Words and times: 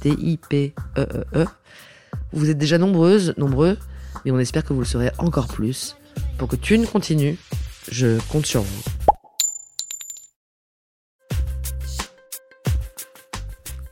T-I-P-E-E-E. 0.00 1.46
Vous 2.32 2.50
êtes 2.50 2.58
déjà 2.58 2.78
nombreuses, 2.78 3.34
nombreux, 3.36 3.78
mais 4.24 4.30
on 4.30 4.38
espère 4.38 4.64
que 4.64 4.72
vous 4.72 4.80
le 4.80 4.86
serez 4.86 5.10
encore 5.18 5.48
plus. 5.48 5.96
Pour 6.38 6.48
que 6.48 6.56
Thune 6.56 6.86
continue, 6.86 7.38
je 7.90 8.18
compte 8.28 8.46
sur 8.46 8.62
vous. 8.62 8.82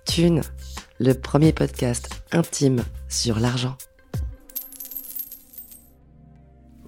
Thune, 0.04 0.42
le 0.98 1.12
premier 1.14 1.52
podcast 1.52 2.10
intime 2.32 2.82
sur 3.08 3.38
l'argent. 3.38 3.76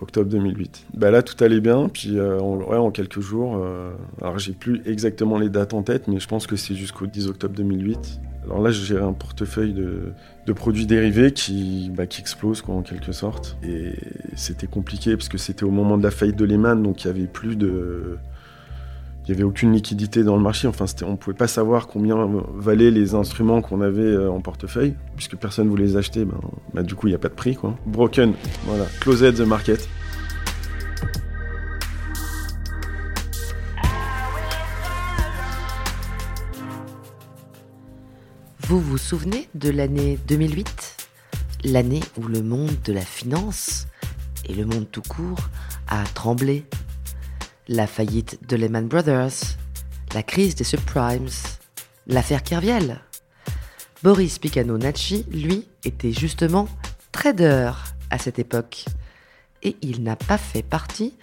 Octobre 0.00 0.30
2008. 0.30 0.86
Bah 0.94 1.10
là, 1.10 1.22
tout 1.22 1.42
allait 1.44 1.60
bien. 1.60 1.88
Puis 1.88 2.18
euh, 2.18 2.38
en, 2.40 2.56
ouais, 2.56 2.76
en 2.76 2.90
quelques 2.90 3.20
jours, 3.20 3.56
euh, 3.56 3.92
alors 4.20 4.38
j'ai 4.38 4.52
plus 4.52 4.82
exactement 4.86 5.38
les 5.38 5.48
dates 5.48 5.74
en 5.74 5.82
tête, 5.82 6.08
mais 6.08 6.20
je 6.20 6.28
pense 6.28 6.46
que 6.46 6.56
c'est 6.56 6.74
jusqu'au 6.74 7.06
10 7.06 7.28
octobre 7.28 7.54
2008. 7.54 8.20
Alors 8.44 8.62
là, 8.62 8.70
je 8.70 8.82
gérais 8.82 9.04
un 9.04 9.12
portefeuille 9.12 9.74
de, 9.74 10.12
produits 10.52 10.86
dérivés 10.86 11.30
qui, 11.30 11.92
bah, 11.94 12.06
qui 12.06 12.20
explose 12.20 12.60
quoi, 12.60 12.74
en 12.74 12.82
quelque 12.82 13.12
sorte. 13.12 13.56
Et 13.62 13.92
c'était 14.34 14.66
compliqué 14.66 15.16
parce 15.16 15.28
que 15.28 15.38
c'était 15.38 15.62
au 15.62 15.70
moment 15.70 15.96
de 15.96 16.02
la 16.02 16.10
faillite 16.10 16.34
de 16.34 16.44
Lehman, 16.44 16.82
donc 16.82 17.04
il 17.04 17.06
y 17.06 17.10
avait 17.10 17.28
plus 17.28 17.54
de, 17.54 18.18
il 19.26 19.32
n'y 19.32 19.36
avait 19.36 19.44
aucune 19.44 19.72
liquidité 19.72 20.24
dans 20.24 20.36
le 20.36 20.42
marché. 20.42 20.66
Enfin, 20.66 20.86
on 21.02 21.12
ne 21.12 21.16
pouvait 21.16 21.36
pas 21.36 21.46
savoir 21.46 21.86
combien 21.86 22.28
valaient 22.54 22.90
les 22.90 23.14
instruments 23.14 23.60
qu'on 23.60 23.80
avait 23.80 24.02
euh, 24.02 24.30
en 24.30 24.40
portefeuille, 24.40 24.94
puisque 25.16 25.36
personne 25.36 25.66
ne 25.66 25.70
voulait 25.70 25.84
les 25.84 25.96
acheter. 25.96 26.24
Ben, 26.24 26.40
ben, 26.74 26.82
du 26.82 26.94
coup, 26.94 27.06
il 27.06 27.10
n'y 27.10 27.16
a 27.16 27.18
pas 27.18 27.28
de 27.28 27.34
prix. 27.34 27.54
Quoi. 27.54 27.76
Broken, 27.86 28.32
voilà, 28.64 28.86
closed 29.00 29.36
the 29.36 29.40
market. 29.40 29.88
Vous 38.70 38.80
vous 38.80 38.98
souvenez 38.98 39.48
de 39.54 39.68
l'année 39.68 40.16
2008 40.28 41.08
L'année 41.64 42.00
où 42.16 42.26
le 42.26 42.40
monde 42.40 42.70
de 42.84 42.92
la 42.92 43.00
finance, 43.00 43.86
et 44.48 44.54
le 44.54 44.64
monde 44.64 44.86
tout 44.90 45.02
court, 45.02 45.50
a 45.88 46.04
tremblé. 46.14 46.64
La 47.72 47.86
faillite 47.86 48.40
de 48.48 48.56
Lehman 48.56 48.88
Brothers, 48.88 49.56
la 50.12 50.24
crise 50.24 50.56
des 50.56 50.64
subprimes, 50.64 51.28
l'affaire 52.08 52.42
Kerviel. 52.42 53.00
Boris 54.02 54.40
Picano-Nachi, 54.40 55.24
lui, 55.30 55.68
était 55.84 56.10
justement 56.10 56.66
trader 57.12 57.70
à 58.10 58.18
cette 58.18 58.40
époque. 58.40 58.86
Et 59.62 59.76
il 59.82 60.02
n'a 60.02 60.16
pas 60.16 60.36
fait 60.36 60.64
partie 60.64 61.14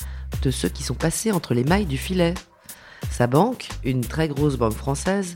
de 0.41 0.49
ceux 0.49 0.69
qui 0.69 0.83
sont 0.83 0.93
passés 0.93 1.33
entre 1.33 1.53
les 1.53 1.65
mailles 1.65 1.85
du 1.85 1.97
filet. 1.97 2.33
Sa 3.11 3.27
banque, 3.27 3.67
une 3.83 3.99
très 3.99 4.29
grosse 4.29 4.55
banque 4.55 4.71
française, 4.71 5.35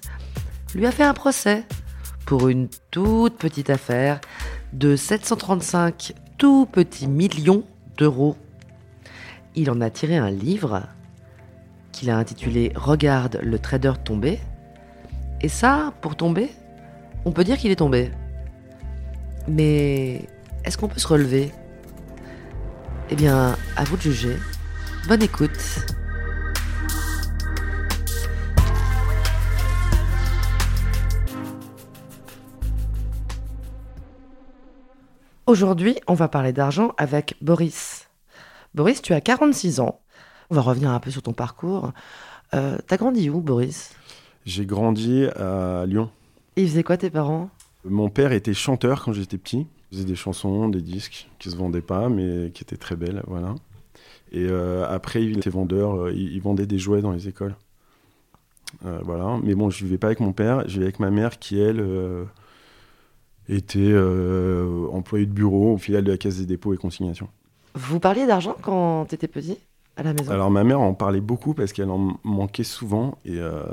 lui 0.74 0.86
a 0.86 0.94
fait 0.94 1.04
un 1.04 1.14
procès 1.14 1.66
pour 2.26 2.48
une 2.48 2.70
toute 2.90 3.36
petite 3.36 3.70
affaire 3.70 4.22
de 4.72 4.96
735 4.96 6.14
tout 6.38 6.66
petits 6.72 7.08
millions 7.08 7.66
d'euros. 7.98 8.38
Il 9.56 9.70
en 9.70 9.82
a 9.82 9.90
tiré 9.90 10.16
un 10.16 10.32
livre 10.32 10.88
qu'il 11.92 12.10
a 12.10 12.18
intitulé 12.18 12.72
Regarde 12.76 13.40
le 13.42 13.60
trader 13.60 13.94
tombé. 14.04 14.40
Et 15.42 15.50
ça, 15.50 15.94
pour 16.02 16.16
tomber, 16.16 16.52
on 17.26 17.32
peut 17.32 17.44
dire 17.44 17.58
qu'il 17.58 17.72
est 17.72 17.78
tombé. 17.78 18.12
Mais 19.48 20.28
est-ce 20.66 20.78
qu'on 20.78 20.88
peut 20.88 21.00
se 21.00 21.08
relever? 21.08 21.52
Eh 23.10 23.16
bien, 23.16 23.58
à 23.76 23.84
vous 23.84 23.98
de 23.98 24.02
juger. 24.02 24.38
Bonne 25.08 25.24
écoute. 25.24 25.86
Aujourd'hui, 35.48 35.98
on 36.08 36.14
va 36.14 36.30
parler 36.30 36.54
d'argent 36.54 36.94
avec 36.98 37.36
Boris. 37.42 38.08
Boris, 38.74 39.02
tu 39.02 39.14
as 39.14 39.20
46 39.20 39.82
ans. 39.82 40.00
On 40.52 40.56
va 40.56 40.62
revenir 40.62 40.92
un 40.92 41.00
peu 41.00 41.10
sur 41.12 41.22
ton 41.22 41.32
parcours. 41.32 41.94
Euh, 42.54 42.78
T'as 42.86 42.98
grandi 42.98 43.30
où, 43.30 43.40
Boris? 43.40 43.94
J'ai 44.46 44.66
grandi 44.66 45.24
à 45.38 45.86
Lyon. 45.88 46.10
Et 46.58 46.64
ils 46.64 46.68
faisaient 46.68 46.84
quoi 46.84 46.98
tes 46.98 47.10
parents? 47.10 47.50
Mon 47.86 48.10
père 48.10 48.34
était 48.34 48.54
chanteur 48.54 49.02
quand 49.06 49.14
j'étais 49.14 49.38
petit. 49.38 49.66
Il 49.92 49.96
faisait 49.96 50.08
des 50.08 50.16
chansons, 50.16 50.68
des 50.68 50.82
disques 50.82 51.30
qui 51.40 51.50
se 51.50 51.56
vendaient 51.56 51.82
pas, 51.82 52.10
mais 52.10 52.52
qui 52.52 52.64
étaient 52.64 52.76
très 52.76 52.98
belles, 52.98 53.24
voilà. 53.28 53.56
Et 54.34 54.46
euh, 54.46 54.86
après, 54.90 55.24
il 55.24 55.38
était 55.38 55.50
vendeur. 55.50 55.96
euh, 55.96 56.12
il, 56.12 56.34
il 56.34 56.42
vendait 56.42 56.66
des 56.66 56.78
jouets 56.80 57.02
dans 57.02 57.12
les 57.12 57.30
écoles. 57.30 57.56
Voilà. 58.82 59.38
Mais 59.44 59.56
bon, 59.56 59.70
je 59.70 59.84
vivais 59.86 59.98
pas 59.98 60.08
avec 60.08 60.20
mon 60.20 60.34
père. 60.34 60.62
Je 60.68 60.74
vivais 60.74 60.86
avec 60.86 61.00
ma 61.00 61.12
mère 61.12 61.40
qui, 61.40 61.60
elle, 61.60 61.86
était 63.48 63.94
employée 64.92 65.26
de 65.26 65.32
bureau 65.34 65.74
au 65.74 65.78
filiale 65.78 66.04
de 66.04 66.12
la 66.12 66.18
Caisse 66.18 66.38
des 66.40 66.46
dépôts 66.46 66.74
et 66.74 66.78
consignations. 66.78 67.28
Vous 67.76 68.00
parliez 68.00 68.26
d'argent 68.28 68.56
quand 68.62 69.06
t'étais 69.06 69.28
petit? 69.28 69.58
À 70.02 70.04
la 70.04 70.14
maison 70.14 70.32
Alors 70.32 70.52
ma 70.52 70.64
mère 70.64 70.80
en 70.82 70.94
parlait 70.94 71.22
beaucoup 71.22 71.54
parce 71.54 71.74
qu'elle 71.74 71.90
en 71.90 72.18
manquait 72.24 72.64
souvent 72.64 73.18
et 73.26 73.40
euh, 73.40 73.64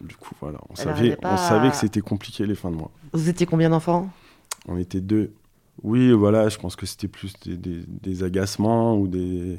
du 0.00 0.16
coup 0.16 0.34
voilà, 0.40 0.58
on 0.68 0.74
Elle 0.74 0.84
savait, 0.84 1.18
on 1.24 1.36
savait 1.36 1.70
que 1.70 1.76
c'était 1.76 2.00
compliqué 2.00 2.46
les 2.46 2.54
fins 2.54 2.70
de 2.70 2.76
mois. 2.76 2.90
Vous 3.12 3.28
étiez 3.28 3.46
combien 3.46 3.70
d'enfants? 3.70 4.08
On 4.68 4.76
était 4.76 5.00
deux. 5.00 5.34
Oui, 5.82 6.10
voilà, 6.12 6.48
je 6.48 6.58
pense 6.58 6.74
que 6.76 6.86
c'était 6.86 7.08
plus 7.08 7.34
des, 7.44 7.56
des- 7.56 7.84
des 7.86 8.22
agacements 8.24 8.96
ou 8.96 9.08
des 9.08 9.58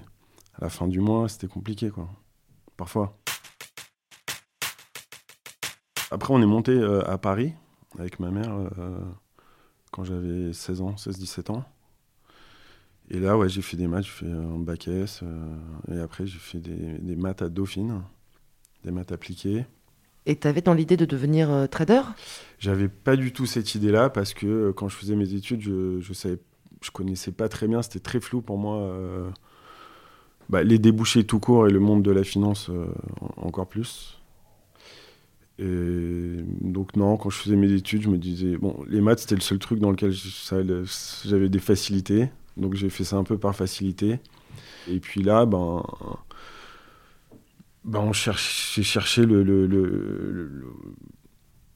à 0.60 0.64
la 0.64 0.70
fin 0.70 0.88
du 0.88 1.00
mois, 1.00 1.30
c'était 1.30 1.48
compliqué 1.48 1.90
quoi. 1.92 2.08
Parfois. 2.76 3.16
Après 6.12 6.34
on 6.34 6.42
est 6.42 6.46
monté 6.48 6.72
euh, 6.72 7.08
à 7.10 7.18
Paris 7.18 7.54
avec 8.00 8.20
ma 8.20 8.32
mère 8.32 8.54
euh, 8.80 9.00
quand 9.92 10.04
j'avais 10.04 10.54
16 10.54 10.82
ans, 10.82 10.92
16-17 10.98 11.52
ans. 11.52 11.64
Et 13.10 13.20
là, 13.20 13.38
ouais, 13.38 13.48
j'ai 13.50 13.62
fait 13.62 13.78
des 13.78 13.88
maths, 13.88 14.06
j'ai 14.06 14.26
fait 14.26 14.32
un 14.32 14.60
bac 14.60 14.88
S. 14.88 15.22
euh, 15.24 15.96
et 15.96 16.00
après, 16.00 16.28
j'ai 16.28 16.40
fait 16.40 16.60
des, 16.60 16.98
des 17.00 17.16
maths 17.16 17.42
à 17.42 17.50
Dauphine, 17.50 18.02
des 18.84 18.92
maths 18.92 19.12
appliquées. 19.12 19.66
Et 20.26 20.36
t'avais 20.36 20.62
dans 20.62 20.74
l'idée 20.74 20.98
de 20.98 21.06
devenir 21.06 21.50
euh, 21.50 21.68
trader? 21.68 22.02
J'avais 22.60 22.90
pas 22.90 23.16
du 23.16 23.32
tout 23.32 23.46
cette 23.46 23.76
idée-là 23.76 24.10
parce 24.10 24.34
que 24.34 24.46
euh, 24.46 24.74
quand 24.74 24.90
je 24.90 24.96
faisais 24.96 25.16
mes 25.16 25.34
études, 25.34 25.62
je, 25.62 26.00
je 26.02 26.14
savais, 26.14 26.40
je 26.82 26.92
connaissais 26.92 27.32
pas 27.32 27.48
très 27.50 27.68
bien, 27.68 27.82
c'était 27.82 28.00
très 28.00 28.20
flou 28.20 28.42
pour 28.42 28.58
moi. 28.58 28.78
bah, 30.50 30.64
les 30.64 30.80
débouchés 30.80 31.26
tout 31.26 31.40
court 31.40 31.68
et 31.68 31.72
le 31.72 31.80
monde 31.80 32.04
de 32.04 32.12
la 32.12 32.24
finance 32.24 32.70
euh, 32.70 32.88
en- 33.22 33.48
encore 33.48 33.68
plus. 33.68 34.20
Et 35.60 36.38
donc 36.62 36.96
non, 36.96 37.18
quand 37.18 37.30
je 37.32 37.38
faisais 37.38 37.56
mes 37.56 37.72
études, 37.72 38.04
je 38.04 38.10
me 38.10 38.18
disais 38.18 38.58
bon, 38.58 38.76
les 38.88 39.02
maths 39.02 39.20
c'était 39.20 39.36
le 39.36 39.42
seul 39.42 39.58
truc 39.58 39.80
dans 39.80 39.90
lequel 39.90 40.12
j'avais 41.26 41.50
des 41.50 41.60
facilités, 41.60 42.30
donc 42.58 42.74
j'ai 42.76 42.90
fait 42.90 43.04
ça 43.04 43.16
un 43.18 43.24
peu 43.24 43.38
par 43.38 43.56
facilité. 43.56 44.20
Et 44.90 45.00
puis 45.00 45.22
là, 45.24 45.46
ben, 45.46 45.84
ben 47.84 48.00
on 48.00 48.14
cherche, 48.14 48.74
j'ai 48.76 48.84
cherché 48.84 49.26
le, 49.26 49.44
le, 49.44 49.66
le, 49.68 49.86
le- 49.86 50.64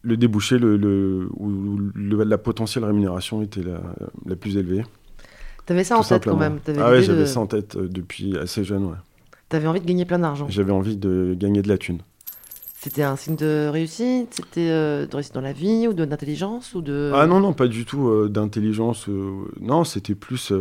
le 0.04 0.18
débouché 0.18 0.58
le, 0.58 0.78
le- 0.78 1.30
où 1.38 1.78
le- 1.94 2.24
la 2.24 2.38
potentielle 2.38 2.84
rémunération 2.86 3.42
était 3.44 3.62
la, 3.62 3.82
la 4.26 4.36
plus 4.36 4.58
élevée. 4.58 4.84
T'avais 5.66 5.84
ça 5.84 5.96
en 5.98 6.02
tête 6.16 6.24
quand 6.26 6.38
même. 6.38 6.60
Ah 6.82 6.90
ouais, 6.92 7.04
j'avais 7.04 7.22
de- 7.22 7.26
ça 7.26 7.40
en 7.40 7.46
tête 7.48 7.76
euh, 7.76 7.88
depuis 7.88 8.36
assez 8.38 8.64
jeune, 8.64 8.86
ouais. 8.86 8.98
T'avais 9.48 9.68
envie 9.68 9.80
de 9.82 9.86
gagner 9.86 10.06
plein 10.06 10.18
d'argent. 10.20 10.48
J'avais 10.50 10.72
envie 10.72 10.98
de 10.98 11.36
gagner 11.38 11.62
de 11.62 11.68
la 11.68 11.78
thune. 11.78 12.00
C'était 12.84 13.04
un 13.04 13.16
signe 13.16 13.36
de 13.36 13.68
réussite 13.68 14.34
C'était 14.34 14.72
euh, 14.72 15.06
de 15.06 15.16
réussite 15.16 15.36
dans 15.36 15.42
la 15.42 15.54
vie 15.54 15.88
ou 15.88 15.94
d'intelligence 15.94 16.74
ou 16.74 16.82
de... 16.82 17.12
Ah 17.14 17.28
non, 17.28 17.40
non, 17.40 17.54
pas 17.54 17.68
du 17.68 17.86
tout 17.86 18.10
euh, 18.10 18.28
d'intelligence. 18.28 19.08
euh, 19.08 19.46
non, 19.60 19.84
c'était 19.84 20.16
plus 20.16 20.52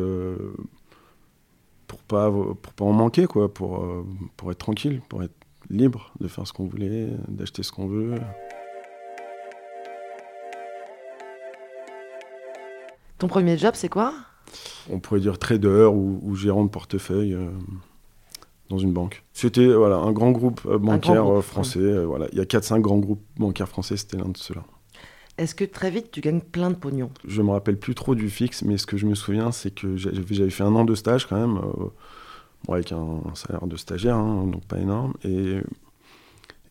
pour 1.86 2.02
pas 2.02 2.30
pour 2.30 2.74
pas 2.74 2.84
en 2.84 2.92
manquer, 2.92 3.26
quoi, 3.26 3.52
pour, 3.52 3.82
pour 4.36 4.50
être 4.52 4.58
tranquille, 4.58 5.00
pour 5.08 5.22
être 5.22 5.32
libre 5.70 6.12
de 6.20 6.28
faire 6.28 6.46
ce 6.46 6.52
qu'on 6.52 6.66
voulait, 6.66 7.08
d'acheter 7.28 7.62
ce 7.62 7.72
qu'on 7.72 7.88
veut. 7.88 8.16
Ton 13.16 13.28
premier 13.28 13.56
job, 13.56 13.72
c'est 13.74 13.88
quoi? 13.88 14.12
On 14.90 15.00
pourrait 15.00 15.20
dire 15.20 15.38
trader 15.38 15.88
ou, 15.90 16.20
ou 16.22 16.34
gérant 16.34 16.64
de 16.64 16.70
portefeuille 16.70 17.34
dans 18.70 18.78
une 18.78 18.92
banque. 18.92 19.22
C'était 19.34 19.66
voilà, 19.66 19.96
un 19.96 20.12
grand 20.12 20.30
groupe 20.30 20.62
euh, 20.66 20.78
bancaire 20.78 21.24
groupe, 21.24 21.36
euh, 21.38 21.42
français. 21.42 21.80
euh, 21.80 22.06
voilà. 22.06 22.26
Il 22.32 22.38
y 22.38 22.40
a 22.40 22.44
4-5 22.44 22.80
grands 22.80 22.98
groupes 22.98 23.22
bancaires 23.36 23.68
français, 23.68 23.96
c'était 23.98 24.16
l'un 24.16 24.28
de 24.28 24.36
ceux-là. 24.38 24.62
Est-ce 25.38 25.54
que 25.54 25.64
très 25.64 25.90
vite, 25.90 26.10
tu 26.10 26.20
gagnes 26.20 26.40
plein 26.40 26.70
de 26.70 26.76
pognon? 26.76 27.10
Je 27.26 27.42
me 27.42 27.50
rappelle 27.50 27.78
plus 27.78 27.94
trop 27.94 28.14
du 28.14 28.28
fixe, 28.30 28.62
mais 28.62 28.76
ce 28.78 28.86
que 28.86 28.96
je 28.96 29.06
me 29.06 29.14
souviens, 29.14 29.52
c'est 29.52 29.70
que 29.74 29.96
j'avais 29.96 30.50
fait 30.50 30.62
un 30.64 30.74
an 30.74 30.84
de 30.84 30.94
stage 30.94 31.26
quand 31.26 31.36
même, 31.36 31.56
euh, 31.58 31.86
bon, 32.64 32.72
avec 32.74 32.92
un, 32.92 33.20
un 33.30 33.34
salaire 33.34 33.66
de 33.66 33.76
stagiaire, 33.76 34.16
hein, 34.16 34.46
donc 34.46 34.64
pas 34.66 34.78
énorme. 34.78 35.14
Et, 35.24 35.58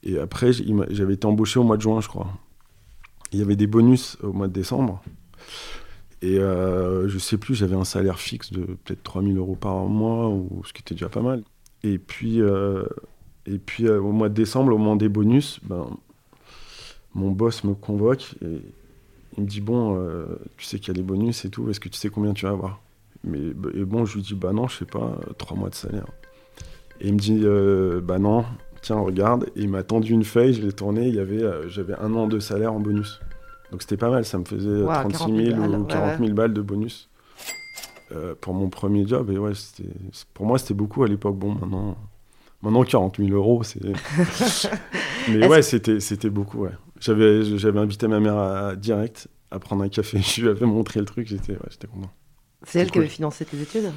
et 0.04 0.19
après, 0.19 0.52
j'avais 0.54 1.13
été 1.16 1.25
embauché 1.25 1.60
au 1.60 1.63
mois 1.63 1.78
de 1.78 1.81
juin, 1.81 2.00
je 2.00 2.07
crois. 2.07 2.28
Il 3.31 3.40
y 3.40 3.42
avait 3.42 3.56
des 3.56 3.68
bonus 3.68 4.18
au 4.24 4.34
mois 4.34 4.48
de 4.48 4.54
décembre. 4.54 5.02
Et 6.22 6.38
euh, 6.38 7.07
je 7.07 7.18
sais 7.18 7.38
plus, 7.38 7.56
j'avais 7.56 7.75
un 7.75 7.86
salaire 7.86 8.19
fixe 8.19 8.52
de 8.52 8.62
peut-être 8.84 9.04
3000 9.04 9.38
euros 9.38 9.56
par 9.56 9.75
mois, 9.86 10.28
ou, 10.30 10.62
ce 10.66 10.74
qui 10.74 10.81
était 10.81 10.94
déjà 10.94 11.10
pas 11.10 11.22
mal. 11.22 11.44
Et 11.84 11.98
puis, 11.98 12.42
euh, 12.42 12.86
et 13.46 13.58
puis 13.58 13.88
euh, 13.88 14.00
au 14.00 14.12
mois 14.12 14.30
de 14.30 14.34
décembre, 14.34 14.74
au 14.74 14.78
moment 14.78 14.96
des 14.96 15.10
bonus, 15.10 15.60
ben, 15.64 15.88
mon 17.16 17.31
boss 17.31 17.64
me 17.64 17.74
convoque 17.74 18.36
et 18.42 18.62
il 19.38 19.44
me 19.44 19.48
dit 19.48 19.62
Bon, 19.62 19.98
euh, 19.98 20.26
tu 20.58 20.66
sais 20.66 20.80
qu'il 20.80 20.90
y 20.90 20.92
a 20.92 20.94
des 20.94 21.06
bonus 21.06 21.46
et 21.46 21.50
tout, 21.50 21.70
est-ce 21.70 21.80
que 21.80 21.90
tu 21.90 21.98
sais 21.98 22.10
combien 22.10 22.34
tu 22.34 22.46
vas 22.46 22.52
avoir? 22.52 22.81
Mais 23.24 23.40
et 23.74 23.86
bon, 23.86 24.06
je 24.06 24.16
lui 24.16 24.22
dis 24.22 24.36
Bah 24.36 24.54
non, 24.54 24.68
je 24.68 24.78
sais 24.78 24.86
pas, 24.86 25.20
trois 25.38 25.58
mois 25.58 25.70
de 25.70 25.76
salaire. 25.76 26.06
Et 27.02 27.08
il 27.08 27.14
me 27.14 27.20
dit 27.20 27.42
euh, 27.44 28.02
Bah 28.02 28.20
non, 28.20 28.46
tiens, 28.81 29.00
regarde. 29.00 29.46
Et 29.56 29.62
il 29.62 29.70
m'a 29.70 29.84
tendu 29.84 30.14
une 30.14 30.24
feuille, 30.24 30.54
je 30.54 30.62
l'ai 30.62 30.74
tournée, 30.74 31.08
il 31.08 31.16
y 31.16 31.20
avait, 31.20 31.44
j'avais 31.70 31.96
un 31.96 32.14
an 32.14 32.28
de 32.28 32.40
salaire 32.40 32.74
en 32.74 32.80
bonus. 32.80 33.20
Donc 33.72 33.81
c'était 33.81 33.98
pas 33.98 34.10
mal, 34.10 34.26
ça 34.26 34.38
me 34.38 34.46
faisait 34.46 34.70
euh, 34.70 34.86
Ouah, 34.86 35.02
36 35.02 35.18
40 35.18 35.36
000 35.36 35.48
000 35.48 35.60
balles, 35.60 35.80
ou 35.80 35.81
ouais, 35.84 35.88
40 35.88 36.20
000 36.20 36.34
balles 36.34 36.54
de 36.54 36.62
bonus 36.62 37.08
euh, 38.11 38.35
pour 38.39 38.53
mon 38.53 38.69
premier 38.69 39.07
job. 39.07 39.29
Et 39.29 39.38
ouais, 39.38 39.51
pour 40.33 40.45
moi, 40.45 40.57
c'était 40.57 40.73
beaucoup 40.73 41.03
à 41.03 41.07
l'époque. 41.07 41.38
Bon, 41.38 41.53
maintenant, 41.53 41.97
maintenant 42.61 42.83
40 42.83 43.17
000 43.17 43.29
euros, 43.29 43.63
c'est. 43.63 43.81
Mais 45.29 45.47
ouais, 45.47 45.61
c'était, 45.61 46.00
c'était 46.00 46.29
beaucoup, 46.29 46.59
ouais. 46.59 46.71
J'avais, 47.00 47.44
j'avais 47.57 47.79
invité 47.79 48.07
ma 48.07 48.19
mère 48.19 48.38
à, 48.38 48.75
direct 48.75 49.27
à 49.51 49.59
prendre 49.59 49.83
un 49.83 49.89
café. 49.89 50.19
Je 50.21 50.41
lui 50.41 50.50
avais 50.50 50.65
montré 50.65 51.00
le 51.00 51.06
truc, 51.06 51.27
j'étais, 51.27 51.53
ouais, 51.53 51.69
j'étais 51.69 51.88
content. 51.88 52.11
C'est 52.63 52.79
elle 52.79 52.91
qui 52.91 52.97
avait 52.97 53.07
financé 53.07 53.45
tes 53.45 53.59
études? 53.61 53.91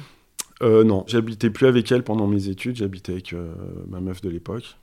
Euh, 0.61 0.83
non, 0.83 1.03
j'habitais 1.07 1.49
plus 1.49 1.67
avec 1.67 1.91
elle 1.91 2.03
pendant 2.03 2.27
mes 2.27 2.47
études, 2.47 2.77
j'habitais 2.77 3.13
avec 3.13 3.33
euh, 3.33 3.53
ma 3.87 3.99
meuf 3.99 4.21
de 4.21 4.29
l'époque. 4.29 4.77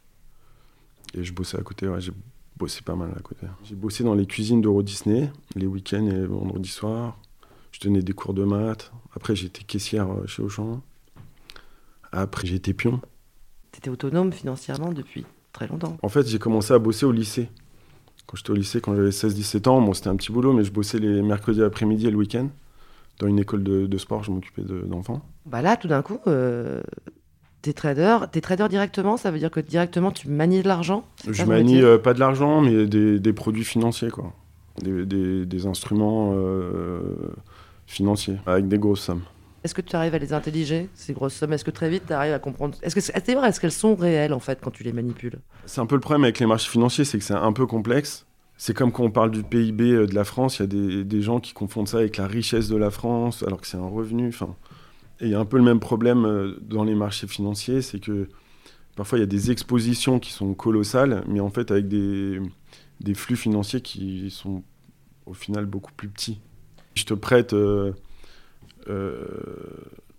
Et 1.14 1.24
je 1.24 1.32
bossais 1.32 1.58
à 1.58 1.62
côté, 1.62 1.88
ouais, 1.88 2.00
j'ai 2.00 2.12
bossé 2.56 2.82
pas 2.82 2.94
mal 2.94 3.10
à 3.16 3.20
côté. 3.20 3.46
J'ai 3.64 3.74
bossé 3.74 4.04
dans 4.04 4.14
les 4.14 4.26
cuisines 4.26 4.60
d'Euro 4.60 4.82
Disney, 4.82 5.30
les 5.56 5.66
week-ends 5.66 6.06
et 6.06 6.12
les 6.12 6.26
vendredis 6.26 6.68
soirs. 6.68 7.16
Je 7.72 7.80
donnais 7.80 8.02
des 8.02 8.12
cours 8.12 8.34
de 8.34 8.44
maths. 8.44 8.92
Après, 9.14 9.34
j'étais 9.36 9.62
caissière 9.62 10.08
euh, 10.10 10.26
chez 10.26 10.42
Auchan. 10.42 10.82
Après, 12.12 12.48
été 12.48 12.74
pion. 12.74 13.00
T'étais 13.72 13.90
autonome 13.90 14.32
financièrement 14.32 14.92
depuis 14.92 15.24
très 15.52 15.68
longtemps. 15.68 15.96
En 16.02 16.08
fait, 16.08 16.26
j'ai 16.26 16.38
commencé 16.38 16.72
à 16.74 16.78
bosser 16.78 17.06
au 17.06 17.12
lycée. 17.12 17.48
Quand 18.26 18.36
j'étais 18.36 18.50
au 18.50 18.54
lycée, 18.54 18.80
quand 18.80 18.94
j'avais 18.94 19.10
16-17 19.10 19.68
ans, 19.68 19.80
bon, 19.80 19.92
c'était 19.94 20.08
un 20.08 20.16
petit 20.16 20.32
boulot, 20.32 20.52
mais 20.52 20.64
je 20.64 20.72
bossais 20.72 20.98
les 20.98 21.22
mercredis 21.22 21.62
après-midi 21.62 22.06
et 22.06 22.10
le 22.10 22.16
week-end. 22.16 22.48
Dans 23.18 23.26
une 23.26 23.38
école 23.38 23.62
de, 23.62 23.86
de 23.86 23.98
sport, 23.98 24.22
je 24.24 24.30
m'occupais 24.30 24.62
de- 24.62 24.80
d'enfants. 24.82 25.22
Bah 25.46 25.62
là, 25.62 25.76
tout 25.76 25.88
d'un 25.88 26.02
coup, 26.02 26.18
euh, 26.26 26.80
t'es 27.62 27.72
trader. 27.72 28.18
T'es 28.32 28.40
trader 28.40 28.66
directement, 28.68 29.16
ça 29.16 29.30
veut 29.30 29.38
dire 29.38 29.50
que 29.50 29.60
directement 29.60 30.10
tu 30.10 30.28
manies 30.28 30.62
de 30.62 30.68
l'argent 30.68 31.04
Je 31.28 31.44
manie 31.44 31.82
euh, 31.82 31.98
pas 31.98 32.14
de 32.14 32.20
l'argent, 32.20 32.60
mais 32.62 32.86
des, 32.86 33.20
des 33.20 33.32
produits 33.32 33.64
financiers, 33.64 34.10
quoi. 34.10 34.32
Des, 34.82 35.04
des- 35.04 35.44
des 35.46 35.66
instruments 35.66 36.32
euh, 36.34 37.02
financiers, 37.90 38.36
avec 38.46 38.68
des 38.68 38.78
grosses 38.78 39.02
sommes. 39.02 39.22
Est-ce 39.62 39.74
que 39.74 39.82
tu 39.82 39.94
arrives 39.94 40.14
à 40.14 40.18
les 40.18 40.32
intelliger, 40.32 40.88
ces 40.94 41.12
grosses 41.12 41.34
sommes? 41.34 41.52
Est-ce 41.52 41.64
que 41.64 41.70
très 41.70 41.90
vite 41.90 42.04
tu 42.06 42.12
arrives 42.12 42.32
à 42.32 42.38
comprendre? 42.38 42.78
Est-ce 42.82 42.94
que 42.94 43.00
c'est 43.00 43.34
vrai 43.34 43.48
Est-ce 43.48 43.60
qu'elles 43.60 43.72
sont 43.72 43.94
réelles 43.94 44.32
en 44.32 44.40
fait 44.40 44.58
quand 44.62 44.70
tu 44.70 44.84
les 44.84 44.92
manipules? 44.92 45.38
C'est 45.66 45.80
un 45.80 45.86
peu 45.86 45.96
le 45.96 46.00
problème 46.00 46.24
avec 46.24 46.38
les 46.38 46.46
marchés 46.46 46.70
financiers, 46.70 47.04
c'est 47.04 47.18
que 47.18 47.24
c'est 47.24 47.34
un 47.34 47.52
peu 47.52 47.66
complexe. 47.66 48.26
C'est 48.56 48.74
comme 48.74 48.92
quand 48.92 49.04
on 49.04 49.10
parle 49.10 49.30
du 49.30 49.42
PIB 49.42 49.92
euh, 49.92 50.06
de 50.06 50.14
la 50.14 50.24
France, 50.24 50.58
il 50.58 50.60
y 50.60 50.64
a 50.64 50.66
des, 50.66 51.04
des 51.04 51.22
gens 51.22 51.40
qui 51.40 51.52
confondent 51.52 51.88
ça 51.88 51.98
avec 51.98 52.16
la 52.16 52.26
richesse 52.26 52.68
de 52.68 52.76
la 52.76 52.90
France, 52.90 53.42
alors 53.42 53.60
que 53.60 53.66
c'est 53.66 53.78
un 53.78 53.88
revenu. 53.88 54.28
Enfin, 54.28 54.54
et 55.20 55.26
il 55.26 55.30
y 55.30 55.34
a 55.34 55.40
un 55.40 55.44
peu 55.44 55.58
le 55.58 55.64
même 55.64 55.80
problème 55.80 56.24
euh, 56.24 56.58
dans 56.62 56.84
les 56.84 56.94
marchés 56.94 57.26
financiers, 57.26 57.82
c'est 57.82 58.00
que 58.00 58.28
parfois 58.96 59.18
il 59.18 59.22
y 59.22 59.24
a 59.24 59.26
des 59.26 59.50
expositions 59.50 60.18
qui 60.18 60.32
sont 60.32 60.54
colossales, 60.54 61.24
mais 61.26 61.40
en 61.40 61.50
fait 61.50 61.70
avec 61.70 61.88
des, 61.88 62.40
des 63.00 63.14
flux 63.14 63.36
financiers 63.36 63.80
qui 63.80 64.30
sont 64.30 64.62
au 65.26 65.34
final 65.34 65.66
beaucoup 65.66 65.92
plus 65.92 66.08
petits. 66.08 66.40
Je 66.94 67.04
te 67.04 67.14
prête 67.14 67.52
euh, 67.52 67.92
euh, 68.88 69.26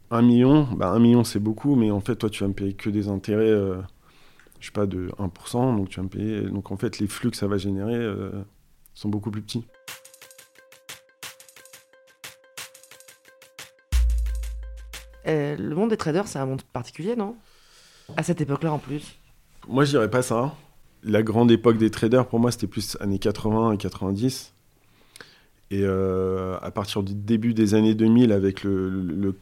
un 0.09 0.21
million, 0.21 0.63
bah, 0.75 0.89
un 0.91 0.99
million 0.99 1.23
c'est 1.23 1.39
beaucoup, 1.39 1.75
mais 1.75 1.91
en 1.91 1.99
fait 1.99 2.15
toi 2.15 2.29
tu 2.29 2.43
vas 2.43 2.47
me 2.47 2.53
payer 2.53 2.73
que 2.73 2.89
des 2.89 3.07
intérêts. 3.07 3.49
euh, 3.49 3.81
je 4.59 4.67
sais 4.67 4.71
pas, 4.71 4.85
de 4.85 5.09
1%, 5.17 5.75
donc 5.75 5.89
tu 5.89 5.97
vas 5.97 6.03
me 6.03 6.09
payer. 6.09 6.41
Donc 6.41 6.71
en 6.71 6.77
fait, 6.77 6.99
les 6.99 7.07
flux 7.07 7.31
que 7.31 7.37
ça 7.37 7.47
va 7.47 7.57
générer 7.57 7.99
sont 8.93 9.09
beaucoup 9.09 9.31
plus 9.31 9.41
petits. 9.41 9.65
Le 15.25 15.73
monde 15.73 15.89
des 15.89 15.97
traders, 15.97 16.27
c'est 16.27 16.37
un 16.37 16.45
monde 16.45 16.61
particulier, 16.61 17.15
non? 17.15 17.35
À 18.17 18.23
cette 18.23 18.41
époque-là 18.41 18.73
en 18.73 18.77
plus. 18.79 19.17
Moi, 19.67 19.85
je 19.85 19.91
dirais 19.91 20.09
pas 20.09 20.21
ça. 20.21 20.53
La 21.03 21.23
grande 21.23 21.51
époque 21.51 21.77
des 21.77 21.89
traders, 21.89 22.27
pour 22.27 22.39
moi, 22.39 22.51
c'était 22.51 22.67
plus 22.67 22.97
années 22.99 23.19
80 23.19 23.71
et 23.73 23.77
90. 23.77 24.53
Et 25.71 25.83
euh, 25.85 26.57
à 26.61 26.69
partir 26.69 27.01
du 27.01 27.15
début 27.15 27.53
des 27.53 27.75
années 27.75 27.95
2000, 27.95 28.33
avec 28.33 28.63
le, 28.63 29.33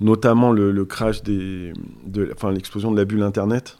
notamment 0.00 0.50
le, 0.50 0.84
crash 0.84 1.22
des, 1.22 1.72
de, 2.04 2.28
enfin 2.34 2.50
l'explosion 2.50 2.90
de 2.90 2.96
la 2.96 3.04
bulle 3.04 3.22
Internet, 3.22 3.78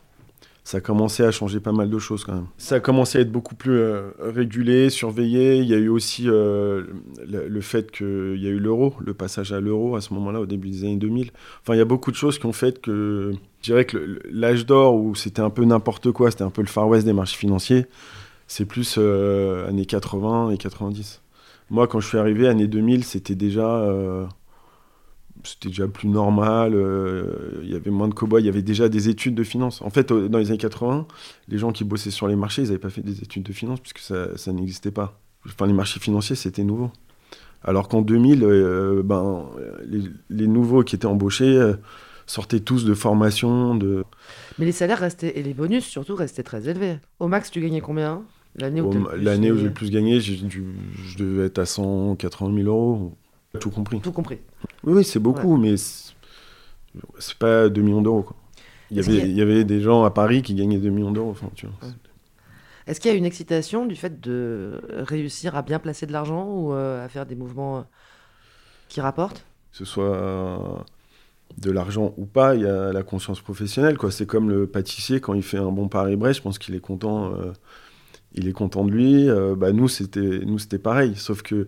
ça 0.63 0.79
a 0.79 0.81
commencé 0.81 1.25
à 1.25 1.33
changer 1.33 1.59
pas 1.59 1.73
mal 1.73 1.91
de 1.91 1.99
choses 1.99 2.23
quand 2.23 2.35
même. 2.35 2.47
Ça 2.59 2.77
a 2.77 2.81
commencé 2.81 3.19
à 3.19 3.23
être 3.23 3.33
beaucoup 3.33 3.57
plus 3.57 3.73
euh, 3.73 4.13
régulé, 4.21 4.89
surveillé. 4.89 5.57
Il 5.57 5.65
y 5.65 5.75
a 5.75 5.79
eu 5.79 5.89
aussi 5.89 6.29
euh, 6.29 6.85
le, 7.27 7.49
le 7.49 7.61
fait 7.61 7.91
qu'il 7.91 8.41
y 8.41 8.47
a 8.47 8.51
eu 8.51 8.61
l'euro, 8.61 8.95
le 9.01 9.13
passage 9.13 9.53
à 9.53 9.59
l'euro 9.59 9.97
à 9.97 10.01
ce 10.01 10.15
moment-là, 10.15 10.41
au 10.41 10.47
début 10.47 10.71
des 10.71 10.85
années 10.85 10.97
2000. 10.97 11.33
Enfin, 11.63 11.75
il 11.75 11.79
y 11.79 11.81
a 11.83 11.85
beaucoup 11.85 12.13
de 12.13 12.17
choses 12.17 12.39
qui 12.39 12.47
ont 12.47 12.53
fait 12.53 12.81
que 12.81 13.33
je 13.63 13.65
dirais 13.65 13.85
que 13.85 14.21
l'âge 14.31 14.65
d'or 14.65 14.95
où 14.95 15.17
c'était 15.17 15.43
un 15.43 15.51
peu 15.51 15.65
n'importe 15.65 16.13
quoi, 16.13 16.31
c'était 16.31 16.45
un 16.45 16.51
peu 16.51 16.63
le 16.63 16.69
Far 16.69 16.87
West 16.87 17.05
des 17.05 17.13
marchés 17.13 17.37
financiers, 17.37 17.87
c'est 18.47 18.65
plus 18.65 18.97
années 18.99 19.87
80 19.87 20.51
et 20.51 20.57
90. 20.57 21.23
Moi, 21.73 21.89
quand 21.89 22.01
je 22.01 22.07
suis 22.07 22.19
arrivé, 22.19 22.49
années 22.49 22.67
2000, 22.67 23.03
c'était 23.03 23.35
déjà, 23.35 23.67
euh, 23.67 24.27
déjà 25.63 25.89
plus 25.89 26.07
normal. 26.07 26.75
euh, 26.75 27.63
Il 27.63 27.73
y 27.73 27.75
avait 27.75 27.91
moins 27.91 28.09
de 28.09 28.13
cow 28.15 28.29
il 28.39 28.45
y 28.45 28.49
avait 28.51 28.61
déjà 28.61 28.91
des 28.91 29.09
études 29.09 29.35
de 29.35 29.43
finance. 29.43 29.81
En 29.81 29.89
fait, 29.89 30.13
dans 30.13 30.37
les 30.37 30.51
années 30.51 30.59
80, 30.59 31.07
les 31.49 31.57
gens 31.57 31.73
qui 31.73 31.85
bossaient 31.85 32.11
sur 32.11 32.29
les 32.29 32.37
marchés, 32.37 32.61
ils 32.61 32.67
n'avaient 32.67 32.79
pas 32.79 32.91
fait 32.91 33.01
des 33.01 33.23
études 33.23 33.45
de 33.45 33.55
finance 33.55 33.81
puisque 33.81 34.01
ça, 34.01 34.53
n'existait 34.53 34.91
pas. 34.91 35.19
Enfin, 35.47 35.67
les 35.67 35.73
marchés 35.73 35.99
financiers, 35.99 36.37
c'était 36.37 36.63
nouveau. 36.63 36.91
Alors 37.65 37.89
qu'en 37.89 38.03
2000, 38.03 38.45
euh, 38.45 39.03
ben, 39.03 39.47
les, 39.87 40.03
les 40.29 40.49
nouveaux 40.49 40.83
qui 40.83 40.95
étaient 40.95 41.07
embauchés 41.07 41.73
sortaient 42.27 42.61
tous 42.61 42.85
de 42.85 42.93
formation, 42.93 43.75
de, 43.75 44.05
Mais 44.59 44.67
les 44.67 44.73
salaires 44.73 44.99
restaient, 44.99 45.39
et 45.39 45.43
les 45.43 45.55
bonus 45.55 45.87
surtout, 45.87 46.17
restaient 46.17 46.43
très 46.43 46.69
élevés. 46.69 46.99
Au 47.19 47.29
max, 47.29 47.51
tu 47.51 47.63
gagnais 47.63 47.81
combien? 47.81 48.25
L'année 48.57 48.81
où, 48.83 48.93
L'année 49.17 49.49
j'ai 49.57 49.65
le 49.65 49.73
plus 49.73 49.91
gagné, 49.91 50.19
dû- 50.19 50.65
je 51.07 51.19
devais 51.19 51.47
être 51.47 51.59
à 51.59 51.67
180 51.67 52.55
000 52.55 52.69
euros, 52.69 53.13
tout 53.61 53.71
compris. 53.71 54.01
Tout 54.01 54.13
compris. 54.13 54.39
Oui, 54.85 54.93
oui, 54.95 55.05
c'est 55.05 55.19
beaucoup, 55.21 55.57
mais 55.57 55.75
c'est 57.19 57.39
pas 57.39 57.69
2 57.69 57.81
millions 57.81 58.03
d'euros. 58.03 58.27
Il 58.91 58.99
y, 58.99 59.01
avait, 59.01 59.07
qu'il 59.09 59.17
y 59.19 59.23
a- 59.23 59.27
il 59.27 59.37
y 59.37 59.41
avait 59.41 59.65
des 59.65 59.81
gens 59.81 60.05
à 60.05 60.11
Paris 60.11 60.43
qui 60.43 60.55
gagnaient 60.55 60.79
2 60.79 60.91
millions 60.91 61.13
d'euros. 61.13 61.31
Enfin. 61.31 61.49
Ouais. 61.65 61.89
Est-ce 62.87 63.01
qu'il 63.01 63.11
y 63.11 63.15
a 63.15 63.17
une 63.17 63.25
excitation 63.25 63.87
du 63.87 63.97
fait 63.97 64.21
de 64.21 64.81
réussir 64.91 65.57
à 65.57 65.63
bien 65.63 65.79
placer 65.79 66.05
de 66.07 66.13
l'argent 66.13 66.47
ou 66.47 66.75
euh, 66.75 67.03
à 67.05 67.09
faire 67.09 67.25
des 67.25 67.37
mouvements 67.37 67.79
euh, 67.79 67.83
qui 68.89 69.01
rapportent? 69.01 69.47
Que 69.71 69.79
ce 69.79 69.85
soit 69.87 70.15
euh, 70.15 70.59
de 71.57 71.71
l'argent 71.71 72.13
ou 72.19 72.27
pas, 72.27 72.55
il 72.55 72.63
y 72.63 72.67
a 72.67 72.93
la 72.93 73.03
conscience 73.03 73.41
professionnelle. 73.41 73.97
quoi. 73.97 74.11
C'est 74.11 74.27
comme 74.27 74.51
le 74.51 74.67
pâtissier, 74.67 75.21
quand 75.21 75.33
il 75.33 75.43
fait 75.43 75.59
un 75.59 75.71
bon 75.71 75.89
Paris-Brest, 75.89 76.39
je 76.39 76.43
pense 76.43 76.59
qu'il 76.59 76.75
est 76.75 76.81
content. 76.81 77.33
euh, 77.35 77.53
il 78.35 78.49
est 78.49 78.53
content 78.53 78.85
de 78.85 78.91
lui. 78.91 79.29
Euh, 79.29 79.55
bah, 79.57 79.73
nous, 79.73 79.89
c'était 79.89 80.41
nous, 80.45 80.59
c'était 80.59 80.79
pareil. 80.79 81.15
Sauf 81.17 81.43
que 81.43 81.67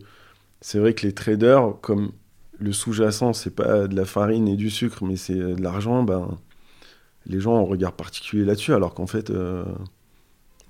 c'est 0.60 0.78
vrai 0.78 0.94
que 0.94 1.06
les 1.06 1.12
traders, 1.12 1.74
comme 1.80 2.12
le 2.58 2.72
sous-jacent, 2.72 3.32
c'est 3.32 3.54
pas 3.54 3.86
de 3.86 3.96
la 3.96 4.04
farine 4.04 4.48
et 4.48 4.56
du 4.56 4.70
sucre, 4.70 5.04
mais 5.04 5.16
c'est 5.16 5.34
de 5.34 5.62
l'argent, 5.62 6.02
ben, 6.02 6.38
les 7.26 7.40
gens 7.40 7.54
ont 7.54 7.66
un 7.66 7.68
regard 7.68 7.92
particulier 7.92 8.44
là-dessus, 8.44 8.72
alors 8.72 8.94
qu'en 8.94 9.06
fait, 9.06 9.30
euh, 9.30 9.64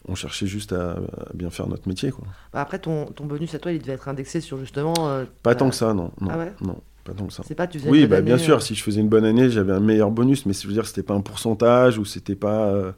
on 0.08 0.14
cherchait 0.14 0.46
juste 0.46 0.72
à, 0.72 0.96
bien 1.34 1.50
faire 1.50 1.68
notre 1.68 1.88
métier. 1.88 2.10
Quoi. 2.10 2.24
Bah, 2.52 2.60
après, 2.60 2.78
ton, 2.78 3.06
ton, 3.06 3.26
bonus 3.26 3.54
à 3.54 3.58
toi, 3.58 3.72
il 3.72 3.80
devait 3.80 3.92
être 3.92 4.08
indexé 4.08 4.40
sur 4.40 4.58
justement. 4.58 4.94
Euh, 4.98 5.24
pas 5.42 5.54
tant 5.54 5.68
que 5.68 5.76
ça, 5.76 5.94
non. 5.94 6.10
non, 6.20 6.30
ah 6.30 6.46
non 6.60 6.80
pas 7.04 7.12
tant 7.12 7.26
que 7.26 7.34
ça. 7.34 7.42
C'est 7.46 7.54
pas, 7.54 7.66
tu 7.66 7.78
oui, 7.86 8.06
bah, 8.06 8.22
bien 8.22 8.38
sûr, 8.38 8.62
si 8.62 8.74
je 8.74 8.82
faisais 8.82 9.02
une 9.02 9.10
bonne 9.10 9.26
année, 9.26 9.50
j'avais 9.50 9.72
un 9.72 9.80
meilleur 9.80 10.10
bonus, 10.10 10.46
mais 10.46 10.54
je 10.54 10.66
veux 10.66 10.72
dire, 10.72 10.86
c'était 10.86 11.02
pas 11.02 11.12
un 11.12 11.20
pourcentage 11.20 11.98
ou 11.98 12.06
c'était 12.06 12.34
pas. 12.34 12.94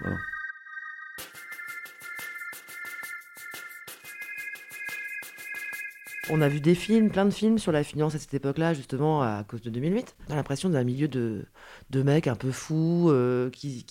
Voilà. 0.00 0.16
On 6.30 6.40
a 6.40 6.48
vu 6.48 6.60
des 6.60 6.74
films, 6.74 7.10
plein 7.10 7.26
de 7.26 7.30
films 7.30 7.58
sur 7.58 7.70
la 7.70 7.84
finance 7.84 8.14
à 8.14 8.18
cette 8.18 8.32
époque-là, 8.32 8.72
justement, 8.72 9.22
à 9.22 9.44
cause 9.46 9.60
de 9.62 9.70
2008. 9.70 10.16
On 10.28 10.32
a 10.32 10.36
l'impression 10.36 10.70
d'un 10.70 10.84
milieu 10.84 11.08
de, 11.08 11.44
mecs 11.92 12.26
un 12.26 12.34
peu 12.34 12.50
fous 12.50 13.10
euh, 13.10 13.50
qui 13.50 13.84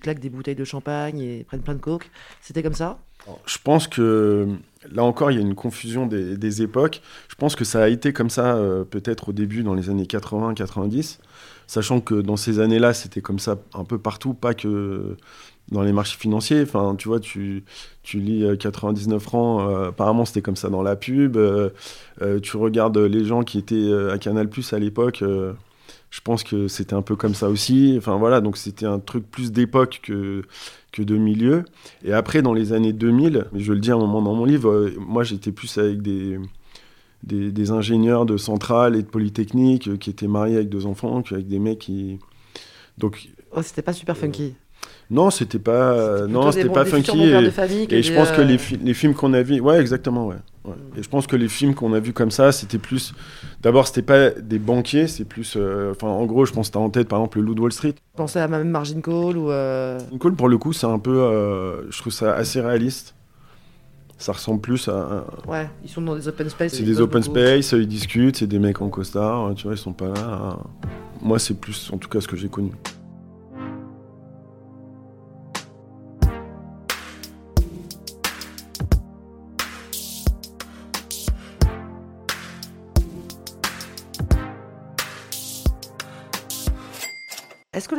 claquent 0.00 0.20
des 0.20 0.30
bouteilles 0.30 0.54
de 0.54 0.64
champagne 0.64 1.20
et 1.20 1.44
prennent 1.44 1.62
plein 1.62 1.74
de 1.74 1.80
coke. 1.80 2.10
C'était 2.40 2.62
comme 2.62 2.74
ça? 2.74 2.98
Je 3.46 3.56
pense 3.62 3.88
que 3.88 4.48
là 4.92 5.02
encore, 5.02 5.30
il 5.30 5.36
y 5.36 5.38
a 5.38 5.40
une 5.40 5.54
confusion 5.54 6.06
des, 6.06 6.62
époques. 6.62 7.00
Je 7.28 7.34
pense 7.36 7.56
que 7.56 7.64
ça 7.64 7.82
a 7.82 7.88
été 7.88 8.12
comme 8.12 8.30
ça 8.30 8.56
euh, 8.56 8.84
peut-être 8.84 9.30
au 9.30 9.32
début, 9.32 9.62
dans 9.62 9.74
les 9.74 9.88
années 9.88 10.04
80-90, 10.04 11.18
sachant 11.66 12.00
que 12.00 12.14
dans 12.14 12.36
ces 12.36 12.60
années-là, 12.60 12.92
c'était 12.92 13.22
comme 13.22 13.38
ça 13.38 13.58
un 13.72 13.84
peu 13.84 13.98
partout, 13.98 14.34
pas 14.34 14.52
que 14.52 15.16
dans 15.70 15.82
les 15.82 15.92
marchés 15.92 16.16
financiers. 16.18 16.62
Enfin, 16.62 16.94
tu 16.96 17.08
vois, 17.08 17.20
tu, 17.20 17.64
tu 18.02 18.18
lis 18.18 18.46
99 18.58 19.16
euh, 19.16 19.18
francs, 19.18 19.68
euh, 19.68 19.88
apparemment 19.88 20.24
c'était 20.24 20.42
comme 20.42 20.56
ça 20.56 20.68
dans 20.68 20.82
la 20.82 20.96
pub. 20.96 21.36
Euh, 21.36 21.70
tu 22.42 22.56
regardes 22.56 22.98
les 22.98 23.24
gens 23.24 23.42
qui 23.42 23.58
étaient 23.58 23.92
à 24.10 24.18
Canal 24.18 24.48
Plus 24.48 24.72
à 24.72 24.78
l'époque, 24.78 25.22
je 25.22 26.20
pense 26.20 26.44
que 26.44 26.68
c'était 26.68 26.94
un 26.94 27.02
peu 27.02 27.16
comme 27.16 27.34
ça 27.34 27.48
aussi. 27.48 27.94
Enfin 27.98 28.16
voilà, 28.16 28.40
donc 28.40 28.56
c'était 28.56 28.86
un 28.86 29.00
truc 29.00 29.28
plus 29.30 29.52
d'époque 29.52 30.00
que, 30.02 30.42
que 30.92 31.02
de 31.02 31.16
milieu. 31.16 31.64
Et 32.04 32.12
après, 32.12 32.42
dans 32.42 32.52
les 32.52 32.72
années 32.72 32.92
2000, 32.92 33.46
je 33.54 33.72
le 33.72 33.80
dis 33.80 33.90
un 33.90 33.98
moment 33.98 34.22
dans 34.22 34.34
mon 34.34 34.44
livre, 34.44 34.90
moi 34.98 35.24
j'étais 35.24 35.50
plus 35.50 35.76
avec 35.78 36.02
des, 36.02 36.38
des, 37.24 37.50
des, 37.50 37.70
ingénieurs 37.72 38.26
de 38.26 38.36
centrale 38.36 38.94
et 38.94 39.02
de 39.02 39.08
polytechnique 39.08 39.98
qui 39.98 40.10
étaient 40.10 40.28
mariés 40.28 40.56
avec 40.56 40.68
deux 40.68 40.86
enfants, 40.86 41.22
qu'avec 41.22 41.48
des 41.48 41.58
mecs 41.58 41.80
qui. 41.80 42.20
Donc. 42.96 43.28
Oh, 43.50 43.62
c'était 43.62 43.82
pas 43.82 43.92
super 43.92 44.16
funky. 44.16 44.54
Non, 45.10 45.30
c'était 45.30 45.58
pas, 45.58 46.26
non, 46.26 46.50
c'était 46.52 46.68
pas 46.68 46.84
funky. 46.84 47.22
Et, 47.90 48.02
je 48.02 48.14
pense 48.14 48.30
que 48.30 48.40
les, 48.40 48.58
les 48.82 48.94
films 48.94 49.14
qu'on 49.14 49.32
a 49.34 49.42
vus, 49.42 49.60
ouais, 49.60 49.80
exactement, 49.80 50.26
ouais. 50.26 50.36
Et 50.96 51.02
je 51.02 51.08
pense 51.08 51.26
que 51.26 51.36
les 51.36 51.48
films 51.48 51.74
qu'on 51.74 51.92
a 51.92 52.00
vus 52.00 52.14
comme 52.14 52.30
ça, 52.30 52.50
c'était 52.50 52.78
plus. 52.78 53.12
D'abord, 53.60 53.86
c'était 53.86 54.02
pas 54.02 54.30
des 54.30 54.58
banquiers, 54.58 55.08
c'est 55.08 55.26
plus. 55.26 55.54
Euh, 55.56 55.92
enfin, 55.92 56.08
en 56.08 56.24
gros, 56.24 56.46
je 56.46 56.52
pense 56.52 56.68
que 56.68 56.74
t'as 56.74 56.78
en 56.80 56.88
tête, 56.88 57.06
par 57.06 57.18
exemple, 57.18 57.38
le 57.38 57.44
Loup 57.44 57.54
de 57.54 57.60
Wall 57.60 57.72
Street. 57.72 57.94
Pensez 58.16 58.38
à 58.38 58.48
même 58.48 58.68
Margin 58.68 59.00
Call 59.02 59.36
ou. 59.36 59.50
Euh... 59.50 59.98
Margin 59.98 60.18
Call, 60.18 60.34
pour 60.34 60.48
le 60.48 60.56
coup, 60.56 60.72
c'est 60.72 60.86
un 60.86 60.98
peu. 60.98 61.20
Euh, 61.20 61.90
je 61.90 62.00
trouve 62.00 62.12
ça 62.12 62.34
assez 62.34 62.60
réaliste. 62.60 63.14
Ça 64.16 64.32
ressemble 64.32 64.62
plus 64.62 64.88
à. 64.88 65.26
Ouais, 65.46 65.68
ils 65.82 65.90
sont 65.90 66.00
dans 66.00 66.16
des 66.16 66.28
open 66.28 66.48
space. 66.48 66.72
C'est 66.72 66.82
des 66.82 67.00
open 67.00 67.22
space, 67.22 67.72
ils 67.72 67.86
discutent, 67.86 68.36
c'est 68.36 68.46
des 68.46 68.58
mecs 68.58 68.80
en 68.80 68.88
costard, 68.88 69.54
tu 69.54 69.64
vois, 69.64 69.74
ils 69.74 69.78
sont 69.78 69.92
pas 69.92 70.08
là. 70.08 70.58
Moi, 71.20 71.38
c'est 71.38 71.54
plus, 71.54 71.90
en 71.92 71.98
tout 71.98 72.08
cas, 72.08 72.20
ce 72.20 72.28
que 72.28 72.36
j'ai 72.36 72.48
connu. 72.48 72.70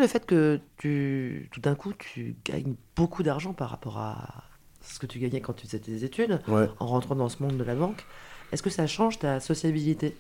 Le 0.06 0.12
fait 0.12 0.26
que 0.26 0.60
tu, 0.78 1.50
tout 1.52 1.60
d'un 1.60 1.76
coup, 1.76 1.94
tu 1.98 2.36
gagnes 2.46 2.76
beaucoup 2.96 3.24
d'argent 3.24 3.54
par 3.54 3.70
rapport 3.70 3.98
à 3.98 4.44
ce 4.82 5.00
que 5.00 5.08
tu 5.08 5.20
gagnais 5.20 5.42
quand 5.42 5.54
tu 5.54 5.66
faisais 5.66 5.80
tes 5.80 6.04
études, 6.04 6.40
en 6.48 6.86
rentrant 6.86 7.16
dans 7.16 7.30
ce 7.30 7.42
monde 7.42 7.58
de 7.58 7.64
la 7.64 7.76
banque, 7.76 8.06
est-ce 8.52 8.62
que 8.62 8.70
ça 8.70 8.86
change 8.86 9.20
ta 9.20 9.40
sociabilité? 9.40 10.16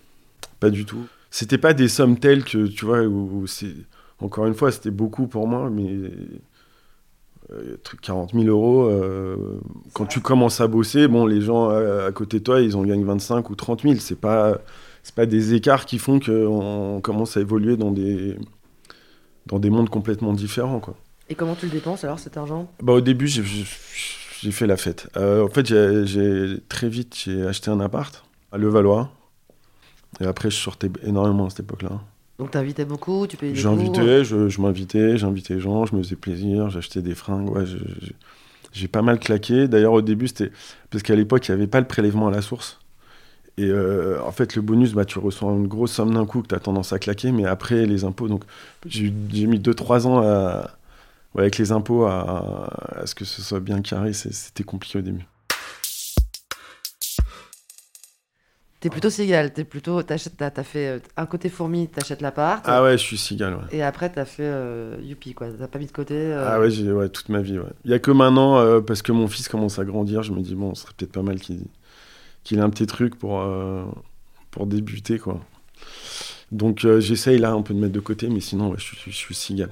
Pas 0.59 0.71
du 0.71 0.85
tout. 0.85 1.05
C'était 1.29 1.57
pas 1.57 1.73
des 1.73 1.87
sommes 1.87 2.17
telles 2.17 2.43
que, 2.43 2.65
tu 2.67 2.85
vois, 2.85 3.03
où, 3.03 3.45
c'est... 3.47 3.75
Encore 4.19 4.45
une 4.47 4.53
fois, 4.53 4.71
c'était 4.71 4.91
beaucoup 4.91 5.27
pour 5.27 5.47
moi, 5.47 5.69
mais... 5.69 6.11
40 8.01 8.33
euh, 8.33 8.39
000 8.39 8.49
euros, 8.49 8.89
euh, 8.89 9.61
quand 9.93 10.07
tu 10.07 10.19
commences 10.19 10.61
à 10.61 10.67
bosser, 10.67 11.07
bon, 11.07 11.27
les 11.27 11.41
gens 11.41 11.69
à, 11.69 12.11
côté 12.11 12.39
de 12.39 12.43
toi, 12.43 12.59
ils 12.59 12.75
en 12.75 12.83
gagnent 12.83 13.05
25 13.05 13.51
ou 13.51 13.55
30 13.55 13.83
000. 13.83 13.95
C'est 13.99 14.19
pas, 14.19 14.57
c'est 15.03 15.13
pas 15.13 15.27
des 15.27 15.53
écarts 15.53 15.85
qui 15.85 15.99
font 15.99 16.19
qu'on 16.19 17.01
commence 17.03 17.37
à 17.37 17.41
évoluer 17.41 17.77
dans 17.77 17.91
des, 17.91 18.35
dans 19.45 19.59
des 19.59 19.69
mondes 19.69 19.89
complètement 19.89 20.33
différents. 20.33 20.79
Quoi. 20.79 20.95
Et 21.29 21.35
comment 21.35 21.55
tu 21.55 21.65
le 21.65 21.71
dépenses 21.71 22.03
alors 22.03 22.19
cet 22.19 22.37
argent? 22.37 22.71
Bah, 22.81 22.93
Au 22.93 23.01
début, 23.01 23.27
j'ai, 23.27 23.43
fait 23.43 24.67
la 24.67 24.77
fête. 24.77 25.09
Euh, 25.17 25.45
en 25.45 25.49
fait, 25.49 25.65
j'ai, 25.65 26.57
très 26.69 26.89
vite 26.89 27.15
j'ai 27.23 27.45
acheté 27.45 27.71
un 27.71 27.79
appart 27.79 28.23
à 28.51 28.57
Levallois. 28.57 29.11
Et 30.21 30.25
après, 30.25 30.49
je 30.49 30.55
sortais 30.55 30.89
énormément 31.03 31.47
à 31.47 31.49
cette 31.49 31.61
époque-là. 31.61 32.01
Donc 32.37 32.51
t'invitais 32.51 32.85
beaucoup, 32.85 33.27
tu 33.27 33.37
payais 33.37 33.53
des 33.53 33.59
J'invitais, 33.59 34.25
je, 34.25 34.49
je 34.49 34.61
m'invitais, 34.61 35.17
j'invitais 35.17 35.55
les 35.55 35.59
gens, 35.61 35.85
je 35.85 35.95
me 35.95 36.03
faisais 36.03 36.17
plaisir, 36.17 36.69
j'achetais 36.69 37.01
des 37.01 37.15
fringues. 37.15 37.49
Ouais, 37.49 37.63
j'ai 38.73 38.87
pas 38.89 39.01
mal 39.01 39.19
claqué. 39.19 39.67
D'ailleurs, 39.67 39.93
au 39.93 40.01
début, 40.01 40.27
c'était 40.27 40.51
parce 40.89 41.01
qu'à 41.01 41.15
l'époque, 41.15 41.47
il 41.47 41.51
n'y 41.51 41.55
avait 41.55 41.67
pas 41.67 41.79
le 41.79 41.87
prélèvement 41.87 42.27
à 42.27 42.31
la 42.31 42.41
source. 42.41 42.79
Et 43.57 43.69
euh, 43.69 44.21
en 44.23 44.31
fait, 44.31 44.55
le 44.55 44.61
bonus, 44.61 44.93
bah, 44.93 45.05
tu 45.05 45.19
reçois 45.19 45.51
une 45.51 45.67
grosse 45.67 45.93
somme 45.93 46.13
d'un 46.13 46.25
coup 46.25 46.41
que 46.41 46.47
tu 46.47 46.55
as 46.55 46.59
tendance 46.59 46.91
à 46.91 46.99
claquer, 46.99 47.31
mais 47.31 47.45
après, 47.45 47.85
les 47.85 48.03
impôts. 48.03 48.27
Donc, 48.27 48.43
j'ai 48.85 49.09
mis 49.09 49.59
2-3 49.59 50.07
ans 50.07 50.67
avec 51.37 51.57
les 51.57 51.71
impôts 51.71 52.05
à, 52.05 52.69
ce 53.05 53.15
que 53.15 53.25
ce 53.25 53.41
soit 53.41 53.59
bien 53.59 53.81
carré. 53.81 54.13
C'était 54.13 54.63
compliqué 54.63 54.99
au 54.99 55.01
début. 55.01 55.25
T'es 58.85 58.91
plutôt 58.91 59.09
cigale, 59.09 59.51
t'es 59.51 59.63
plutôt, 59.63 60.03
t'as 60.03 60.17
as 60.37 60.63
fait 60.63 60.87
euh, 60.87 60.99
un 61.17 61.25
côté 61.25 61.49
fourmi, 61.49 61.87
t'achètes 61.87 62.21
l'appart. 62.21 62.63
Ah 62.67 62.83
ouais, 62.83 62.99
je 62.99 63.03
suis 63.03 63.17
cigale, 63.17 63.55
ouais. 63.55 63.63
Et 63.71 63.81
après, 63.81 64.11
t'as 64.11 64.25
fait 64.25 64.43
euh, 64.43 64.97
youpi, 65.01 65.33
quoi. 65.33 65.47
T'as 65.57 65.67
pas 65.67 65.79
mis 65.79 65.87
de 65.87 65.91
côté. 65.91 66.13
Euh, 66.13 66.47
ah 66.47 66.59
ouais, 66.59 66.69
j'ai 66.69 66.91
ouais, 66.91 67.09
toute 67.09 67.29
ma 67.29 67.41
vie, 67.41 67.57
ouais. 67.57 67.71
Il 67.83 67.89
y 67.89 67.95
a 67.95 67.99
que 67.99 68.11
maintenant, 68.11 68.79
parce 68.83 69.01
que 69.01 69.11
mon 69.11 69.27
fils 69.27 69.47
commence 69.47 69.79
à 69.79 69.85
grandir, 69.85 70.21
je 70.21 70.33
me 70.33 70.39
dis, 70.39 70.53
bon, 70.53 70.75
ce 70.75 70.83
serait 70.83 70.93
peut-être 70.95 71.13
pas 71.13 71.23
mal 71.23 71.39
qu'il 71.39 71.63
qu'il 72.45 72.59
ait 72.59 72.61
un 72.61 72.69
petit 72.69 72.87
truc 72.87 73.17
pour, 73.17 73.41
euh, 73.41 73.83
pour 74.51 74.67
débuter, 74.67 75.19
quoi. 75.19 75.41
Donc 76.51 76.85
euh, 76.85 77.01
j'essaye 77.01 77.39
là 77.39 77.51
un 77.51 77.61
peu 77.61 77.73
de 77.73 77.79
mettre 77.79 77.93
de 77.93 77.99
côté, 77.99 78.29
mais 78.29 78.39
sinon 78.39 78.75
je, 78.77 79.11
suis, 79.11 79.35
cigale. 79.35 79.71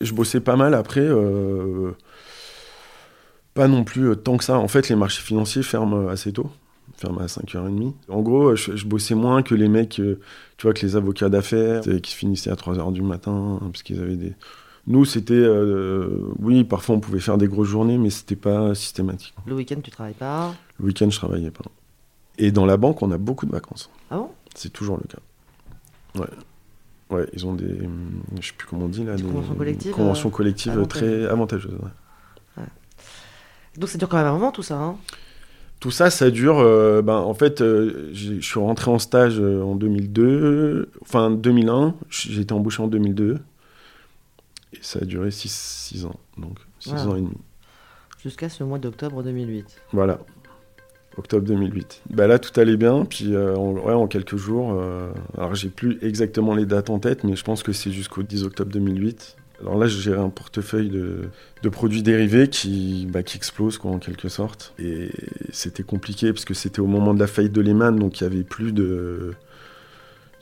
Je 0.00 0.12
bossais 0.12 0.40
pas 0.40 0.56
mal 0.56 0.74
après, 0.74 1.00
euh, 1.00 1.92
pas 3.54 3.68
non 3.68 3.84
plus 3.84 4.16
tant 4.16 4.36
que 4.36 4.44
ça. 4.44 4.58
En 4.58 4.68
fait, 4.68 4.88
les 4.88 4.96
marchés 4.96 5.22
financiers 5.22 5.62
ferment 5.62 6.08
assez 6.08 6.32
tôt 6.32 6.50
ferme 7.04 7.18
à 7.18 7.26
5h30. 7.26 7.92
En 8.08 8.22
gros, 8.22 8.54
je, 8.56 8.84
bossais 8.86 9.14
moins 9.14 9.42
que 9.42 9.54
les 9.54 9.68
mecs, 9.68 10.00
euh, 10.00 10.20
tu 10.56 10.66
vois, 10.66 10.74
que 10.74 10.84
les 10.84 10.96
avocats 10.96 11.28
d'affaires 11.28 11.82
qui 12.02 12.14
finissaient 12.14 12.50
à 12.50 12.54
3h 12.54 12.92
du 12.92 13.02
matin, 13.02 13.58
parce 13.60 13.82
qu'ils 13.82 14.00
avaient 14.00 14.16
des... 14.16 14.32
Nous, 14.86 15.04
c'était... 15.04 15.34
Euh, 15.34 16.32
oui, 16.38 16.64
parfois 16.64 16.96
on 16.96 17.00
pouvait 17.00 17.20
faire 17.20 17.38
des 17.38 17.48
grosses 17.48 17.68
journées, 17.68 17.98
mais 17.98 18.10
c'était 18.10 18.36
pas 18.36 18.74
systématique. 18.74 19.34
Le 19.46 19.54
week-end, 19.54 19.80
tu 19.82 19.90
travailles 19.90 20.14
pas? 20.14 20.54
Le 20.78 20.86
week-end, 20.86 21.08
je 21.08 21.16
travaillais 21.16 21.50
pas. 21.50 21.64
Et 22.36 22.50
dans 22.50 22.66
la 22.66 22.76
banque, 22.76 23.00
on 23.02 23.10
a 23.10 23.18
beaucoup 23.18 23.46
de 23.46 23.52
vacances. 23.52 23.90
Ah 24.10 24.16
bon? 24.16 24.30
C'est 24.54 24.72
toujours 24.72 24.98
le 24.98 25.04
cas. 25.08 26.20
Ouais. 26.20 26.30
Ouais, 27.10 27.26
ils 27.32 27.46
ont 27.46 27.54
des... 27.54 27.78
Je 28.40 28.48
sais 28.48 28.54
plus 28.56 28.66
comment 28.66 28.86
on 28.86 28.88
dit 28.88 29.04
là. 29.04 29.16
Des, 29.16 29.22
conventions 29.22 29.54
collectives 29.54 29.92
Conventions 29.92 30.28
euh, 30.28 30.32
collectives 30.32 30.86
très 30.86 31.26
avantageuses. 31.26 31.78
Ouais. 32.56 32.64
Donc 33.76 33.88
ça 33.88 33.98
dure 33.98 34.08
quand 34.08 34.16
même 34.16 34.26
un 34.26 34.32
moment 34.32 34.52
tout 34.52 34.62
ça, 34.62 34.76
hein? 34.76 34.96
Tout 35.84 35.90
ça, 35.90 36.08
ça 36.08 36.30
dure. 36.30 36.60
Euh, 36.60 37.02
ben, 37.02 37.18
en 37.18 37.34
fait, 37.34 37.60
euh, 37.60 38.08
je 38.14 38.40
suis 38.40 38.58
rentré 38.58 38.90
en 38.90 38.98
stage 38.98 39.38
euh, 39.38 39.60
en 39.60 39.74
2002, 39.76 40.88
enfin 41.02 41.30
2001. 41.30 41.94
J'ai 42.08 42.40
été 42.40 42.54
embauché 42.54 42.82
en 42.82 42.86
2002. 42.86 43.38
Et 44.72 44.78
ça 44.80 45.00
a 45.02 45.04
duré 45.04 45.30
6 45.30 46.06
ans, 46.06 46.18
donc 46.38 46.56
6 46.80 46.90
ans 46.90 47.16
et 47.16 47.20
demi. 47.20 47.36
Jusqu'à 48.22 48.48
ce 48.48 48.64
mois 48.64 48.78
d'octobre 48.78 49.22
2008. 49.22 49.82
Voilà, 49.92 50.20
octobre 51.18 51.46
2008. 51.46 52.00
Ben 52.08 52.28
là, 52.28 52.38
tout 52.38 52.58
allait 52.58 52.78
bien, 52.78 53.04
puis 53.04 53.36
en, 53.36 53.72
ouais, 53.72 53.92
en 53.92 54.06
quelques 54.06 54.36
jours. 54.36 54.82
alors, 55.36 55.54
j'ai 55.54 55.68
plus 55.68 55.98
exactement 56.00 56.54
les 56.54 56.64
dates 56.64 56.88
en 56.88 56.98
tête, 56.98 57.24
mais 57.24 57.36
je 57.36 57.44
pense 57.44 57.62
que 57.62 57.72
c'est 57.72 57.92
jusqu'au 57.92 58.22
10 58.22 58.44
octobre 58.44 58.72
2008. 58.72 59.36
Alors 59.64 59.78
là, 59.78 59.86
je 59.86 59.98
gérais 59.98 60.20
un 60.20 60.28
portefeuille 60.28 60.90
de, 60.90 61.68
produits 61.70 62.02
dérivés 62.02 62.48
qui, 62.48 63.06
bah, 63.10 63.22
qui 63.22 63.36
explose 63.36 63.78
quoi, 63.78 63.90
en 63.90 63.98
quelque 63.98 64.28
sorte. 64.28 64.74
Et 64.78 65.10
c'était 65.50 65.82
compliqué 65.82 66.32
parce 66.32 66.44
que 66.44 66.54
c'était 66.54 66.80
au 66.80 66.86
moment 66.86 67.14
de 67.14 67.20
la 67.20 67.26
faillite 67.26 67.52
de 67.52 67.60
Lehman, 67.60 67.98
donc 67.98 68.20
il 68.20 68.24
y 68.24 68.26
avait 68.26 68.42
plus 68.42 68.72
de, 68.72 69.34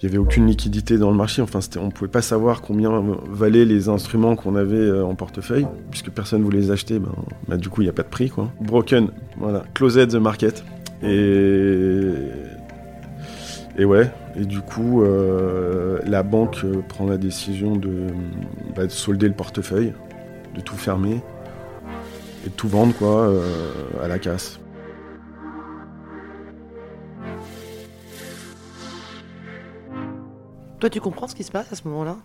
il 0.03 0.09
n'y 0.09 0.15
avait 0.17 0.19
aucune 0.19 0.49
liquidité 0.49 0.99
dans 0.99 1.13
le 1.13 1.17
marché. 1.17 1.43
Enfin, 1.43 1.61
on 1.79 1.87
ne 1.87 1.91
pouvait 1.93 2.11
pas 2.11 2.23
savoir 2.23 2.61
combien 2.61 2.91
valaient 3.31 3.65
les 3.65 3.89
instruments 3.89 4.35
qu'on 4.35 4.57
avait 4.57 4.75
euh, 4.75 5.05
en 5.05 5.15
portefeuille, 5.15 5.67
puisque 5.91 6.11
personne 6.11 6.41
ne 6.41 6.45
voulait 6.45 6.59
les 6.59 6.71
acheter. 6.73 6.99
Ben, 6.99 7.13
ben 7.47 7.57
du 7.57 7.69
coup, 7.69 7.83
il 7.83 7.85
n'y 7.85 7.91
a 7.91 7.93
pas 7.93 8.03
de 8.03 8.09
prix. 8.09 8.29
Quoi. 8.29 8.51
Broken, 8.61 9.11
voilà, 9.37 9.65
closed 9.75 10.11
the 10.11 10.17
market. 10.17 10.65
Et, 11.05 12.15
et 13.77 13.85
ouais, 13.85 14.11
et 14.37 14.45
du 14.45 14.61
coup, 14.61 15.03
euh, 15.03 16.01
la 16.05 16.23
banque 16.23 16.61
euh, 16.65 16.83
prend 16.89 17.07
la 17.07 17.17
décision 17.17 17.77
de, 17.77 18.07
bah, 18.77 18.87
de, 18.87 18.93
solder 18.93 19.29
le 19.29 19.35
portefeuille, 19.35 19.93
de 20.55 20.61
tout 20.61 20.77
fermer 20.77 21.21
et 22.45 22.49
de 22.49 22.55
tout 22.55 22.69
vendre 22.69 22.95
quoi, 22.95 23.33
à 24.03 24.09
la 24.09 24.19
casse. 24.19 24.59
Toi, 30.83 30.91
tu 30.91 31.01
comprends 31.01 31.29
ce 31.29 31.37
qui 31.37 31.45
se 31.45 31.53
passe 31.53 31.73
à 31.73 31.77
ce 31.77 31.87
moment-là? 31.87 32.17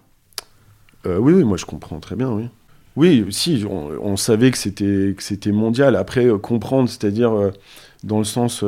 Euh, 1.05 1.19
oui, 1.19 1.31
oui, 1.33 1.43
moi 1.43 1.57
je 1.57 1.65
comprends 1.65 1.99
très 1.99 2.15
bien, 2.15 2.31
oui. 2.31 2.49
Oui, 2.95 3.23
si, 3.29 3.63
on, 3.69 4.17
savait 4.17 4.49
que 4.49 4.57
c'était 4.57 5.13
que 5.15 5.21
c'était 5.21 5.51
mondial. 5.51 5.95
Après, 5.95 6.25
euh, 6.25 6.39
comprendre, 6.39 6.89
c'est-à-dire 6.89 7.31
euh, 7.37 7.51
dans 8.03 8.17
le 8.17 8.23
sens 8.23 8.65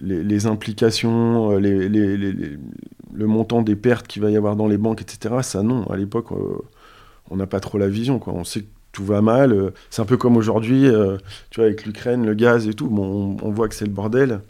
les, 0.00 0.46
implications, 0.46 1.56
les, 1.56 1.88
le 1.88 3.26
montant 3.26 3.62
des 3.62 3.76
pertes 3.76 4.06
qu'il 4.06 4.22
va 4.22 4.30
y 4.30 4.36
avoir 4.36 4.56
dans 4.56 4.68
les 4.68 4.78
banques, 4.78 5.02
etc. 5.02 5.36
Ça, 5.42 5.62
non. 5.62 5.84
À 5.90 5.96
l'époque, 5.96 6.28
on 7.30 7.36
n'a 7.36 7.46
pas 7.46 7.60
trop 7.60 7.78
la 7.78 7.88
vision. 7.88 8.20
On 8.26 8.44
sait 8.44 8.62
que 8.62 8.68
tout 8.92 9.04
va 9.04 9.22
mal. 9.22 9.72
C'est 9.90 10.02
un 10.02 10.06
peu 10.06 10.16
comme 10.16 10.36
aujourd'hui, 10.36 10.88
tu 11.50 11.60
vois, 11.60 11.66
avec 11.66 11.86
l'Ukraine, 11.86 12.24
le 12.24 12.34
gaz 12.34 12.66
et 12.66 12.74
tout. 12.74 12.88
Bon, 12.88 13.36
on 13.42 13.50
voit 13.50 13.68
que 13.68 13.74
c'est 13.74 13.86
le 13.86 13.92
bordel. 13.92 14.40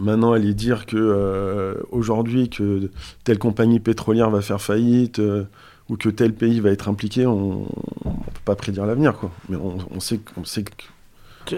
Maintenant, 0.00 0.32
aller 0.32 0.54
dire 0.54 0.86
que 0.86 0.96
euh, 0.96 1.74
aujourd'hui 1.90 2.48
que 2.50 2.90
telle 3.22 3.38
compagnie 3.38 3.78
pétrolière 3.78 4.28
va 4.28 4.40
faire 4.40 4.60
faillite 4.60 5.20
euh, 5.20 5.44
ou 5.88 5.96
que 5.96 6.08
tel 6.08 6.34
pays 6.34 6.58
va 6.58 6.70
être 6.70 6.88
impliqué, 6.88 7.26
on 7.26 7.60
ne 8.04 8.10
peut 8.10 8.40
pas 8.44 8.56
prédire 8.56 8.86
l'avenir. 8.86 9.14
Mais 9.48 9.56
on, 9.56 10.00
sait, 10.00 10.18
on 10.36 10.44
sait 10.44 10.64
que 10.64 10.72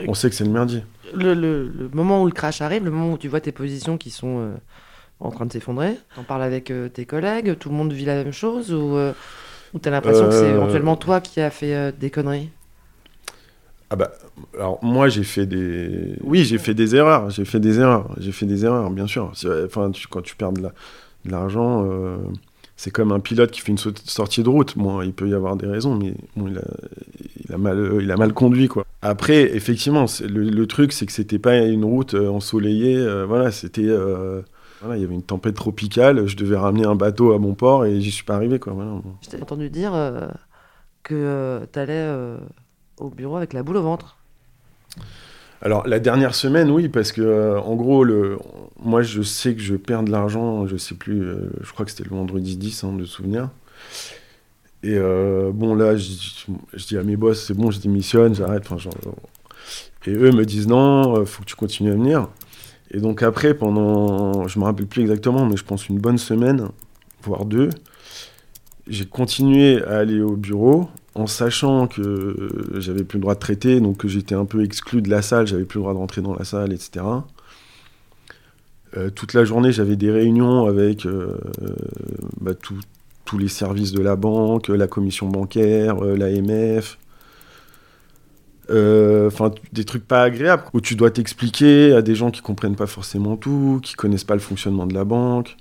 on 0.06 0.14
sait 0.14 0.30
que 0.30 0.36
c'est 0.36 0.44
le 0.44 0.50
merdier. 0.50 0.82
Le, 1.14 1.90
moment 1.92 2.22
où 2.22 2.26
le 2.26 2.32
crash 2.32 2.60
arrive, 2.60 2.84
le 2.84 2.90
moment 2.90 3.12
où 3.12 3.18
tu 3.18 3.28
vois 3.28 3.40
tes 3.40 3.52
positions 3.52 3.96
qui 3.96 4.10
sont 4.10 4.38
euh, 4.38 4.54
en 5.20 5.30
train 5.30 5.46
de 5.46 5.52
s'effondrer, 5.52 5.98
t'en 6.14 6.24
parles 6.24 6.42
avec 6.42 6.72
tes 6.92 7.06
collègues, 7.06 7.56
tout 7.58 7.68
le 7.68 7.74
monde 7.74 7.92
vit 7.92 8.04
la 8.04 8.14
même 8.14 8.32
chose 8.32 8.72
ou, 8.72 8.96
ou 9.74 9.78
t'as 9.78 9.90
l'impression 9.90 10.28
que 10.28 10.34
c'est 10.34 10.50
éventuellement 10.50 10.96
toi 10.96 11.20
qui 11.20 11.40
as 11.40 11.50
fait 11.50 11.92
des 11.92 12.10
conneries? 12.10 12.50
Ah 13.88 13.94
bah, 13.94 14.10
alors 14.54 14.82
moi 14.82 15.08
j'ai 15.08 15.22
fait 15.22 15.46
des, 15.46 16.16
oui 16.22 16.44
j'ai 16.44 16.58
fait 16.58 16.74
des 16.74 16.96
erreurs, 16.96 17.30
j'ai 17.30 17.44
fait 17.44 17.60
des 17.60 17.78
erreurs, 17.78 18.10
j'ai 18.18 18.32
fait 18.32 18.46
des 18.46 18.64
erreurs 18.64 18.90
bien 18.90 19.06
sûr. 19.06 19.32
Enfin 19.64 19.92
quand 20.10 20.22
tu 20.22 20.34
perds 20.34 20.52
de 20.52 20.68
l'argent, 21.24 21.84
euh, 21.88 22.16
c'est 22.76 22.90
comme 22.90 23.12
un 23.12 23.20
pilote 23.20 23.50
qui 23.50 23.60
fait 23.60 23.72
une 23.72 23.78
sortie 23.78 24.42
de 24.42 24.48
route. 24.48 24.76
Bon, 24.76 25.02
il 25.02 25.12
peut 25.12 25.28
y 25.28 25.34
avoir 25.34 25.56
des 25.56 25.66
raisons, 25.66 25.96
mais 25.96 26.14
il, 26.36 27.52
a, 27.52 27.58
mal, 27.58 27.98
il 28.00 28.10
a 28.10 28.16
mal 28.16 28.32
conduit 28.32 28.68
quoi. 28.68 28.86
Après 29.02 29.54
effectivement 29.54 30.06
le, 30.22 30.66
truc 30.66 30.92
c'est 30.92 31.06
que 31.06 31.12
c'était 31.12 31.38
pas 31.38 31.58
une 31.58 31.84
route 31.84 32.14
euh, 32.14 32.28
ensoleillée, 32.28 32.96
euh, 32.96 33.24
voilà 33.26 33.50
c'était 33.50 33.88
voilà, 34.82 34.96
il 34.96 35.00
y 35.00 35.04
avait 35.04 35.14
une 35.14 35.22
tempête 35.22 35.54
tropicale, 35.54 36.26
je 36.26 36.36
devais 36.36 36.56
ramener 36.56 36.84
un 36.84 36.96
bateau 36.96 37.32
à 37.32 37.38
mon 37.38 37.54
port 37.54 37.86
et 37.86 38.00
j'y 38.00 38.10
suis 38.10 38.24
pas 38.24 38.34
arrivé 38.34 38.58
quoi. 38.58 38.74
Voilà. 38.74 39.00
Je 39.22 39.30
t'ai 39.30 39.40
entendu 39.40 39.70
dire 39.70 39.92
que 41.02 41.60
tu 41.72 41.78
allais 41.78 42.10
au 42.98 43.10
bureau 43.10 43.36
avec 43.36 43.52
la 43.52 43.62
boule 43.62 43.78
au 43.78 43.82
ventre 43.82 44.16
alors 45.62 45.86
la 45.86 45.98
dernière 45.98 46.34
semaine, 46.34 46.70
oui, 46.70 46.88
parce 46.88 47.12
que 47.12 47.22
euh, 47.22 47.60
en 47.60 47.74
gros, 47.76 48.04
le, 48.04 48.38
moi 48.82 49.02
je 49.02 49.22
sais 49.22 49.54
que 49.54 49.60
je 49.60 49.74
perds 49.74 50.02
de 50.02 50.10
l'argent, 50.10 50.66
je 50.66 50.76
sais 50.76 50.94
plus, 50.94 51.22
euh, 51.22 51.50
je 51.62 51.72
crois 51.72 51.84
que 51.84 51.90
c'était 51.90 52.04
le 52.04 52.14
vendredi 52.14 52.56
10 52.56 52.84
hein, 52.84 52.92
de 52.92 53.04
souvenir. 53.04 53.50
Et 54.82 54.94
euh, 54.94 55.50
bon 55.52 55.74
là, 55.74 55.96
je, 55.96 56.46
dis 56.86 56.98
à 56.98 57.02
mes 57.02 57.16
boss, 57.16 57.46
c'est 57.46 57.54
bon, 57.54 57.70
je 57.70 57.80
démissionne, 57.80 58.34
j'arrête. 58.34 58.68
Et 60.06 60.10
eux 60.10 60.30
me 60.30 60.44
disent 60.44 60.68
non, 60.68 61.24
faut 61.24 61.42
que 61.42 61.48
tu 61.48 61.56
continues 61.56 61.90
à 61.90 61.94
venir. 61.94 62.28
Et 62.92 63.00
donc 63.00 63.22
après, 63.22 63.54
pendant, 63.54 64.46
je 64.46 64.58
me 64.58 64.64
rappelle 64.64 64.86
plus 64.86 65.02
exactement, 65.02 65.46
mais 65.46 65.56
je 65.56 65.64
pense 65.64 65.88
une 65.88 65.98
bonne 65.98 66.18
semaine, 66.18 66.68
voire 67.22 67.44
deux, 67.44 67.70
j'ai 68.86 69.06
continué 69.06 69.82
à 69.82 69.98
aller 69.98 70.20
au 70.20 70.36
bureau 70.36 70.88
en 71.16 71.26
sachant 71.26 71.86
que 71.86 72.48
j'avais 72.76 73.04
plus 73.04 73.16
le 73.18 73.22
droit 73.22 73.34
de 73.34 73.40
traiter, 73.40 73.80
donc 73.80 73.98
que 73.98 74.08
j'étais 74.08 74.34
un 74.34 74.44
peu 74.44 74.62
exclu 74.62 75.02
de 75.02 75.10
la 75.10 75.22
salle, 75.22 75.46
j'avais 75.46 75.64
plus 75.64 75.78
le 75.78 75.82
droit 75.82 75.94
de 75.94 75.98
rentrer 75.98 76.20
dans 76.22 76.34
la 76.34 76.44
salle, 76.44 76.72
etc. 76.72 77.04
Euh, 78.96 79.10
toute 79.10 79.34
la 79.34 79.44
journée, 79.44 79.72
j'avais 79.72 79.96
des 79.96 80.10
réunions 80.10 80.66
avec 80.66 81.06
euh, 81.06 81.38
bah, 82.40 82.52
tous 82.54 83.38
les 83.38 83.48
services 83.48 83.92
de 83.92 84.02
la 84.02 84.16
banque, 84.16 84.68
la 84.68 84.86
commission 84.86 85.28
bancaire, 85.28 86.02
euh, 86.04 86.16
l'AMF. 86.16 86.98
Enfin, 88.68 89.52
des 89.72 89.84
trucs 89.84 90.06
pas 90.06 90.22
agréables, 90.22 90.64
où 90.72 90.80
tu 90.80 90.96
dois 90.96 91.10
t'expliquer 91.10 91.92
à 91.92 92.02
des 92.02 92.14
gens 92.14 92.30
qui 92.30 92.40
comprennent 92.40 92.74
pas 92.74 92.88
forcément 92.88 93.36
tout, 93.36 93.80
qui 93.82 93.94
connaissent 93.94 94.24
pas 94.24 94.34
le 94.34 94.40
fonctionnement 94.40 94.86
de 94.86 94.94
la 94.94 95.04
banque. 95.04 95.56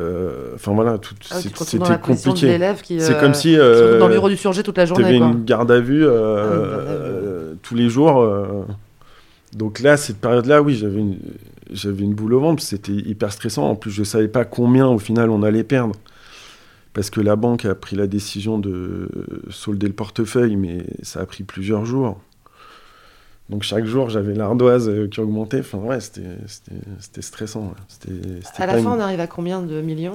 Euh, 0.00 0.54
enfin 0.54 0.72
voilà, 0.72 0.98
tout, 0.98 1.14
ah, 1.30 1.40
c'était 1.40 1.76
compliqué. 1.98 2.58
C'est 2.98 3.18
comme 3.18 3.30
euh, 3.30 3.34
si 3.34 3.56
euh, 3.56 3.98
dans 3.98 4.08
le 4.08 4.14
bureau 4.14 4.28
du 4.28 4.36
surgé 4.36 4.62
toute 4.62 4.78
la 4.78 4.86
journée. 4.86 5.04
Tu 5.04 5.14
une 5.16 5.44
garde 5.44 5.70
à 5.70 5.80
vue 5.80 6.08
ah, 6.08 6.44
tous 7.62 7.74
les 7.74 7.88
jours. 7.88 8.26
Donc 9.54 9.80
là, 9.80 9.96
cette 9.96 10.18
période-là, 10.18 10.62
oui, 10.62 10.76
j'avais 10.76 11.00
une, 11.00 11.18
j'avais 11.72 12.04
une 12.04 12.14
boule 12.14 12.34
au 12.34 12.40
ventre. 12.40 12.62
C'était 12.62 12.92
hyper 12.92 13.32
stressant. 13.32 13.68
En 13.68 13.74
plus, 13.74 13.90
je 13.90 14.04
savais 14.04 14.28
pas 14.28 14.44
combien 14.44 14.86
au 14.86 14.98
final 14.98 15.30
on 15.30 15.42
allait 15.42 15.64
perdre. 15.64 15.96
Parce 16.92 17.10
que 17.10 17.20
la 17.20 17.36
banque 17.36 17.64
a 17.66 17.74
pris 17.74 17.94
la 17.94 18.06
décision 18.06 18.58
de 18.58 19.08
solder 19.48 19.86
le 19.86 19.92
portefeuille, 19.92 20.56
mais 20.56 20.86
ça 21.02 21.20
a 21.20 21.26
pris 21.26 21.44
plusieurs 21.44 21.84
jours. 21.84 22.20
Donc 23.50 23.64
chaque 23.64 23.84
jour, 23.84 24.08
j'avais 24.08 24.32
l'ardoise 24.32 24.88
euh, 24.88 25.08
qui 25.08 25.18
augmentait. 25.18 25.60
Enfin, 25.60 25.78
ouais, 25.78 25.98
c'était 26.00 27.22
stressant. 27.22 27.74
à 28.56 28.66
la 28.66 28.78
fin, 28.78 28.96
on 28.96 29.00
arrive 29.00 29.20
à 29.20 29.26
combien 29.26 29.60
de 29.60 29.80
millions? 29.80 30.14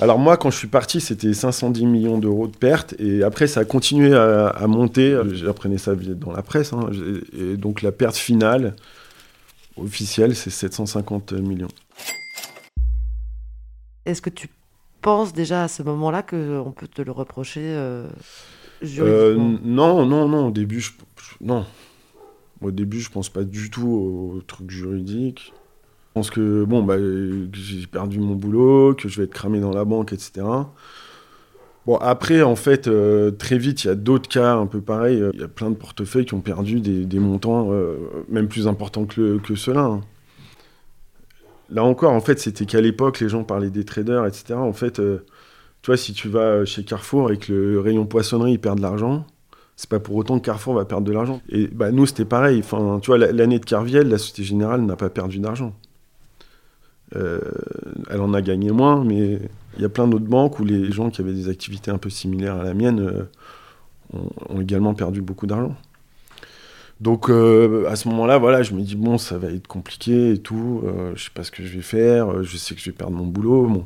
Alors 0.00 0.18
moi, 0.18 0.36
quand 0.36 0.50
je 0.50 0.56
suis 0.56 0.68
parti, 0.68 1.00
c'était 1.00 1.32
510 1.32 1.86
millions 1.86 2.18
d'euros 2.18 2.48
de 2.48 2.56
pertes. 2.56 2.94
Et 2.98 3.22
après, 3.22 3.46
ça 3.46 3.60
a 3.60 3.64
continué 3.64 4.14
à, 4.14 4.66
monter. 4.66 5.16
J'apprenais 5.34 5.78
ça 5.78 5.94
dans 5.94 6.32
la 6.32 6.42
presse. 6.42 6.72
Hein. 6.72 6.90
Et 7.38 7.56
donc 7.56 7.82
la 7.82 7.92
perte 7.92 8.16
finale 8.16 8.74
officielle, 9.76 10.34
c'est 10.34 10.50
750 10.50 11.32
millions. 11.34 11.68
Est-ce 14.04 14.22
que 14.22 14.30
tu 14.30 14.48
penses 15.00 15.32
déjà 15.32 15.64
à 15.64 15.68
ce 15.68 15.84
moment-là 15.84 16.22
qu'on 16.22 16.72
peut 16.74 16.88
te 16.88 17.02
le 17.02 17.12
reprocher 17.12 17.62
euh, 17.62 18.08
euh, 18.98 19.36
Non, 19.62 20.06
non, 20.06 20.28
non. 20.28 20.48
Au 20.48 20.50
début, 20.50 20.80
je, 20.80 20.90
non. 21.40 21.64
Au 22.62 22.70
début, 22.70 23.00
je 23.00 23.10
pense 23.10 23.28
pas 23.28 23.44
du 23.44 23.70
tout 23.70 23.86
au 23.88 24.42
truc 24.46 24.70
juridique. 24.70 25.52
Je 25.54 26.12
pense 26.14 26.30
que 26.30 26.64
bon, 26.64 26.82
bah, 26.82 26.96
j'ai 26.98 27.86
perdu 27.86 28.18
mon 28.18 28.34
boulot, 28.34 28.94
que 28.94 29.08
je 29.08 29.18
vais 29.18 29.24
être 29.24 29.34
cramé 29.34 29.60
dans 29.60 29.72
la 29.72 29.84
banque, 29.84 30.12
etc. 30.14 30.46
Bon, 31.86 31.96
après, 31.98 32.42
en 32.42 32.56
fait, 32.56 32.88
euh, 32.88 33.30
très 33.30 33.58
vite, 33.58 33.84
il 33.84 33.86
y 33.86 33.90
a 33.90 33.94
d'autres 33.94 34.28
cas 34.28 34.54
un 34.54 34.66
peu 34.66 34.80
pareils. 34.80 35.22
Il 35.34 35.40
y 35.40 35.44
a 35.44 35.48
plein 35.48 35.70
de 35.70 35.76
portefeuilles 35.76 36.26
qui 36.26 36.34
ont 36.34 36.40
perdu 36.40 36.80
des, 36.80 37.18
montants 37.20 37.68
euh, 37.70 37.96
même 38.28 38.48
plus 38.48 38.66
importants 38.66 39.04
que, 39.04 39.38
ceux-là. 39.54 39.84
Hein. 39.84 40.00
Là 41.70 41.84
encore, 41.84 42.12
en 42.12 42.20
fait, 42.20 42.40
c'était 42.40 42.66
qu'à 42.66 42.80
l'époque, 42.80 43.20
les 43.20 43.28
gens 43.28 43.44
parlaient 43.44 43.70
des 43.70 43.84
traders, 43.84 44.26
etc. 44.26 44.54
En 44.54 44.72
fait, 44.72 44.98
euh, 44.98 45.24
tu 45.82 45.90
vois, 45.90 45.96
si 45.96 46.12
tu 46.12 46.28
vas 46.28 46.64
chez 46.64 46.82
Carrefour 46.82 47.30
et 47.30 47.38
que 47.38 47.52
le 47.52 47.80
rayon 47.80 48.06
poissonnerie 48.06 48.52
il 48.52 48.58
perd 48.58 48.78
de 48.78 48.82
l'argent, 48.82 49.26
c'est 49.76 49.90
pas 49.90 50.00
pour 50.00 50.16
autant 50.16 50.38
que 50.38 50.44
Carrefour 50.46 50.74
va 50.74 50.86
perdre 50.86 51.06
de 51.06 51.12
l'argent. 51.12 51.42
Et 51.50 51.66
bah, 51.66 51.90
nous, 51.90 52.06
c'était 52.06 52.24
pareil. 52.24 52.60
Enfin, 52.60 52.98
tu 53.02 53.08
vois, 53.10 53.18
l'année 53.18 53.58
de 53.58 53.64
Carviel, 53.64 54.08
la 54.08 54.16
Société 54.16 54.42
Générale 54.42 54.80
n'a 54.80 54.96
pas 54.96 55.10
perdu 55.10 55.38
d'argent. 55.38 55.74
Euh, 57.14 57.40
elle 58.10 58.20
en 58.20 58.32
a 58.34 58.40
gagné 58.40 58.72
moins, 58.72 59.04
mais 59.04 59.38
il 59.76 59.82
y 59.82 59.84
a 59.84 59.88
plein 59.90 60.08
d'autres 60.08 60.24
banques 60.24 60.58
où 60.58 60.64
les 60.64 60.90
gens 60.90 61.10
qui 61.10 61.20
avaient 61.20 61.34
des 61.34 61.48
activités 61.48 61.90
un 61.90 61.98
peu 61.98 62.10
similaires 62.10 62.56
à 62.56 62.64
la 62.64 62.74
mienne 62.74 63.00
euh, 63.00 64.18
ont, 64.48 64.60
également 64.60 64.94
perdu 64.94 65.20
beaucoup 65.20 65.46
d'argent. 65.46 65.76
Donc 67.00 67.28
euh, 67.28 67.86
à 67.88 67.94
ce 67.94 68.08
moment-là, 68.08 68.38
voilà, 68.38 68.62
je 68.62 68.72
me 68.72 68.80
dis 68.80 68.96
bon, 68.96 69.18
ça 69.18 69.36
va 69.36 69.48
être 69.50 69.66
compliqué 69.66 70.32
et 70.32 70.38
tout. 70.38 70.82
je 71.14 71.22
sais 71.22 71.30
pas 71.32 71.44
ce 71.44 71.50
que 71.50 71.62
je 71.62 71.76
vais 71.76 71.82
faire. 71.82 72.42
Je 72.42 72.56
sais 72.56 72.74
que 72.74 72.80
je 72.80 72.86
vais 72.86 72.96
perdre 72.96 73.14
mon 73.14 73.26
boulot. 73.26 73.66
Bon. 73.66 73.84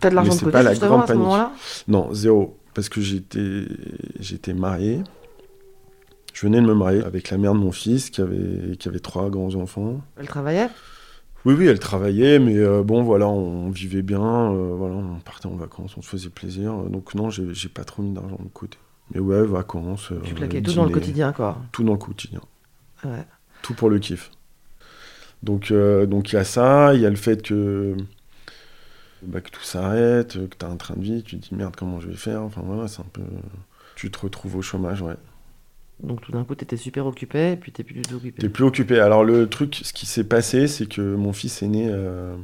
T'as 0.00 0.10
de 0.10 0.16
l'argent 0.16 0.34
de 0.34 0.40
côté 0.40 0.50
pas 0.50 0.62
la 0.64 0.74
grande 0.74 1.04
à 1.04 1.06
ce 1.06 1.12
moment-là? 1.14 1.52
Non, 1.86 2.12
zéro, 2.12 2.58
parce 2.74 2.88
que 2.88 3.00
j'étais 3.00 3.66
j'étais 4.18 4.52
marié. 4.52 5.02
Je 6.38 6.46
venais 6.46 6.60
de 6.60 6.66
me 6.66 6.74
marier 6.74 7.02
avec 7.02 7.30
la 7.30 7.36
mère 7.36 7.52
de 7.52 7.58
mon 7.58 7.72
fils 7.72 8.10
qui 8.10 8.20
avait, 8.20 8.76
qui 8.76 8.86
avait 8.86 9.00
trois 9.00 9.28
grands 9.28 9.56
enfants. 9.56 10.00
Elle 10.16 10.28
travaillait? 10.28 10.68
Oui, 11.44 11.54
oui, 11.58 11.66
elle 11.66 11.80
travaillait, 11.80 12.38
mais 12.38 12.56
euh, 12.56 12.84
bon, 12.84 13.02
voilà, 13.02 13.26
on 13.26 13.70
vivait 13.70 14.02
bien, 14.02 14.52
euh, 14.52 14.72
voilà, 14.76 14.94
on 14.94 15.18
partait 15.18 15.48
en 15.48 15.56
vacances, 15.56 15.96
on 15.96 16.00
se 16.00 16.08
faisait 16.08 16.28
plaisir. 16.28 16.74
Donc 16.84 17.16
non, 17.16 17.28
j'ai 17.28 17.68
pas 17.68 17.82
trop 17.82 18.04
mis 18.04 18.12
d'argent 18.12 18.38
de 18.40 18.50
côté. 18.50 18.78
Mais 19.12 19.18
ouais, 19.18 19.44
vacances. 19.44 20.12
Tu 20.22 20.34
claquais 20.34 20.62
tout 20.62 20.74
dans 20.74 20.84
le 20.84 20.92
quotidien, 20.92 21.32
quoi. 21.32 21.58
Tout 21.72 21.82
dans 21.82 21.94
le 21.94 21.98
quotidien. 21.98 22.42
Ouais. 23.04 23.26
Tout 23.62 23.74
pour 23.74 23.90
le 23.90 23.98
kiff. 23.98 24.30
Donc, 25.42 25.72
donc 25.72 26.32
il 26.32 26.36
y 26.36 26.38
a 26.38 26.44
ça, 26.44 26.94
il 26.94 27.00
y 27.00 27.06
a 27.06 27.10
le 27.10 27.16
fait 27.16 27.42
que, 27.42 27.96
bah, 29.24 29.40
que 29.40 29.50
tout 29.50 29.64
s'arrête, 29.64 30.34
que 30.34 30.56
tu 30.56 30.64
as 30.64 30.68
un 30.68 30.76
train 30.76 30.94
de 30.94 31.02
vie, 31.02 31.20
tu 31.24 31.36
te 31.40 31.48
dis 31.48 31.54
merde, 31.56 31.74
comment 31.76 31.98
je 31.98 32.06
vais 32.06 32.14
faire? 32.14 32.42
Enfin 32.42 32.62
voilà, 32.64 32.86
c'est 32.86 33.00
un 33.00 33.10
peu. 33.12 33.22
Tu 33.96 34.08
te 34.12 34.20
retrouves 34.20 34.54
au 34.54 34.62
chômage, 34.62 35.02
ouais. 35.02 35.16
Donc 36.02 36.20
tout 36.20 36.32
d'un 36.32 36.44
coup, 36.44 36.54
tu 36.54 36.64
étais 36.64 36.76
super 36.76 37.06
occupé, 37.06 37.52
et 37.52 37.56
puis 37.56 37.72
tu 37.72 37.82
plus 37.82 37.94
du 37.94 38.02
tout 38.02 38.16
occupé. 38.16 38.40
T'es 38.40 38.48
plus 38.48 38.64
occupé. 38.64 39.00
Alors 39.00 39.24
le 39.24 39.48
truc, 39.48 39.80
ce 39.82 39.92
qui 39.92 40.06
s'est 40.06 40.24
passé, 40.24 40.68
c'est 40.68 40.86
que 40.86 41.16
mon 41.16 41.32
fils 41.32 41.62
est 41.62 41.68
né, 41.68 41.88
euh, 41.90 42.36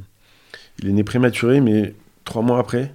il 0.79 0.89
est 0.89 0.93
né 0.93 1.03
prématuré, 1.03 1.61
mais 1.61 1.95
trois 2.25 2.41
mois 2.41 2.59
après. 2.59 2.91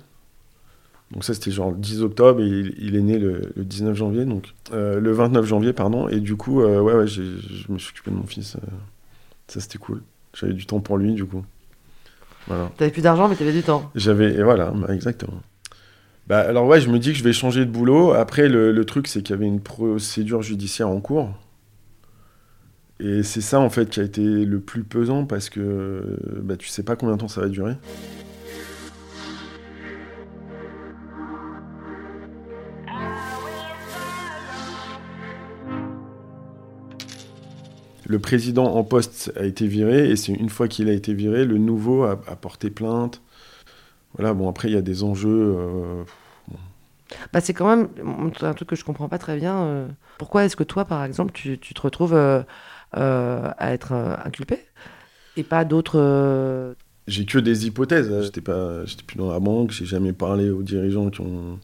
Donc 1.12 1.24
ça, 1.24 1.34
c'était 1.34 1.50
genre 1.50 1.70
le 1.70 1.76
10 1.76 2.02
octobre, 2.02 2.40
et 2.40 2.46
il, 2.46 2.94
est 2.94 3.00
né 3.00 3.18
le, 3.18 3.52
19 3.56 3.96
janvier, 3.96 4.24
donc 4.24 4.54
euh, 4.72 5.00
le 5.00 5.12
29 5.12 5.44
janvier, 5.44 5.72
pardon. 5.72 6.08
Et 6.08 6.20
du 6.20 6.36
coup, 6.36 6.60
euh, 6.60 6.80
ouais, 6.80 6.94
ouais, 6.94 7.06
je 7.06 7.22
me 7.68 7.78
suis 7.78 7.90
occupé 7.90 8.10
de 8.10 8.16
mon 8.16 8.26
fils. 8.26 8.56
ça, 9.48 9.60
c'était 9.60 9.78
cool. 9.78 10.02
J'avais 10.34 10.52
du 10.52 10.66
temps 10.66 10.80
pour 10.80 10.98
lui, 10.98 11.14
du 11.14 11.24
coup. 11.24 11.44
Voilà. 12.46 12.70
T'avais 12.76 12.90
plus 12.90 13.02
d'argent, 13.02 13.28
mais 13.28 13.34
t'avais 13.34 13.52
du 13.52 13.62
temps. 13.62 13.90
J'avais, 13.94 14.34
et 14.34 14.42
voilà, 14.42 14.70
bah, 14.70 14.94
exactement. 14.94 15.40
Bah, 16.26 16.40
alors 16.40 16.66
ouais, 16.66 16.80
je 16.80 16.88
me 16.88 16.98
dis 16.98 17.12
que 17.12 17.18
je 17.18 17.24
vais 17.24 17.32
changer 17.32 17.64
de 17.64 17.70
boulot. 17.70 18.12
Après, 18.12 18.48
le, 18.48 18.84
truc, 18.84 19.08
c'est 19.08 19.22
qu'il 19.22 19.34
y 19.34 19.38
avait 19.38 19.46
une 19.46 19.60
procédure 19.60 20.42
judiciaire 20.42 20.88
en 20.88 21.00
cours. 21.00 21.30
Et 23.00 23.22
c'est 23.22 23.40
ça, 23.40 23.60
en 23.60 23.70
fait, 23.70 23.90
qui 23.90 24.00
a 24.00 24.02
été 24.02 24.22
le 24.22 24.60
plus 24.60 24.84
pesant 24.84 25.24
parce 25.24 25.50
que 25.50 26.18
bah, 26.42 26.56
tu 26.56 26.68
sais 26.68 26.82
pas 26.82 26.96
combien 26.96 27.16
de 27.16 27.20
temps 27.20 27.28
ça 27.28 27.40
va 27.40 27.48
durer. 27.48 27.76
Le 38.10 38.18
président 38.18 38.74
en 38.74 38.82
poste 38.82 39.32
a 39.36 39.44
été 39.44 39.68
viré 39.68 40.10
et 40.10 40.16
c'est 40.16 40.32
une 40.32 40.48
fois 40.48 40.66
qu'il 40.66 40.88
a 40.88 40.92
été 40.92 41.14
viré, 41.14 41.44
le 41.44 41.58
nouveau 41.58 42.02
a, 42.02 42.16
porté 42.16 42.68
plainte. 42.68 43.22
Voilà, 44.16 44.34
bon, 44.34 44.48
après, 44.48 44.68
il 44.68 44.74
y 44.74 44.78
a 44.78 44.82
des 44.82 45.02
enjeux. 45.02 45.56
Euh, 45.58 46.04
bah, 47.32 47.40
c'est 47.40 47.54
quand 47.54 47.76
même 47.76 47.88
un 48.40 48.54
truc 48.54 48.68
que 48.68 48.76
je 48.76 48.84
comprends 48.84 49.08
pas 49.08 49.18
très 49.18 49.36
bien. 49.36 49.62
Euh. 49.62 49.88
pourquoi 50.18 50.44
est-ce 50.44 50.56
que 50.56 50.64
toi, 50.64 50.84
par 50.84 51.04
exemple, 51.04 51.32
tu, 51.32 51.58
tu 51.58 51.74
te 51.74 51.80
retrouves 51.80 52.14
euh, 52.14 52.42
à 52.92 53.72
être 53.72 53.92
inculpé 54.24 54.60
et 55.36 55.44
pas 55.44 55.64
d'autres 55.64 56.74
J'ai 57.06 57.24
que 57.24 57.38
des 57.38 57.66
hypothèses. 57.66 58.10
Hein. 58.12 58.22
J'étais 58.22 58.40
pas, 58.40 58.84
j'étais 58.84 59.04
plus 59.04 59.16
dans 59.16 59.30
la 59.30 59.40
banque. 59.40 59.70
J'ai 59.70 59.86
jamais 59.86 60.12
parlé 60.12 60.50
aux 60.50 60.62
dirigeants 60.62 61.10
qui 61.10 61.20
ont 61.20 61.58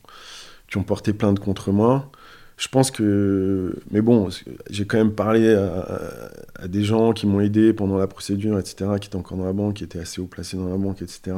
qui 0.69 0.79
ont 0.79 0.83
porté 0.83 1.13
plainte 1.13 1.39
contre 1.39 1.73
moi. 1.73 2.11
Je 2.57 2.69
pense 2.69 2.91
que, 2.91 3.79
mais 3.91 4.01
bon, 4.01 4.29
j'ai 4.71 4.87
quand 4.87 4.97
même 4.97 5.13
parlé 5.13 5.55
à, 5.55 6.69
des 6.69 6.83
gens 6.83 7.13
qui 7.13 7.27
m'ont 7.27 7.41
aidé 7.41 7.75
pendant 7.75 7.99
la 7.99 8.07
procédure, 8.07 8.59
etc., 8.59 8.93
qui 8.99 9.09
étaient 9.09 9.17
encore 9.17 9.37
dans 9.37 9.45
la 9.45 9.53
banque, 9.53 9.75
qui 9.75 9.85
étaient 9.85 9.99
assez 9.99 10.23
haut 10.23 10.27
placés 10.27 10.57
dans 10.57 10.69
la 10.69 10.79
banque, 10.79 11.03
etc. 11.03 11.37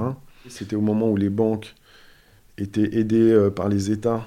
C'était 0.48 0.76
au 0.76 0.80
moment 0.80 1.08
où 1.10 1.16
les 1.16 1.30
banques 1.30 1.74
étaient 2.58 2.98
aidés 2.98 3.32
euh, 3.32 3.50
par 3.50 3.68
les 3.68 3.90
États. 3.90 4.26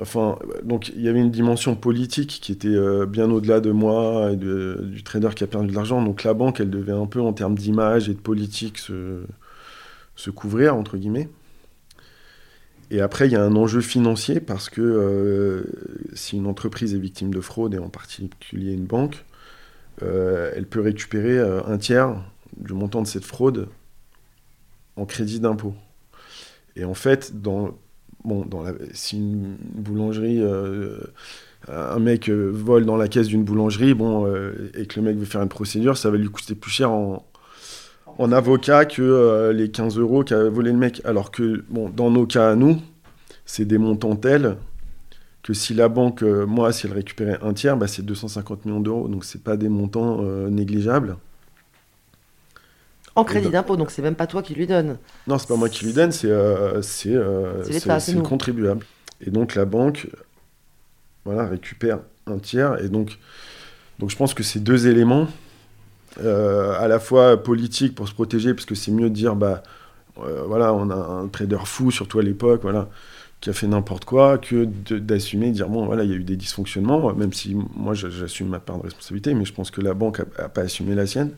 Enfin, 0.00 0.38
donc 0.62 0.88
il 0.90 1.02
y 1.02 1.08
avait 1.08 1.20
une 1.20 1.30
dimension 1.30 1.74
politique 1.74 2.38
qui 2.40 2.52
était 2.52 2.68
euh, 2.68 3.06
bien 3.06 3.30
au-delà 3.30 3.60
de 3.60 3.70
moi 3.70 4.30
et 4.32 4.36
du 4.36 5.02
trader 5.02 5.30
qui 5.34 5.44
a 5.44 5.46
perdu 5.46 5.68
de 5.68 5.74
l'argent. 5.74 6.02
Donc 6.02 6.24
la 6.24 6.32
banque, 6.32 6.60
elle 6.60 6.70
devait 6.70 6.92
un 6.92 7.06
peu 7.06 7.20
en 7.20 7.32
termes 7.32 7.56
d'image 7.56 8.08
et 8.08 8.14
de 8.14 8.20
politique 8.20 8.78
se, 8.78 9.22
se 10.16 10.30
couvrir, 10.30 10.74
entre 10.76 10.96
guillemets. 10.96 11.28
Et 12.90 13.00
après, 13.00 13.26
il 13.26 13.32
y 13.32 13.36
a 13.36 13.44
un 13.44 13.54
enjeu 13.56 13.80
financier 13.80 14.40
parce 14.40 14.68
que 14.68 14.80
euh, 14.80 15.64
si 16.14 16.36
une 16.36 16.46
entreprise 16.46 16.94
est 16.94 16.98
victime 16.98 17.32
de 17.32 17.40
fraude, 17.40 17.74
et 17.74 17.78
en 17.78 17.88
particulier 17.88 18.72
une 18.72 18.86
banque, 18.86 19.24
elle 20.00 20.64
peut 20.64 20.80
récupérer 20.80 21.38
un 21.38 21.76
tiers 21.76 22.16
du 22.56 22.72
montant 22.72 23.02
de 23.02 23.06
cette 23.06 23.26
fraude 23.26 23.68
en 25.00 25.06
crédit 25.06 25.40
d'impôt. 25.40 25.74
Et 26.76 26.84
en 26.84 26.94
fait, 26.94 27.40
dans, 27.40 27.70
bon, 28.24 28.44
dans 28.44 28.62
la, 28.62 28.72
si 28.92 29.16
une 29.16 29.56
boulangerie, 29.74 30.40
euh, 30.40 30.98
un 31.68 31.98
mec 31.98 32.28
euh, 32.28 32.50
vole 32.52 32.84
dans 32.84 32.96
la 32.96 33.08
caisse 33.08 33.28
d'une 33.28 33.44
boulangerie, 33.44 33.94
bon, 33.94 34.26
euh, 34.26 34.70
et 34.74 34.86
que 34.86 35.00
le 35.00 35.06
mec 35.06 35.16
veut 35.16 35.24
faire 35.24 35.42
une 35.42 35.48
procédure, 35.48 35.96
ça 35.96 36.10
va 36.10 36.18
lui 36.18 36.28
coûter 36.28 36.54
plus 36.54 36.70
cher 36.70 36.90
en, 36.90 37.26
en 38.18 38.32
avocat 38.32 38.84
que 38.84 39.50
les 39.54 39.70
15 39.70 39.98
euros 39.98 40.22
qu'a 40.22 40.48
volé 40.48 40.70
le 40.70 40.78
mec. 40.78 41.00
Alors 41.04 41.30
que, 41.30 41.64
bon, 41.70 41.88
dans 41.88 42.10
nos 42.10 42.26
cas 42.26 42.50
à 42.50 42.54
nous, 42.54 42.78
c'est 43.46 43.64
des 43.64 43.78
montants 43.78 44.16
tels 44.16 44.56
que 45.42 45.54
si 45.54 45.72
la 45.72 45.88
banque, 45.88 46.22
moi, 46.22 46.70
si 46.70 46.86
elle 46.86 46.92
récupérait 46.92 47.38
un 47.40 47.54
tiers, 47.54 47.78
bah, 47.78 47.86
c'est 47.88 48.02
250 48.04 48.66
millions 48.66 48.80
d'euros. 48.80 49.08
Donc, 49.08 49.24
c'est 49.24 49.42
pas 49.42 49.56
des 49.56 49.70
montants 49.70 50.22
négligeables. 50.50 51.16
En 53.20 53.24
crédit 53.24 53.50
d'impôt, 53.50 53.76
donc 53.76 53.90
c'est 53.90 54.02
même 54.02 54.14
pas 54.14 54.26
toi 54.26 54.42
qui 54.42 54.54
lui 54.54 54.66
donne. 54.66 54.96
Non, 55.26 55.36
c'est 55.38 55.48
pas 55.48 55.56
moi 55.56 55.68
qui 55.68 55.84
lui 55.84 55.92
donne, 55.92 56.10
c'est 56.10 56.30
euh, 56.30 56.80
c'est 56.80 57.14
euh, 57.14 57.62
le 57.64 58.22
contribuable. 58.22 58.86
Et 59.20 59.30
donc 59.30 59.54
la 59.54 59.66
banque 59.66 60.08
voilà, 61.24 61.46
récupère 61.46 61.98
un 62.26 62.38
tiers. 62.38 62.82
Et 62.82 62.88
donc, 62.88 63.18
donc 63.98 64.10
je 64.10 64.16
pense 64.16 64.32
que 64.32 64.42
ces 64.42 64.58
deux 64.58 64.86
éléments, 64.86 65.28
euh, 66.22 66.72
à 66.80 66.88
la 66.88 66.98
fois 66.98 67.42
politiques 67.42 67.94
pour 67.94 68.08
se 68.08 68.14
protéger, 68.14 68.54
parce 68.54 68.64
que 68.64 68.74
c'est 68.74 68.90
mieux 68.90 69.10
de 69.10 69.14
dire, 69.14 69.36
bah 69.36 69.62
voilà, 70.16 70.72
on 70.74 70.90
a 70.90 70.94
un 70.94 71.28
trader 71.28 71.58
fou, 71.64 71.90
surtout 71.90 72.18
à 72.18 72.22
l'époque, 72.22 72.60
voilà, 72.62 72.88
qui 73.40 73.50
a 73.50 73.52
fait 73.52 73.66
n'importe 73.66 74.04
quoi, 74.04 74.38
que 74.38 74.64
d'assumer, 74.64 75.50
dire, 75.50 75.68
bon, 75.68 75.86
voilà, 75.86 76.04
il 76.04 76.10
y 76.10 76.12
a 76.12 76.16
eu 76.16 76.24
des 76.24 76.36
dysfonctionnements, 76.36 77.14
même 77.14 77.32
si 77.32 77.54
moi 77.74 77.94
j'assume 77.94 78.48
ma 78.48 78.60
part 78.60 78.78
de 78.78 78.84
responsabilité, 78.84 79.34
mais 79.34 79.44
je 79.44 79.52
pense 79.52 79.70
que 79.70 79.80
la 79.80 79.94
banque 79.94 80.20
n'a 80.38 80.48
pas 80.48 80.62
assumé 80.62 80.94
la 80.94 81.06
sienne. 81.06 81.32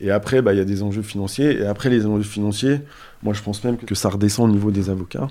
Et 0.00 0.10
après, 0.10 0.42
bah, 0.42 0.52
il 0.54 0.58
y 0.58 0.60
a 0.60 0.64
des 0.64 0.82
enjeux 0.82 1.02
financiers. 1.02 1.60
Et 1.60 1.66
après 1.66 1.90
les 1.90 2.06
enjeux 2.06 2.22
financiers, 2.22 2.80
moi, 3.22 3.34
je 3.34 3.42
pense 3.42 3.62
même 3.64 3.76
que 3.76 3.94
ça 3.94 4.08
redescend 4.08 4.48
au 4.48 4.52
niveau 4.52 4.70
des 4.70 4.90
avocats. 4.90 5.28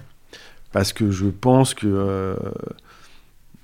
Parce 0.71 0.93
que 0.93 1.11
je 1.11 1.27
pense 1.27 1.73
que, 1.73 1.87
euh, 1.87 2.35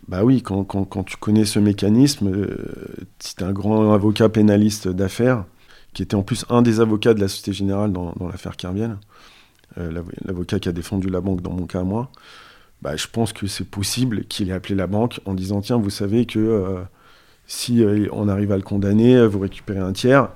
bah 0.08 0.24
oui, 0.24 0.41
quand, 0.41 0.63
quand, 0.63 1.04
tu 1.04 1.17
connais 1.17 1.45
ce 1.45 1.60
mécanisme, 1.60 2.28
euh, 2.28 2.58
c'est 3.19 3.43
un 3.43 3.52
grand 3.52 3.93
avocat 3.93 4.30
pénaliste 4.30 4.88
d'affaires, 4.88 5.45
qui 5.93 6.02
était 6.02 6.15
en 6.15 6.24
plus 6.24 6.45
un 6.50 6.62
des 6.62 6.80
avocats 6.80 7.13
de 7.13 7.21
la 7.21 7.28
Société 7.28 7.54
Générale 7.54 7.91
dans, 7.91 8.13
l'affaire 8.32 8.58
Kerviel, 8.58 8.98
euh, 9.78 10.02
l'avocat 10.26 10.60
qui 10.60 10.69
a 10.69 10.71
défendu 10.71 11.10
la 11.10 11.21
banque 11.21 11.41
dans 11.41 11.54
mon 11.54 11.67
cas 11.67 11.82
à 11.82 11.84
moi, 11.84 12.10
bah, 12.82 12.95
je 12.95 13.08
pense 13.08 13.34
que 13.34 13.48
c'est 13.48 13.67
possible 13.67 14.26
qu'il 14.26 14.50
ait 14.50 14.54
appelé 14.54 14.76
la 14.76 14.88
banque 14.88 15.19
en 15.26 15.34
disant 15.34 15.62
Tiens, 15.62 15.78
vous 15.78 15.89
savez 15.89 16.26
que 16.26 16.84
si 17.48 17.84
on 18.12 18.28
arrive 18.28 18.52
à 18.52 18.58
le 18.58 18.63
condamner, 18.63 19.26
vous 19.28 19.39
récupérez 19.39 19.80
un 19.80 19.93
tiers. 19.93 20.30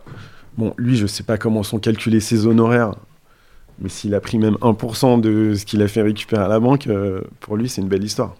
Bon, 0.60 0.74
lui, 0.78 0.98
je 0.98 1.04
ne 1.04 1.08
sais 1.08 1.24
pas 1.24 1.38
comment 1.38 1.64
sont 1.64 1.80
calculés 1.80 2.20
ses 2.20 2.46
honoraires, 2.46 2.94
mais 3.80 3.88
s'il 3.88 4.14
a 4.14 4.20
pris 4.20 4.38
même 4.38 4.56
1% 4.56 5.22
de 5.22 5.54
ce 5.54 5.64
qu'il 5.64 5.82
a 5.82 5.88
fait 5.88 6.02
récupérer 6.02 6.44
à 6.44 6.50
la 6.50 6.60
banque, 6.60 6.88
euh, 6.88 7.22
pour 7.40 7.56
lui, 7.56 7.70
c'est 7.70 7.80
une 7.80 7.88
belle 7.88 8.04
histoire. 8.04 8.36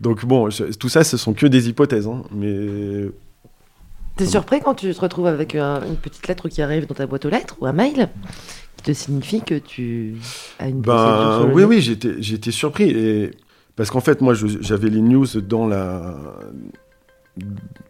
Donc 0.00 0.26
bon, 0.26 0.48
tout 0.80 0.88
ça, 0.88 1.04
ce 1.04 1.16
sont 1.16 1.32
que 1.32 1.46
des 1.46 1.68
hypothèses, 1.68 2.08
hein, 2.08 2.24
mais... 2.32 3.12
T'es 4.16 4.26
surpris 4.26 4.58
quand 4.58 4.74
tu 4.74 4.92
te 4.92 5.00
retrouves 5.00 5.28
avec 5.28 5.54
une 5.54 5.96
petite 6.02 6.26
lettre 6.26 6.48
qui 6.48 6.62
arrive 6.62 6.88
dans 6.88 6.96
ta 6.96 7.06
boîte 7.06 7.24
aux 7.24 7.30
lettres 7.30 7.56
ou 7.60 7.66
un 7.66 7.72
mail 7.72 8.08
qui 8.76 8.82
te 8.82 8.92
signifie 8.92 9.40
que 9.40 9.54
tu 9.54 10.16
as 10.58 10.68
une 10.68 10.80
ben, 10.80 11.48
Oui, 11.52 11.62
oui, 11.62 11.80
j'étais 11.80 12.50
surpris. 12.50 12.90
Et... 12.90 13.30
Parce 13.76 13.92
qu'en 13.92 14.00
fait, 14.00 14.20
moi, 14.20 14.34
j'avais 14.34 14.90
les 14.90 15.00
news 15.00 15.28
dans 15.42 15.68
la... 15.68 16.16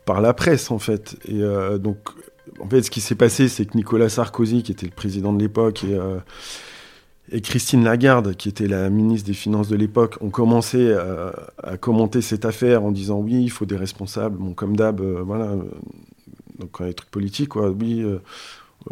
par 0.04 0.20
la 0.20 0.34
presse, 0.34 0.70
en 0.70 0.78
fait. 0.78 1.16
Et 1.26 1.42
euh, 1.42 1.78
donc, 1.78 1.96
en 2.58 2.68
fait, 2.68 2.82
ce 2.82 2.90
qui 2.90 3.00
s'est 3.00 3.14
passé, 3.14 3.48
c'est 3.48 3.66
que 3.66 3.76
Nicolas 3.76 4.08
Sarkozy, 4.08 4.62
qui 4.62 4.72
était 4.72 4.86
le 4.86 4.92
président 4.92 5.32
de 5.32 5.40
l'époque, 5.40 5.84
et, 5.84 5.94
euh, 5.94 6.18
Christine 7.42 7.84
Lagarde, 7.84 8.34
qui 8.34 8.48
était 8.48 8.66
la 8.66 8.90
ministre 8.90 9.26
des 9.26 9.34
Finances 9.34 9.68
de 9.68 9.76
l'époque, 9.76 10.16
ont 10.20 10.30
commencé 10.30 10.92
à, 10.92 11.76
commenter 11.76 12.22
cette 12.22 12.44
affaire 12.44 12.82
en 12.82 12.90
disant 12.90 13.18
oui, 13.18 13.40
il 13.42 13.50
faut 13.50 13.66
des 13.66 13.76
responsables. 13.76 14.36
Bon, 14.36 14.52
comme 14.52 14.76
d'hab, 14.76 15.00
euh, 15.00 15.22
voilà. 15.24 15.54
Donc, 16.58 16.72
quand 16.72 16.84
il 16.84 16.88
y 16.88 16.90
a 16.90 16.92
des 16.92 16.94
trucs 16.94 17.10
politiques, 17.10 17.50
quoi, 17.50 17.70
oui, 17.70 17.98
il 17.98 18.04
euh, 18.04 18.18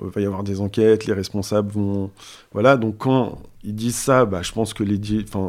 va 0.01 0.21
y 0.21 0.25
avoir 0.25 0.45
des 0.45 0.61
enquêtes, 0.61 1.07
les 1.07 1.15
responsables 1.15 1.73
vont. 1.73 2.11
Voilà, 2.53 2.77
donc 2.77 2.99
quand 2.99 3.39
ils 3.65 3.75
disent 3.75 3.97
ça, 3.97 4.25
bah, 4.25 4.43
je 4.43 4.53
pense 4.53 4.73
que 4.73 4.85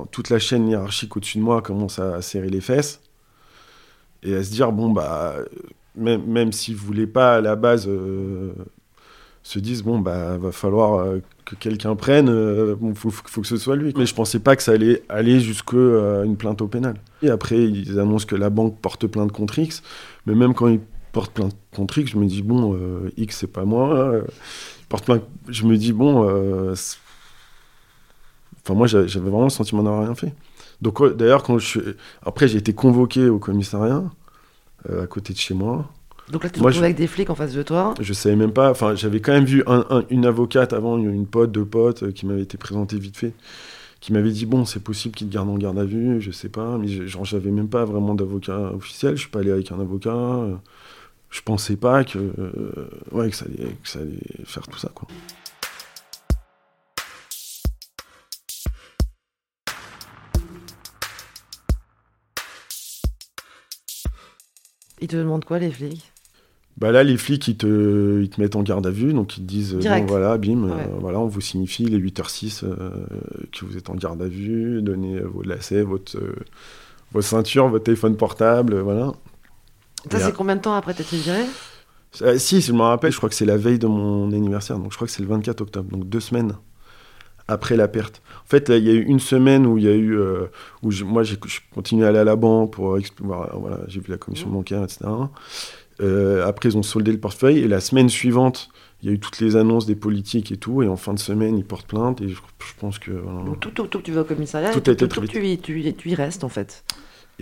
toute 0.06 0.30
la 0.30 0.40
chaîne 0.40 0.68
hiérarchique 0.68 1.16
au-dessus 1.16 1.38
de 1.38 1.44
moi 1.44 1.62
commence 1.62 2.00
à 2.00 2.22
serrer 2.24 2.50
les 2.50 2.62
fesses 2.62 3.02
et 4.24 4.36
à 4.36 4.44
se 4.44 4.52
dire 4.52 4.72
bon, 4.72 4.90
bah 4.90 5.36
même, 6.00 6.26
même 6.26 6.52
s'ils 6.52 6.76
ne 6.76 6.80
voulaient 6.80 7.08
pas 7.08 7.36
à 7.36 7.42
la 7.42 7.56
base 7.56 7.88
euh, 7.88 8.54
se 9.44 9.60
disent 9.60 9.84
bon 9.84 10.00
bah 10.00 10.38
va 10.38 10.52
falloir 10.52 11.00
euh, 11.00 11.22
que 11.46 11.56
quelqu'un 11.56 11.96
prenne 11.96 12.28
il 12.28 12.32
euh, 12.32 12.76
faut, 12.96 13.10
faut, 13.12 13.42
que 13.42 13.48
ce 13.48 13.58
soit 13.58 13.76
lui. 13.76 13.94
Mais 13.98 14.06
je 14.06 14.16
pensais 14.16 14.40
pas 14.40 14.56
que 14.56 14.64
ça 14.64 14.72
allait 14.74 15.04
aller 15.10 15.40
jusqu'à 15.40 16.24
une 16.24 16.38
plainte 16.38 16.62
au 16.62 16.68
pénal. 16.68 16.96
Et 17.22 17.30
après 17.30 17.58
ils 17.58 18.00
annoncent 18.00 18.26
que 18.26 18.36
la 18.36 18.50
banque 18.50 18.80
porte 18.80 19.08
plainte 19.08 19.32
contre 19.32 19.60
X. 19.60 19.84
Mais 20.26 20.36
même 20.36 20.54
quand 20.54 20.68
ils 20.68 20.82
portent 21.12 21.34
plainte 21.34 21.56
contre 21.76 21.98
X 21.98 22.12
je 22.12 22.18
me 22.18 22.26
dis 22.26 22.42
bon 22.42 22.78
X 23.18 23.38
c'est 23.40 23.48
pas 23.48 23.66
moi. 23.66 24.14
Porte 24.90 25.06
plainte 25.06 25.24
je 25.48 25.66
me 25.66 25.78
dis 25.78 25.94
bon 25.94 26.24
enfin 28.64 28.74
moi 28.74 28.88
j'avais 28.88 29.20
vraiment 29.20 29.46
le 29.46 29.50
sentiment 29.50 29.84
d'avoir 29.84 30.04
rien 30.04 30.16
fait. 30.16 30.34
Donc 30.82 31.04
d'ailleurs 31.16 31.44
quand 31.44 31.58
je 31.58 31.80
après 32.24 32.48
j'ai 32.48 32.58
été 32.58 32.74
convoqué 32.74 33.28
au 33.28 33.40
commissariat 33.40 34.04
à 34.88 35.08
côté 35.08 35.34
de 35.34 35.38
chez 35.40 35.54
moi 35.54 35.90
Donc 36.32 36.44
là, 36.44 36.50
tu 36.50 36.60
te 36.60 36.64
retrouves 36.66 36.84
avec 36.84 36.96
des 36.96 37.08
flics 37.08 37.30
en 37.30 37.36
face 37.36 37.54
de 37.54 37.64
toi. 37.64 37.94
Je 38.00 38.14
savais 38.14 38.36
même 38.36 38.54
pas. 38.54 38.70
Enfin, 38.72 38.96
j'avais 38.96 39.20
quand 39.20 39.34
même 39.34 39.46
vu 39.46 39.64
un- 39.68 39.86
un- 39.90 40.04
une 40.10 40.26
avocate 40.26 40.74
avant, 40.74 40.98
une, 40.98 41.14
une 41.14 41.26
pote, 41.28 41.52
deux 41.52 41.66
potes, 41.66 42.04
euh, 42.04 42.12
qui 42.12 42.26
m'avait 42.26 42.44
été 42.44 42.58
présentée 42.58 42.98
vite 43.00 43.18
fait, 43.18 43.34
qui 44.00 44.14
m'avait 44.14 44.32
dit 44.32 44.46
bon, 44.46 44.64
c'est 44.66 44.80
possible 44.84 45.16
qu'il 45.16 45.28
te 45.28 45.34
garde 45.34 45.50
en 45.50 45.58
garde 45.58 45.78
à 45.80 45.86
vue, 45.86 46.22
je 46.22 46.32
sais 46.32 46.50
pas, 46.50 46.78
mais 46.78 46.88
je- 46.88 47.06
genre 47.06 47.26
j'avais 47.26 47.52
même 47.52 47.68
pas 47.68 47.84
vraiment 47.86 48.14
d'avocat 48.16 48.58
officiel. 48.74 49.16
Je 49.16 49.22
suis 49.22 49.30
pas 49.30 49.40
allé 49.40 49.52
avec 49.52 49.72
un 49.72 49.80
avocat. 49.80 50.12
euh, 50.16 50.56
Je 51.32 51.42
pensais 51.42 51.76
pas 51.76 52.04
que, 52.04 52.18
euh, 52.18 52.90
ouais, 53.12 53.30
que 53.30 53.36
ça 53.36 53.46
allait, 53.46 53.76
que 53.84 53.88
ça 53.88 54.00
allait 54.00 54.18
faire 54.46 54.68
tout 54.68 54.80
ça, 54.80 54.90
quoi. 54.96 55.08
Ils 65.02 65.08
te 65.08 65.16
demandent 65.16 65.46
quoi, 65.46 65.60
les 65.60 65.72
flics? 65.72 66.12
Bah 66.78 66.92
là, 66.94 67.04
les 67.04 67.18
flics, 67.18 67.46
ils 67.50 67.58
te, 67.58 68.22
ils 68.22 68.30
te 68.30 68.40
mettent 68.40 68.56
en 68.56 68.64
garde 68.64 68.88
à 68.88 68.90
vue, 68.90 69.14
donc 69.14 69.38
ils 69.38 69.42
te 69.42 69.48
disent, 69.48 69.76
euh, 69.76 69.80
Direct. 69.80 70.08
bon 70.08 70.14
voilà, 70.14 70.38
bim, 70.38 70.64
euh, 70.64 70.76
voilà, 71.00 71.20
on 71.20 71.28
vous 71.28 71.42
signifie 71.42 71.84
les 71.84 71.98
8h06 72.00 72.64
euh, 72.64 72.90
que 73.52 73.66
vous 73.66 73.76
êtes 73.76 73.90
en 73.90 73.96
garde 73.96 74.22
à 74.22 74.28
vue, 74.28 74.82
donnez 74.82 75.20
vos 75.20 75.42
lacets, 75.42 75.82
votre, 75.82 76.18
euh, 76.18 76.36
vos 77.12 77.22
ceintures, 77.22 77.68
votre 77.68 77.84
téléphone 77.84 78.16
portable, 78.16 78.80
voilà. 78.80 79.12
Ça, 80.10 80.20
c'est 80.20 80.34
combien 80.34 80.56
de 80.56 80.62
temps 80.62 80.74
après 80.74 80.94
t'être 80.94 81.14
viré? 81.14 81.44
Si, 82.38 82.62
je 82.62 82.72
me 82.72 82.82
rappelle, 82.82 83.12
je 83.12 83.18
crois 83.18 83.28
que 83.28 83.36
c'est 83.36 83.46
la 83.46 83.58
veille 83.58 83.78
de 83.78 83.88
mon 83.88 84.32
anniversaire, 84.32 84.80
donc 84.80 84.92
je 84.92 84.96
crois 84.96 85.06
que 85.06 85.12
c'est 85.14 85.22
le 85.22 85.28
24 85.28 85.60
octobre, 85.60 85.92
donc 85.92 86.08
deux 86.08 86.22
semaines 86.22 86.54
après 87.50 87.76
la 87.76 87.88
perte. 87.88 88.22
En 88.46 88.50
fait, 88.50 88.70
là, 88.70 88.78
il 88.78 88.84
y 88.86 88.90
a 88.90 88.94
eu 88.94 89.02
une 89.04 89.20
semaine 89.20 89.66
où 89.66 89.78
il 89.78 89.84
y 89.84 89.88
a 89.88 89.94
eu, 89.94 90.18
euh, 90.18 90.46
où 90.84 90.92
je- 90.92 91.04
moi 91.04 91.24
j'ai 91.24 91.38
je 91.46 91.60
continué 91.74 92.06
à 92.06 92.10
aller 92.10 92.20
à 92.20 92.24
la 92.24 92.36
banque 92.36 92.74
pour 92.74 92.98
expl- 92.98 93.24
voir, 93.24 93.58
voilà, 93.60 93.80
j'ai 93.88 94.00
vu 94.00 94.08
la 94.10 94.18
commission 94.18 94.50
bancaire, 94.50 94.84
etc. 94.84 95.06
Euh, 96.02 96.46
après, 96.48 96.70
ils 96.70 96.78
ont 96.78 96.84
soldé 96.84 97.12
le 97.12 97.18
portefeuille 97.20 97.60
et 97.60 97.68
la 97.68 97.80
semaine 97.82 98.08
suivante, 98.10 98.70
il 99.02 99.10
y 99.10 99.12
a 99.12 99.16
eu 99.16 99.20
toutes 99.20 99.40
les 99.40 99.56
annonces 99.56 99.86
des 99.86 99.96
politiques 99.96 100.52
et 100.52 100.58
tout, 100.58 100.82
et 100.82 100.88
en 100.88 100.96
fin 100.96 101.14
de 101.14 101.20
semaine, 101.20 101.58
ils 101.58 101.66
portent 101.66 101.88
plainte 101.88 102.22
et 102.22 102.30
je, 102.30 102.36
je 102.36 102.74
pense 102.80 103.00
que 103.00 103.12
voilà. 103.12 103.44
Donc 103.44 103.60
tout, 103.60 103.72
tout, 103.72 103.88
tout, 103.88 104.02
tu 104.02 104.12
vas 104.12 104.22
au 104.22 104.26
commissariat 104.26 104.72
Tout 104.72 104.80
et 104.90 104.96
tout, 104.96 105.08
tout, 105.08 105.20
tout, 105.22 105.28
tu, 105.28 105.46
y, 105.46 105.58
tu, 105.58 105.82
y- 105.82 105.94
tu 105.94 106.10
y 106.10 106.16
restes 106.16 106.44
en 106.44 106.50
fait. 106.50 106.84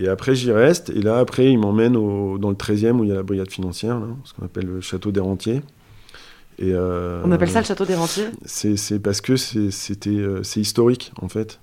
Et 0.00 0.06
après, 0.08 0.34
j'y 0.36 0.52
reste. 0.52 0.90
Et 0.90 1.00
là, 1.02 1.18
après, 1.18 1.50
ils 1.50 1.58
m'emmènent 1.58 1.94
dans 1.94 2.50
le 2.50 2.54
13e 2.56 3.00
où 3.00 3.04
il 3.04 3.08
y 3.08 3.12
a 3.12 3.16
la 3.16 3.24
brigade 3.24 3.50
financière, 3.50 3.98
là, 3.98 4.06
ce 4.24 4.32
qu'on 4.32 4.44
appelle 4.44 4.66
le 4.66 4.80
château 4.80 5.10
des 5.10 5.18
Rentiers. 5.20 5.60
Et, 6.58 6.72
euh, 6.72 7.22
On 7.24 7.32
appelle 7.32 7.50
ça 7.50 7.60
le 7.60 7.66
château 7.66 7.84
des 7.84 7.94
rentiers 7.94 8.26
c'est, 8.44 8.98
parce 8.98 9.20
que 9.20 9.36
c'est, 9.36 9.70
euh, 10.08 10.42
c'est 10.42 10.60
historique, 10.60 11.12
en 11.20 11.28
fait. 11.28 11.60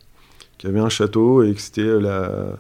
Qu'il 0.58 0.70
y 0.70 0.72
avait 0.72 0.82
un 0.82 0.90
château 0.90 1.44
et 1.44 1.54
que 1.54 1.60
c'était 1.60 1.82
euh, 1.82 2.00
la, 2.00 2.58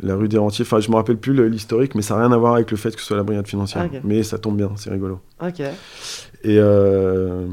la 0.00 0.14
rue 0.14 0.28
des 0.28 0.38
Rentiers. 0.38 0.64
Enfin, 0.64 0.80
je 0.80 0.90
me 0.90 0.96
rappelle 0.96 1.18
plus 1.18 1.48
l'historique, 1.48 1.94
mais 1.94 2.02
ça 2.02 2.14
n'a 2.14 2.20
rien 2.22 2.32
à 2.32 2.36
voir 2.36 2.54
avec 2.54 2.70
le 2.70 2.76
fait 2.76 2.94
que 2.94 3.00
ce 3.00 3.06
soit 3.06 3.16
la 3.16 3.22
brigade 3.22 3.46
financière. 3.46 3.88
Ah. 3.92 3.98
Mais 4.04 4.22
ça 4.22 4.38
tombe 4.38 4.56
bien, 4.56 4.70
c'est 4.76 4.90
rigolo. 4.90 5.20
Ok. 5.42 5.60
Et 5.60 6.58
euh, 6.58 7.46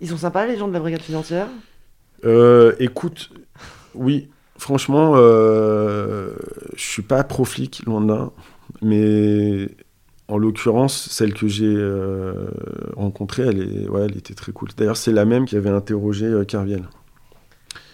Ils 0.00 0.08
sont 0.08 0.16
sympas, 0.16 0.46
les 0.46 0.56
gens 0.56 0.68
de 0.68 0.72
la 0.72 0.80
brigade 0.80 1.02
financière? 1.02 1.48
Euh, 2.24 2.74
écoute, 2.78 3.30
oui, 3.94 4.28
franchement, 4.56 5.14
euh, 5.16 6.32
je 6.76 6.82
suis 6.82 7.02
pas 7.02 7.24
pro-flic, 7.24 7.82
loin 7.86 8.00
de 8.00 8.08
là. 8.08 8.30
Mais 8.82 9.68
en 10.28 10.38
l'occurrence, 10.38 11.08
celle 11.10 11.32
que 11.32 11.48
j'ai 11.48 11.74
euh, 11.74 12.48
rencontrée, 12.96 13.44
elle, 13.44 13.60
est, 13.60 13.88
ouais, 13.88 14.02
elle 14.04 14.16
était 14.16 14.34
très 14.34 14.52
cool. 14.52 14.68
D'ailleurs, 14.76 14.96
c'est 14.96 15.12
la 15.12 15.24
même 15.24 15.46
qui 15.46 15.56
avait 15.56 15.70
interrogé 15.70 16.26
euh, 16.26 16.44
Kerviel. 16.44 16.84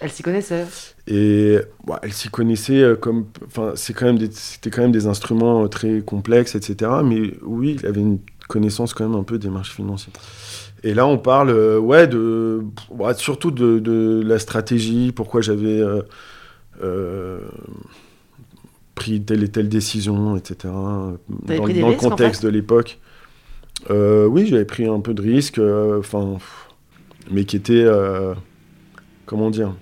Elle 0.01 0.11
s'y 0.11 0.23
connaissait. 0.23 0.67
Et 1.07 1.59
bah, 1.87 2.01
elle 2.03 2.13
s'y 2.13 2.29
connaissait 2.29 2.83
euh, 2.83 2.97
comme. 2.97 3.27
Enfin, 3.47 3.75
quand 3.95 4.19
c'était 4.33 4.71
quand 4.71 4.83
même 4.83 4.93
des 4.93 5.07
instruments 5.07 5.65
euh, 5.65 5.69
très 5.69 6.01
complexes, 6.01 6.57
etc. 6.57 6.91
Mais 7.05 7.35
oui, 7.43 7.77
il 7.79 7.87
avait 7.87 8.01
une 8.01 8.19
connaissance 8.49 8.93
quand 8.93 9.09
même 9.09 9.19
un 9.19 9.23
peu 9.23 9.39
des 9.39 9.49
marchés 9.49 9.75
financiers. 9.75 10.13
Et 10.83 10.93
là, 10.93 11.07
on 11.07 11.17
parle, 11.17 11.51
ouais, 11.79 12.07
de, 12.07 12.63
surtout 13.17 13.51
de, 13.51 13.79
de 13.79 14.23
la 14.23 14.39
stratégie, 14.39 15.13
pourquoi 15.13 15.41
j'avais 15.41 15.83
euh, 16.83 17.41
pris 18.95 19.21
telle 19.23 19.43
et 19.43 19.49
telle 19.49 19.69
décision, 19.69 20.37
etc. 20.37 20.57
Dans, 20.73 21.17
le 21.49 21.85
en 21.85 21.95
contexte 21.95 22.43
fait 22.43 22.47
de 22.47 22.53
l'époque. 22.53 22.99
Euh, 23.91 24.27
oui, 24.27 24.47
j'avais 24.47 24.65
pris 24.65 24.87
un 24.87 25.01
peu 25.01 25.15
de 25.15 25.23
risques, 25.23 25.59
euh, 25.59 25.99
enfin, 25.99 26.39
mais 27.31 27.45
qui 27.45 27.57
était, 27.57 27.83
euh, 27.85 28.35
comment 29.27 29.51
dire, 29.51 29.75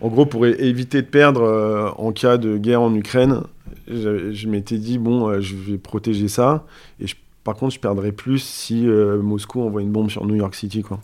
en 0.00 0.08
gros, 0.08 0.26
pour 0.26 0.46
éviter 0.46 1.02
de 1.02 1.06
perdre 1.06 1.94
en 1.98 2.12
cas 2.12 2.36
de 2.38 2.56
guerre 2.56 2.82
en 2.82 2.94
Ukraine, 2.94 3.42
je, 3.88 4.32
je 4.32 4.48
m'étais 4.48 4.78
dit, 4.78 4.98
bon, 4.98 5.40
je 5.40 5.56
vais 5.56 5.78
protéger 5.78 6.28
ça. 6.28 6.66
Et 7.00 7.06
je- 7.06 7.16
par 7.44 7.56
contre, 7.56 7.74
je 7.74 7.80
perdrais 7.80 8.12
plus 8.12 8.38
si 8.38 8.86
Moscou 8.86 9.60
envoie 9.62 9.82
une 9.82 9.90
bombe 9.90 10.10
sur 10.10 10.24
New 10.24 10.36
York 10.36 10.54
City. 10.54 10.82
Quoi. 10.82 11.00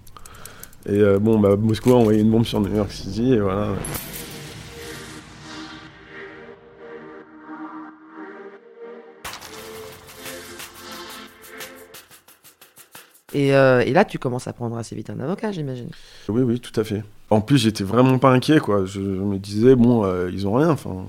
Et 0.86 0.98
euh, 0.98 1.18
bon, 1.18 1.38
bah, 1.38 1.56
Moscou 1.56 1.92
a 1.92 1.96
envoyé 1.96 2.20
une 2.20 2.30
bombe 2.30 2.44
sur 2.44 2.60
New 2.60 2.74
York 2.74 2.92
City. 2.92 3.32
Et 3.32 3.40
voilà. 3.40 3.68
Et, 13.34 13.54
euh, 13.54 13.80
et 13.80 13.92
là, 13.92 14.04
tu 14.04 14.18
commences 14.18 14.46
à 14.48 14.52
prendre 14.52 14.76
assez 14.76 14.94
vite 14.94 15.10
un 15.10 15.18
avocat, 15.20 15.50
j'imagine. 15.52 15.88
Oui, 16.28 16.42
oui, 16.42 16.60
tout 16.60 16.78
à 16.80 16.84
fait. 16.84 17.02
En 17.30 17.40
plus, 17.40 17.58
j'étais 17.58 17.82
vraiment 17.84 18.18
pas 18.18 18.30
inquiet. 18.30 18.60
Quoi. 18.60 18.84
Je, 18.84 19.00
je 19.00 19.00
me 19.00 19.38
disais, 19.38 19.74
bon, 19.74 20.04
euh, 20.04 20.30
ils 20.32 20.46
ont 20.46 20.52
rien. 20.54 20.70
Enfin, 20.70 21.04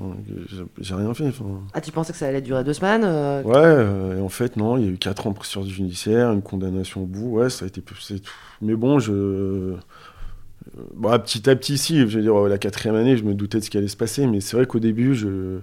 j'ai- 0.81 0.95
rien 0.95 1.13
fait. 1.13 1.29
Ah, 1.73 1.81
tu 1.81 1.91
pensais 1.91 2.13
que 2.13 2.17
ça 2.17 2.27
allait 2.27 2.41
durer 2.41 2.63
deux 2.63 2.73
semaines 2.73 3.03
euh, 3.05 3.43
Ouais, 3.43 4.17
et 4.17 4.21
en 4.21 4.29
fait, 4.29 4.57
non, 4.57 4.77
il 4.77 4.85
y 4.85 4.87
a 4.87 4.91
eu 4.91 4.97
4 4.97 5.27
ans 5.27 5.31
de 5.31 5.35
procédure 5.35 5.69
judiciaire, 5.69 6.31
une 6.31 6.41
condamnation 6.41 7.03
au 7.03 7.05
bout, 7.05 7.37
ouais, 7.37 7.49
ça 7.49 7.65
a 7.65 7.67
été. 7.67 7.81
tout. 7.81 7.95
Mais 8.61 8.75
bon, 8.75 8.97
je. 8.97 9.11
euh, 9.11 9.75
bah, 10.95 11.19
petit 11.19 11.47
à 11.49 11.55
petit, 11.55 11.77
si, 11.77 11.99
je 11.99 12.17
veux 12.17 12.21
dire, 12.23 12.35
la 12.47 12.57
quatrième 12.57 12.95
année, 12.95 13.17
je 13.17 13.23
me 13.23 13.33
doutais 13.33 13.59
de 13.59 13.63
ce 13.63 13.69
qui 13.69 13.77
allait 13.77 13.87
se 13.87 13.97
passer, 13.97 14.25
mais 14.25 14.41
c'est 14.41 14.57
vrai 14.57 14.65
qu'au 14.65 14.79
début, 14.79 15.13
je. 15.15 15.59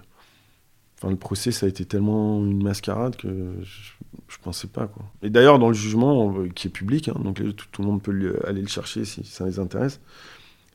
Enfin, 0.98 1.10
le 1.10 1.16
procès, 1.16 1.50
ça 1.50 1.66
a 1.66 1.68
été 1.68 1.84
tellement 1.84 2.38
une 2.44 2.62
mascarade 2.62 3.16
que 3.16 3.28
je, 3.62 4.01
je 4.32 4.38
pensais 4.42 4.66
pas, 4.68 4.86
quoi. 4.86 5.04
Et 5.22 5.30
d'ailleurs, 5.30 5.58
dans 5.58 5.68
le 5.68 5.74
jugement, 5.74 6.34
euh, 6.38 6.48
qui 6.48 6.68
est 6.68 6.70
public, 6.70 7.08
hein, 7.08 7.16
donc 7.22 7.36
tout, 7.36 7.66
tout 7.70 7.82
le 7.82 7.88
monde 7.88 8.02
peut 8.02 8.12
le- 8.12 8.46
aller 8.48 8.62
le 8.62 8.68
chercher 8.68 9.04
si 9.04 9.24
ça 9.24 9.44
les 9.44 9.58
intéresse, 9.58 10.00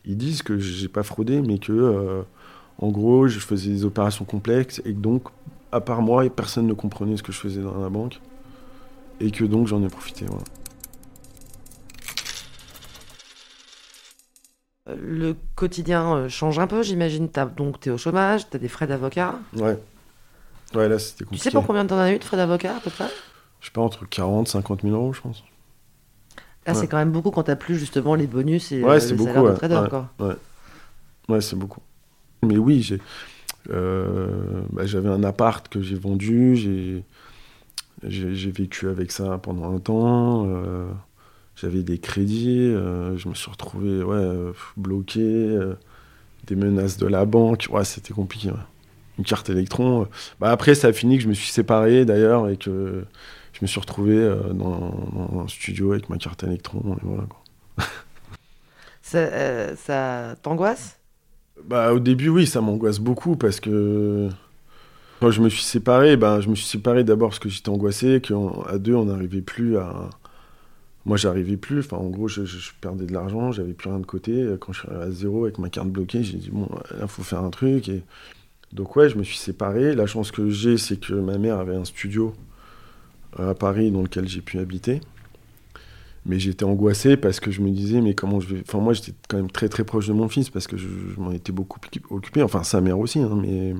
ils 0.05 0.17
disent 0.17 0.43
que 0.43 0.57
j'ai 0.59 0.87
pas 0.87 1.03
fraudé, 1.03 1.41
mais 1.41 1.57
que, 1.59 1.71
euh, 1.73 2.21
en 2.79 2.89
gros, 2.89 3.27
je 3.27 3.39
faisais 3.39 3.69
des 3.71 3.85
opérations 3.85 4.25
complexes 4.25 4.79
et 4.85 4.93
que 4.93 4.99
donc, 4.99 5.23
à 5.71 5.81
part 5.81 6.01
moi, 6.01 6.29
personne 6.29 6.67
ne 6.67 6.73
comprenait 6.73 7.17
ce 7.17 7.23
que 7.23 7.31
je 7.31 7.39
faisais 7.39 7.61
dans 7.61 7.79
la 7.81 7.89
banque. 7.89 8.19
Et 9.19 9.31
que 9.31 9.43
donc 9.43 9.67
j'en 9.67 9.83
ai 9.83 9.87
profité. 9.87 10.25
voilà. 10.27 10.43
Le 14.95 15.35
quotidien 15.55 16.15
euh, 16.15 16.29
change 16.29 16.59
un 16.59 16.67
peu, 16.67 16.81
j'imagine. 16.83 17.27
Donc, 17.57 17.79
tu 17.79 17.89
es 17.89 17.91
au 17.91 17.97
chômage, 17.97 18.49
tu 18.49 18.55
as 18.55 18.59
des 18.59 18.69
frais 18.69 18.87
d'avocat. 18.87 19.35
Ouais. 19.55 19.77
Ouais, 20.75 20.87
là 20.87 20.99
c'était 20.99 21.19
Tu 21.19 21.25
compliqué. 21.25 21.43
sais 21.43 21.51
pour 21.51 21.65
combien 21.65 21.83
de 21.83 21.89
temps 21.89 21.99
as 21.99 22.13
eu 22.13 22.19
de 22.19 22.23
frais 22.23 22.37
d'avocat 22.37 22.77
à 22.77 22.79
peu 22.79 22.89
près? 22.89 23.07
Je 23.67 23.69
sais 23.69 23.73
pas, 23.73 23.81
entre 23.81 24.07
40 24.07 24.47
50 24.47 24.83
000 24.83 24.95
euros, 24.95 25.11
je 25.11 25.19
pense. 25.19 25.43
Là, 26.65 26.73
c'est 26.73 26.87
quand 26.87 26.97
même 26.97 27.11
beaucoup 27.11 27.31
quand 27.31 27.43
t'as 27.43 27.57
plus 27.57 27.77
justement 27.77 28.15
les 28.15 28.27
bonus 28.27 28.71
et 28.71 28.81
Ouais, 28.83 28.99
euh, 28.99 28.99
c'est 28.99 29.11
les 29.11 29.15
beaucoup, 29.15 29.33
salaires 29.33 29.43
de 29.43 29.51
trader. 29.51 29.75
Ouais. 29.75 29.89
Quoi. 29.89 30.09
Ouais, 31.29 31.41
c'est 31.41 31.55
beaucoup. 31.57 31.81
Mais 32.43 32.57
oui, 32.57 32.81
j'ai, 32.81 33.01
euh, 33.71 34.61
bah, 34.71 34.85
j'avais 34.85 35.09
un 35.09 35.23
appart 35.23 35.67
que 35.69 35.81
j'ai 35.81 35.95
vendu, 35.95 36.55
j'ai, 36.55 37.03
j'ai, 38.03 38.35
j'ai 38.35 38.51
vécu 38.51 38.87
avec 38.89 39.11
ça 39.11 39.37
pendant 39.39 39.73
un 39.75 39.79
temps. 39.79 40.45
euh, 40.47 40.89
j'avais 41.55 41.83
des 41.83 41.97
crédits, 41.99 42.59
euh, 42.59 43.17
je 43.17 43.29
me 43.29 43.33
suis 43.33 43.49
retrouvé 43.51 44.03
ouais, 44.03 44.51
bloqué, 44.77 45.59
des 46.47 46.55
menaces 46.55 46.97
de 46.97 47.07
la 47.07 47.25
banque. 47.25 47.67
Ouais, 47.71 47.85
c'était 47.85 48.13
compliqué. 48.13 48.49
ouais. 48.49 48.57
Une 49.19 49.25
carte 49.25 49.49
électron. 49.49 50.07
Bah, 50.39 50.51
après, 50.51 50.75
ça 50.75 50.89
a 50.89 50.93
fini 50.93 51.17
que 51.17 51.23
je 51.23 51.29
me 51.29 51.33
suis 51.33 51.49
séparé 51.51 52.05
d'ailleurs 52.05 52.49
et 52.49 52.57
que 52.57 53.03
je 53.57 53.63
me 53.63 53.67
suis 53.67 53.79
retrouvé 53.79 54.15
euh, 54.17 54.53
dans, 54.53 54.91
dans 55.13 55.41
un 55.43 55.47
studio 55.47 55.91
avec 55.93 56.09
ma 56.09 56.17
carte 56.17 56.43
électron. 56.43 56.95
Et 56.95 56.99
voilà, 57.03 57.23
quoi. 57.23 57.43
Ça, 59.01 59.17
euh, 59.19 59.75
ça 59.75 60.35
t'angoisse? 60.41 60.99
Bah, 61.63 61.93
au 61.93 61.99
début, 61.99 62.29
oui, 62.29 62.45
ça 62.47 62.61
m'angoisse 62.61 62.99
beaucoup 62.99 63.35
parce 63.35 63.59
que 63.59 64.29
quand 65.21 65.31
je 65.31 65.41
me 65.41 65.49
suis 65.49 65.63
séparé, 65.63 66.17
ben, 66.17 66.41
je 66.41 66.49
me 66.49 66.55
suis 66.55 66.65
séparé 66.67 67.03
d'abord 67.03 67.29
parce 67.29 67.39
que 67.39 67.49
j'étais 67.49 67.69
angoissé, 67.69 68.21
qu'à 68.21 68.77
deux, 68.77 68.95
on 68.95 69.05
n'arrivait 69.05 69.41
plus 69.41 69.77
à. 69.77 70.09
Moi, 71.05 71.17
j'arrivais 71.17 71.57
plus. 71.57 71.79
Enfin, 71.79 71.97
en 71.97 72.09
gros, 72.09 72.27
je, 72.27 72.45
je- 72.45 72.57
je 72.59 72.71
perdais 72.81 73.05
de 73.05 73.13
l'argent, 73.13 73.51
j'avais 73.51 73.73
plus 73.73 73.89
rien 73.89 73.99
de 73.99 74.05
côté. 74.05 74.45
Quand 74.59 74.73
je 74.73 74.81
suis 74.81 74.89
arrivé 74.89 75.05
à 75.05 75.11
zéro 75.11 75.45
avec 75.45 75.57
ma 75.59 75.69
carte 75.69 75.89
bloquée, 75.89 76.23
j'ai 76.23 76.37
dit, 76.37 76.49
bon, 76.51 76.67
là, 76.91 76.99
il 77.03 77.07
faut 77.07 77.23
faire 77.23 77.43
un 77.43 77.49
truc. 77.49 77.89
Et... 77.89 78.03
Donc, 78.73 78.95
ouais, 78.97 79.09
je 79.09 79.17
me 79.17 79.23
suis 79.23 79.37
séparé. 79.37 79.95
La 79.95 80.07
chance 80.07 80.31
que 80.31 80.49
j'ai, 80.49 80.77
c'est 80.77 80.99
que 80.99 81.13
ma 81.13 81.37
mère 81.37 81.59
avait 81.59 81.75
un 81.75 81.85
studio 81.85 82.33
à 83.37 83.53
Paris 83.53 83.91
dans 83.91 84.01
lequel 84.01 84.27
j'ai 84.27 84.41
pu 84.41 84.59
habiter. 84.59 85.01
Mais 86.25 86.39
j'étais 86.39 86.65
angoissé 86.65 87.15
parce 87.15 87.39
que 87.39 87.51
je 87.51 87.61
me 87.61 87.69
disais, 87.69 88.01
mais 88.01 88.13
comment 88.13 88.39
je 88.39 88.55
vais. 88.55 88.61
Enfin, 88.67 88.79
moi, 88.79 88.93
j'étais 88.93 89.13
quand 89.29 89.37
même 89.37 89.49
très 89.49 89.69
très 89.69 89.85
proche 89.85 90.07
de 90.07 90.13
mon 90.13 90.27
fils 90.27 90.49
parce 90.49 90.67
que 90.67 90.75
je, 90.75 90.87
m'en 91.17 91.31
étais 91.31 91.53
beaucoup 91.53 91.79
occupé. 92.09 92.41
Enfin, 92.43 92.63
sa 92.63 92.81
mère 92.81 92.99
aussi, 92.99 93.19
hein, 93.19 93.37
mais. 93.41 93.73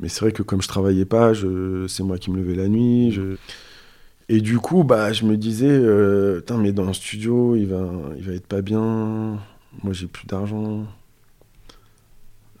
Mais 0.00 0.08
c'est 0.08 0.20
vrai 0.20 0.32
que 0.32 0.42
comme 0.42 0.62
je 0.62 0.68
travaillais 0.68 1.04
pas, 1.04 1.32
c'est 1.88 2.02
moi 2.02 2.16
qui 2.18 2.30
me 2.30 2.38
levais 2.38 2.54
la 2.54 2.68
nuit. 2.68 3.18
Et 4.30 4.40
du 4.40 4.58
coup, 4.58 4.84
bah, 4.84 5.12
je 5.12 5.24
me 5.24 5.36
disais, 5.36 5.68
euh, 5.68 6.40
mais 6.56 6.72
dans 6.72 6.86
le 6.86 6.94
studio, 6.94 7.56
il 7.56 7.66
va, 7.66 7.90
il 8.16 8.22
va 8.22 8.32
être 8.32 8.46
pas 8.46 8.62
bien. 8.62 9.40
Moi, 9.82 9.92
j'ai 9.92 10.06
plus 10.06 10.26
d'argent. 10.26 10.86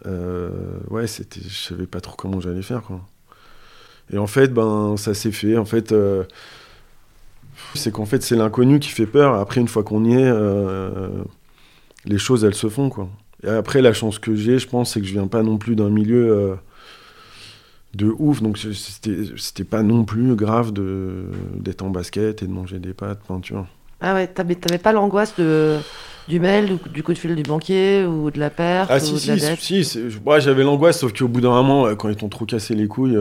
Euh, 0.06 0.80
ouais, 0.88 1.06
c'était, 1.06 1.40
je 1.40 1.68
savais 1.68 1.86
pas 1.86 2.00
trop 2.00 2.16
comment 2.16 2.40
j'allais 2.40 2.62
faire, 2.62 2.82
quoi. 2.82 3.06
Et 4.12 4.18
en 4.18 4.26
fait, 4.26 4.52
ben, 4.52 4.96
ça 4.96 5.14
s'est 5.14 5.32
fait. 5.32 5.56
En 5.56 5.64
fait, 5.64 5.92
euh, 5.92 6.24
c'est 7.74 7.92
qu'en 7.92 8.06
fait, 8.06 8.22
c'est 8.22 8.36
l'inconnu 8.36 8.80
qui 8.80 8.90
fait 8.90 9.06
peur. 9.06 9.34
Après, 9.34 9.60
une 9.60 9.68
fois 9.68 9.82
qu'on 9.82 10.04
y 10.04 10.14
est, 10.14 10.24
euh, 10.24 11.08
les 12.04 12.18
choses, 12.18 12.44
elles 12.44 12.54
se 12.54 12.68
font, 12.68 12.90
quoi. 12.90 13.08
Et 13.44 13.48
après, 13.48 13.80
la 13.80 13.92
chance 13.92 14.18
que 14.18 14.34
j'ai, 14.34 14.58
je 14.58 14.68
pense, 14.68 14.92
c'est 14.92 15.00
que 15.00 15.06
je 15.06 15.12
viens 15.12 15.28
pas 15.28 15.42
non 15.42 15.56
plus 15.56 15.76
d'un 15.76 15.88
milieu 15.88 16.30
euh, 16.30 16.54
de 17.94 18.12
ouf. 18.18 18.42
Donc, 18.42 18.58
c'était 18.58 19.64
pas 19.64 19.82
non 19.82 20.04
plus 20.04 20.34
grave 20.34 20.72
d'être 20.72 21.82
en 21.82 21.90
basket 21.90 22.42
et 22.42 22.46
de 22.46 22.52
manger 22.52 22.78
des 22.78 22.92
pâtes, 22.92 23.20
peinture. 23.26 23.66
Ah 24.02 24.14
ouais, 24.14 24.26
t'avais 24.26 24.78
pas 24.78 24.92
l'angoisse 24.92 25.34
de 25.36 25.76
du 26.28 26.38
mail, 26.38 26.78
du 26.92 27.02
coup 27.02 27.12
de 27.12 27.18
fil 27.18 27.34
du 27.34 27.42
banquier 27.42 28.04
ou 28.04 28.30
de 28.30 28.38
la 28.38 28.50
perte 28.50 28.88
Ah 28.90 28.98
ou 28.98 29.00
si, 29.00 29.12
de 29.14 29.18
si, 29.18 29.28
la 29.28 29.36
dette 29.36 29.60
si, 29.60 29.84
si 29.84 30.00
j'avais 30.38 30.62
l'angoisse, 30.62 31.00
sauf 31.00 31.12
qu'au 31.12 31.26
bout 31.26 31.40
d'un 31.40 31.50
moment, 31.50 31.94
quand 31.96 32.08
ils 32.08 32.14
t'ont 32.14 32.28
trop 32.28 32.44
cassé 32.44 32.74
les 32.74 32.86
couilles, 32.86 33.18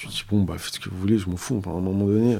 tu 0.00 0.06
te 0.06 0.12
dis, 0.12 0.24
bon, 0.30 0.42
bah, 0.42 0.54
faites 0.58 0.74
ce 0.74 0.80
que 0.80 0.88
vous 0.88 0.98
voulez, 0.98 1.18
je 1.18 1.28
m'en 1.28 1.36
fous, 1.36 1.60
à 1.66 1.68
un 1.68 1.80
moment 1.80 2.06
donné. 2.06 2.38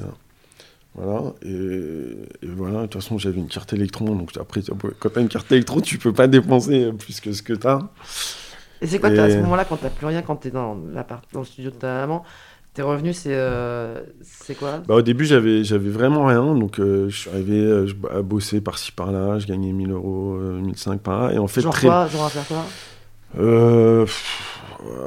Voilà, 0.95 1.33
et, 1.43 2.17
voilà, 2.43 2.81
de 2.81 2.87
toute 2.87 2.95
façon, 2.95 3.17
j'avais 3.17 3.39
une 3.39 3.47
carte 3.47 3.71
électron, 3.73 4.15
donc 4.15 4.31
après, 4.39 4.61
quand 4.99 5.09
t'as 5.09 5.21
une 5.21 5.29
carte 5.29 5.51
électron, 5.51 5.79
tu 5.79 5.97
peux 5.97 6.11
pas 6.11 6.27
dépenser 6.27 6.91
plus 6.91 7.21
que 7.21 7.31
ce 7.31 7.41
que 7.41 7.53
t'as. 7.53 7.79
Et 8.81 8.87
c'est 8.87 8.99
quoi, 8.99 9.09
à 9.09 9.29
ce 9.29 9.37
moment-là, 9.37 9.65
quand 9.65 9.77
t'as 9.77 9.89
plus 9.89 10.07
rien, 10.07 10.21
quand 10.21 10.37
t'es 10.37 10.51
dans, 10.51 10.75
dans 10.75 11.39
le 11.39 11.45
studio 11.45 11.69
de 11.71 11.75
ta 11.75 11.87
maman, 12.01 12.23
tes 12.73 12.81
revenus, 12.81 13.17
c'est 13.17 13.33
euh, 13.33 14.01
c'est 14.21 14.55
quoi? 14.55 14.79
Bah, 14.87 14.95
Au 14.95 15.01
début, 15.01 15.25
j'avais 15.25 15.61
vraiment 15.89 16.25
rien, 16.25 16.55
donc 16.55 16.79
euh, 16.79 17.09
je 17.09 17.17
suis 17.17 17.29
arrivé 17.29 17.59
euh, 17.59 17.87
à 18.13 18.21
bosser 18.21 18.61
par-ci 18.61 18.91
par-là, 18.91 19.39
je 19.39 19.47
gagnais 19.47 19.71
1000 19.71 19.91
euros, 19.91 20.37
1005 20.37 21.01
par 21.01 21.21
là, 21.21 21.33
et 21.33 21.37
en 21.37 21.47
fait... 21.47 21.61
Genre 21.61 21.79
quoi? 21.79 22.07
Genre 22.07 22.25
à 22.25 22.29
faire 22.29 22.47
quoi? 22.47 22.65
Euh, 23.39 24.05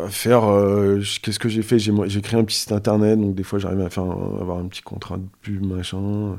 faire. 0.09 0.45
Euh, 0.45 1.03
qu'est-ce 1.23 1.39
que 1.39 1.49
j'ai 1.49 1.63
fait? 1.63 1.79
J'ai 1.79 2.21
créé 2.23 2.39
un 2.39 2.45
petit 2.45 2.59
site 2.59 2.73
internet, 2.73 3.21
donc 3.21 3.35
des 3.35 3.43
fois 3.43 3.59
j'arrivais 3.59 3.85
à 3.85 3.91
faire 3.91 4.05
avoir 4.05 4.59
un 4.59 4.67
petit 4.67 4.83
contrat 4.83 5.17
de 5.17 5.27
pub, 5.43 5.65
machin. 5.65 6.39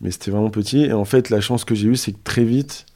Mais 0.00 0.10
c'était 0.10 0.30
vraiment 0.30 0.50
petit. 0.50 0.84
Et 0.84 0.92
en 0.92 1.04
fait, 1.04 1.30
la 1.30 1.40
chance 1.40 1.64
que 1.64 1.74
j'ai 1.74 1.88
eue, 1.88 1.96
c'est 1.96 2.12
que 2.12 2.22
très 2.22 2.44
vite, 2.44 2.86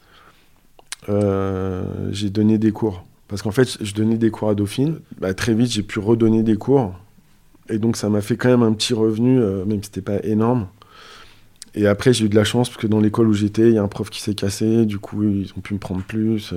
euh, 1.09 1.83
j'ai 2.11 2.29
donné 2.29 2.57
des 2.57 2.71
cours. 2.71 3.05
Parce 3.27 3.41
qu'en 3.41 3.51
fait, 3.51 3.77
je 3.81 3.93
donnais 3.93 4.17
des 4.17 4.29
cours 4.29 4.49
à 4.49 4.55
Dauphine. 4.55 4.99
Bah, 5.19 5.33
très 5.33 5.53
vite, 5.53 5.71
j'ai 5.71 5.83
pu 5.83 5.99
redonner 5.99 6.43
des 6.43 6.55
cours. 6.55 6.93
Et 7.69 7.77
donc, 7.77 7.97
ça 7.97 8.09
m'a 8.09 8.21
fait 8.21 8.37
quand 8.37 8.49
même 8.49 8.63
un 8.63 8.73
petit 8.73 8.93
revenu, 8.93 9.39
euh, 9.39 9.65
même 9.65 9.81
si 9.81 9.89
c'était 9.93 10.01
pas 10.01 10.23
énorme. 10.23 10.67
Et 11.75 11.87
après, 11.87 12.13
j'ai 12.13 12.25
eu 12.25 12.29
de 12.29 12.35
la 12.35 12.43
chance 12.43 12.69
parce 12.69 12.79
que 12.79 12.87
dans 12.87 12.99
l'école 12.99 13.27
où 13.27 13.33
j'étais, 13.33 13.69
il 13.69 13.73
y 13.73 13.77
a 13.77 13.83
un 13.83 13.87
prof 13.87 14.09
qui 14.09 14.21
s'est 14.21 14.35
cassé. 14.35 14.85
Du 14.85 14.99
coup, 14.99 15.23
ils 15.23 15.51
ont 15.57 15.61
pu 15.61 15.73
me 15.73 15.79
prendre 15.79 16.03
plus. 16.03 16.53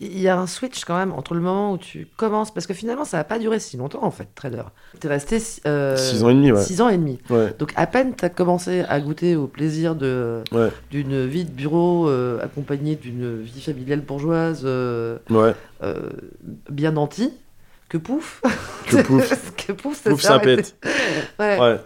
Il 0.00 0.18
y 0.18 0.28
a 0.28 0.38
un 0.38 0.46
switch 0.46 0.86
quand 0.86 0.96
même 0.96 1.12
entre 1.12 1.34
le 1.34 1.40
moment 1.40 1.72
où 1.72 1.78
tu 1.78 2.08
commences, 2.16 2.50
parce 2.50 2.66
que 2.66 2.72
finalement 2.72 3.04
ça 3.04 3.18
n'a 3.18 3.24
pas 3.24 3.38
duré 3.38 3.60
si 3.60 3.76
longtemps 3.76 4.02
en 4.02 4.10
fait, 4.10 4.28
trader. 4.34 4.62
Tu 4.98 5.06
es 5.06 5.10
resté 5.10 5.38
6 5.38 5.60
euh, 5.66 6.22
ans 6.22 6.30
et 6.30 6.34
demi. 6.34 6.52
Ouais. 6.52 6.62
Six 6.62 6.80
ans 6.80 6.88
et 6.88 6.96
demi. 6.96 7.18
Donc 7.58 7.72
à 7.76 7.86
peine 7.86 8.14
tu 8.16 8.24
as 8.24 8.30
commencé 8.30 8.82
à 8.88 8.98
goûter 9.00 9.36
au 9.36 9.46
plaisir 9.46 9.94
de 9.94 10.42
d'une 10.90 11.26
vie 11.26 11.44
de 11.44 11.50
bureau 11.50 12.08
euh, 12.08 12.42
accompagnée 12.42 12.96
d'une 12.96 13.42
vie 13.42 13.60
familiale 13.60 14.00
bourgeoise 14.00 14.62
euh, 14.64 15.18
bien 16.70 16.92
nantie, 16.92 17.32
que 17.90 17.98
pouf 17.98 18.40
Que 18.86 19.02
pouf 19.02 19.52
Que 19.66 19.72
pouf, 19.72 20.02
ça, 20.02 20.10
pouf, 20.10 20.42
pète. 20.42 20.76
ouais. 21.38 21.78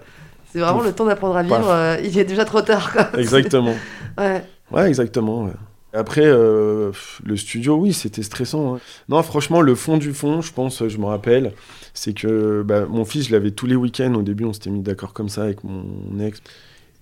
C'est 0.53 0.61
vraiment 0.61 0.83
le 0.83 0.93
temps 0.93 1.05
d'apprendre 1.05 1.37
à 1.37 1.43
vivre, 1.43 1.97
il 2.05 2.17
est 2.17 2.25
déjà 2.25 2.45
trop 2.45 2.63
tard. 2.63 2.93
Quoi. 2.93 3.09
Exactement. 3.19 3.75
ouais. 4.19 4.45
Ouais, 4.71 4.89
exactement. 4.89 5.51
Après, 5.95 6.25
euh, 6.25 6.91
le 7.25 7.37
studio, 7.37 7.77
oui, 7.77 7.93
c'était 7.93 8.25
stressant. 8.25 8.75
Hein. 8.75 8.81
Non, 9.09 9.23
franchement, 9.23 9.61
le 9.61 9.77
fond 9.77 9.97
du 9.97 10.13
fond, 10.13 10.41
je 10.41 10.53
pense, 10.53 10.87
je 10.89 10.99
me 10.99 11.05
rappelle, 11.05 11.53
c'est 11.95 12.15
que 12.15 12.63
bah, 12.67 12.87
mon 12.87 13.05
fils, 13.05 13.29
je 13.29 13.33
l'avais 13.33 13.53
tous 13.53 13.67
les 13.67 13.77
week-ends. 13.77 14.13
Au 14.15 14.23
début, 14.23 14.45
on 14.45 14.53
s'était 14.53 14.71
mis 14.71 14.83
d'accord 14.83 15.13
comme 15.13 15.29
ça 15.29 15.45
avec 15.45 15.63
mon 15.63 16.19
ex. 16.19 16.43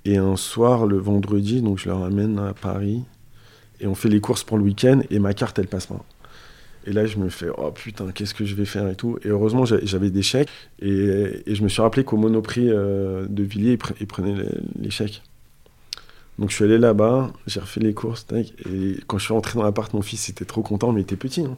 Et 0.04 0.18
un 0.18 0.36
soir, 0.36 0.86
le 0.86 0.98
vendredi, 0.98 1.62
donc 1.62 1.78
je 1.78 1.88
le 1.88 1.94
ramène 1.94 2.38
à 2.38 2.52
Paris. 2.52 3.02
Et 3.80 3.86
on 3.86 3.94
fait 3.94 4.10
les 4.10 4.20
courses 4.20 4.44
pour 4.44 4.58
le 4.58 4.64
week-end. 4.64 5.00
Et 5.10 5.18
ma 5.18 5.32
carte, 5.32 5.58
elle 5.58 5.68
passe 5.68 5.86
pas. 5.86 6.04
Et 6.86 6.92
là, 6.92 7.06
je 7.06 7.16
me 7.16 7.30
fais, 7.30 7.48
oh 7.56 7.70
putain, 7.70 8.10
qu'est-ce 8.12 8.34
que 8.34 8.44
je 8.44 8.54
vais 8.54 8.64
faire 8.66 8.88
et 8.88 8.96
tout. 8.96 9.16
Et 9.24 9.28
heureusement, 9.28 9.64
j'avais 9.64 10.10
des 10.10 10.22
chèques. 10.22 10.48
Et, 10.80 11.42
je 11.46 11.62
me 11.62 11.68
suis 11.68 11.80
rappelé 11.80 12.04
qu'au 12.04 12.18
Monoprix 12.18 12.68
euh, 12.68 13.26
de 13.28 13.42
Villiers, 13.42 13.78
ils, 14.00 14.06
prenaient 14.06 14.34
les 14.78 14.90
chèques. 14.90 15.22
Donc 16.42 16.50
je 16.50 16.56
suis 16.56 16.64
allé 16.64 16.76
là-bas, 16.76 17.30
j'ai 17.46 17.60
refait 17.60 17.78
les 17.78 17.94
courses, 17.94 18.26
et 18.34 18.96
quand 19.06 19.16
je 19.16 19.26
suis 19.26 19.32
rentré 19.32 19.56
dans 19.56 19.62
l'appart, 19.62 19.94
mon 19.94 20.02
fils 20.02 20.28
était 20.28 20.44
trop 20.44 20.62
content, 20.62 20.90
mais 20.90 21.02
il 21.02 21.04
était 21.04 21.14
petit. 21.14 21.42
Hein. 21.42 21.56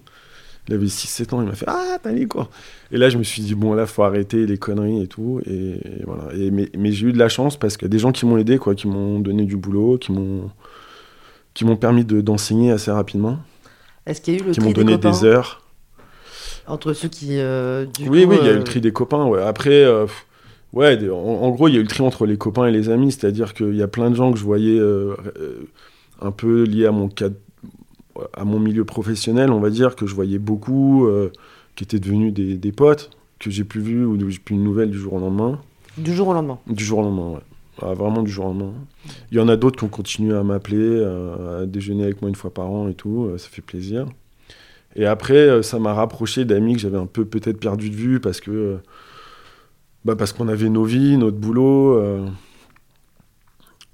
Il 0.68 0.75
avait 0.75 0.85
6-7 0.85 1.35
ans, 1.35 1.40
il 1.40 1.49
m'a 1.49 1.55
fait 1.55 1.64
Ah, 1.66 1.97
t'as 2.03 2.12
les 2.12 2.27
quoi 2.27 2.51
Et 2.92 2.99
là, 2.99 3.09
je 3.09 3.16
me 3.16 3.23
suis 3.23 3.40
dit 3.40 3.55
Bon, 3.55 3.73
là, 3.73 3.87
faut 3.87 4.03
arrêter 4.03 4.44
les 4.44 4.59
conneries 4.59 5.01
et 5.01 5.07
tout. 5.07 5.40
Et, 5.47 5.81
voilà. 6.05 6.35
Et, 6.35 6.51
mais, 6.51 6.68
mais 6.77 6.92
j'ai 6.92 7.07
eu 7.07 7.12
de 7.14 7.18
la 7.18 7.31
chance 7.31 7.57
parce 7.59 7.79
qu'il 7.79 7.87
y 7.87 7.88
a 7.88 7.92
des 7.92 7.99
gens 7.99 8.12
qui 8.12 8.27
m'ont 8.27 8.37
aidé, 8.37 8.59
quoi, 8.59 8.75
qui 8.75 8.87
m'ont 8.87 9.20
donné 9.20 9.47
du 9.47 9.57
boulot, 9.57 9.97
qui 9.97 10.12
m'ont 10.12 10.51
qui 11.55 11.64
m'ont 11.64 11.77
permis 11.77 12.05
d'enseigner 12.05 12.70
assez 12.70 12.90
rapidement. 12.90 13.38
Est-ce 14.05 14.20
qu'il 14.20 14.35
y 14.35 14.37
a 14.37 14.40
eu 14.40 14.47
le 14.49 14.53
Qui 14.53 14.61
m'ont 14.61 14.73
donné 14.73 14.99
des, 14.99 15.25
heures. 15.25 15.62
Entre 16.66 16.92
ceux 16.92 17.09
qui. 17.09 17.38
Euh, 17.38 17.87
oui, 18.01 18.27
oui, 18.27 18.37
il 18.38 18.44
y 18.44 18.51
a 18.51 18.53
eu 18.53 18.57
le 18.57 18.61
euh, 18.61 18.64
tri 18.64 18.83
des 18.83 18.92
copains. 18.92 19.25
Ouais. 19.25 19.40
Après. 19.40 19.83
Euh, 19.83 20.05
Ouais, 20.75 20.99
en, 21.09 21.51
gros, 21.51 21.69
il 21.69 21.75
y 21.75 21.77
a 21.77 21.81
eu 21.81 21.85
le 21.85 21.89
tri 21.89 22.03
entre 22.03 22.27
les 22.27 22.37
copains 22.37 22.67
et 22.67 22.73
les 22.73 22.89
amis, 22.89 23.13
c'est-à-dire 23.13 23.55
qu'il 23.55 23.77
y 23.77 23.83
a 23.83 23.87
plein 23.87 24.11
de 24.11 24.17
gens 24.17 24.33
que 24.33 24.39
je 24.39 24.45
voyais 24.45 24.77
euh, 24.77 25.15
euh, 25.39 25.69
un 26.21 26.33
peu 26.33 26.65
liés 26.65 26.87
à 26.87 26.91
mon, 26.91 27.09
à 28.33 28.45
mon 28.45 28.59
milieu 28.59 28.85
professionnel, 28.85 29.53
on 29.53 29.61
va 29.61 29.71
dire, 29.71 29.95
que 29.95 30.05
je 30.09 30.17
voyais 30.17 30.41
beaucoup, 30.41 31.07
euh, 31.07 31.31
qui 31.77 31.85
étaient 31.85 32.01
devenus 32.01 32.35
des, 32.35 32.73
potes, 32.73 33.11
que 33.39 33.51
j'ai 33.51 33.63
plus 33.63 33.81
vus 33.81 34.05
ou 34.05 34.19
j'ai 34.29 34.41
plus 34.41 34.57
une 34.57 34.65
nouvelle 34.65 34.91
du 34.91 34.99
jour 34.99 35.13
au 35.13 35.21
lendemain. 35.21 35.61
Du 35.97 36.13
jour 36.13 36.27
au 36.27 36.35
lendemain 36.35 36.59
Du 36.67 36.85
jour 36.85 36.99
au 36.99 37.03
lendemain, 37.03 37.35
ouais. 37.35 37.43
Ah, 37.81 37.95
vraiment 37.95 38.23
du 38.23 38.31
jour 38.31 38.47
au 38.47 38.49
lendemain. 38.49 38.73
Il 39.31 39.39
y 39.39 39.41
en 39.41 39.49
a 39.49 39.57
d'autres 39.57 39.79
qui 39.79 39.85
ont 39.85 39.89
continué 39.89 40.37
à 40.37 40.43
m'appeler, 40.43 41.05
à 41.05 41.67
déjeuner 41.67 42.03
avec 42.03 42.21
moi 42.21 42.29
une 42.29 42.37
fois 42.37 42.53
par 42.53 42.69
an 42.69 42.89
et 42.89 42.95
tout, 42.95 43.31
ça 43.37 43.49
fait 43.49 43.63
plaisir. 43.63 44.07
Et 44.97 45.07
après, 45.07 45.63
ça 45.63 45.79
m'a 45.79 45.95
rapproché 45.95 46.45
d'amis 46.45 46.75
que 46.75 46.81
j'avais 46.81 46.99
un 46.99 47.07
peu 47.07 47.25
peut-être 47.25 47.61
perdu 47.61 47.91
de 47.91 47.97
vue 47.97 48.19
parce 48.19 48.41
que 48.41 48.79
bah 50.05 50.17
Parce 50.17 50.33
qu'on 50.33 50.49
avait 50.49 50.69
nos 50.69 50.85
vies, 50.85 51.17
notre 51.17 51.38
boulot, 51.38 51.97
euh, 51.99 52.29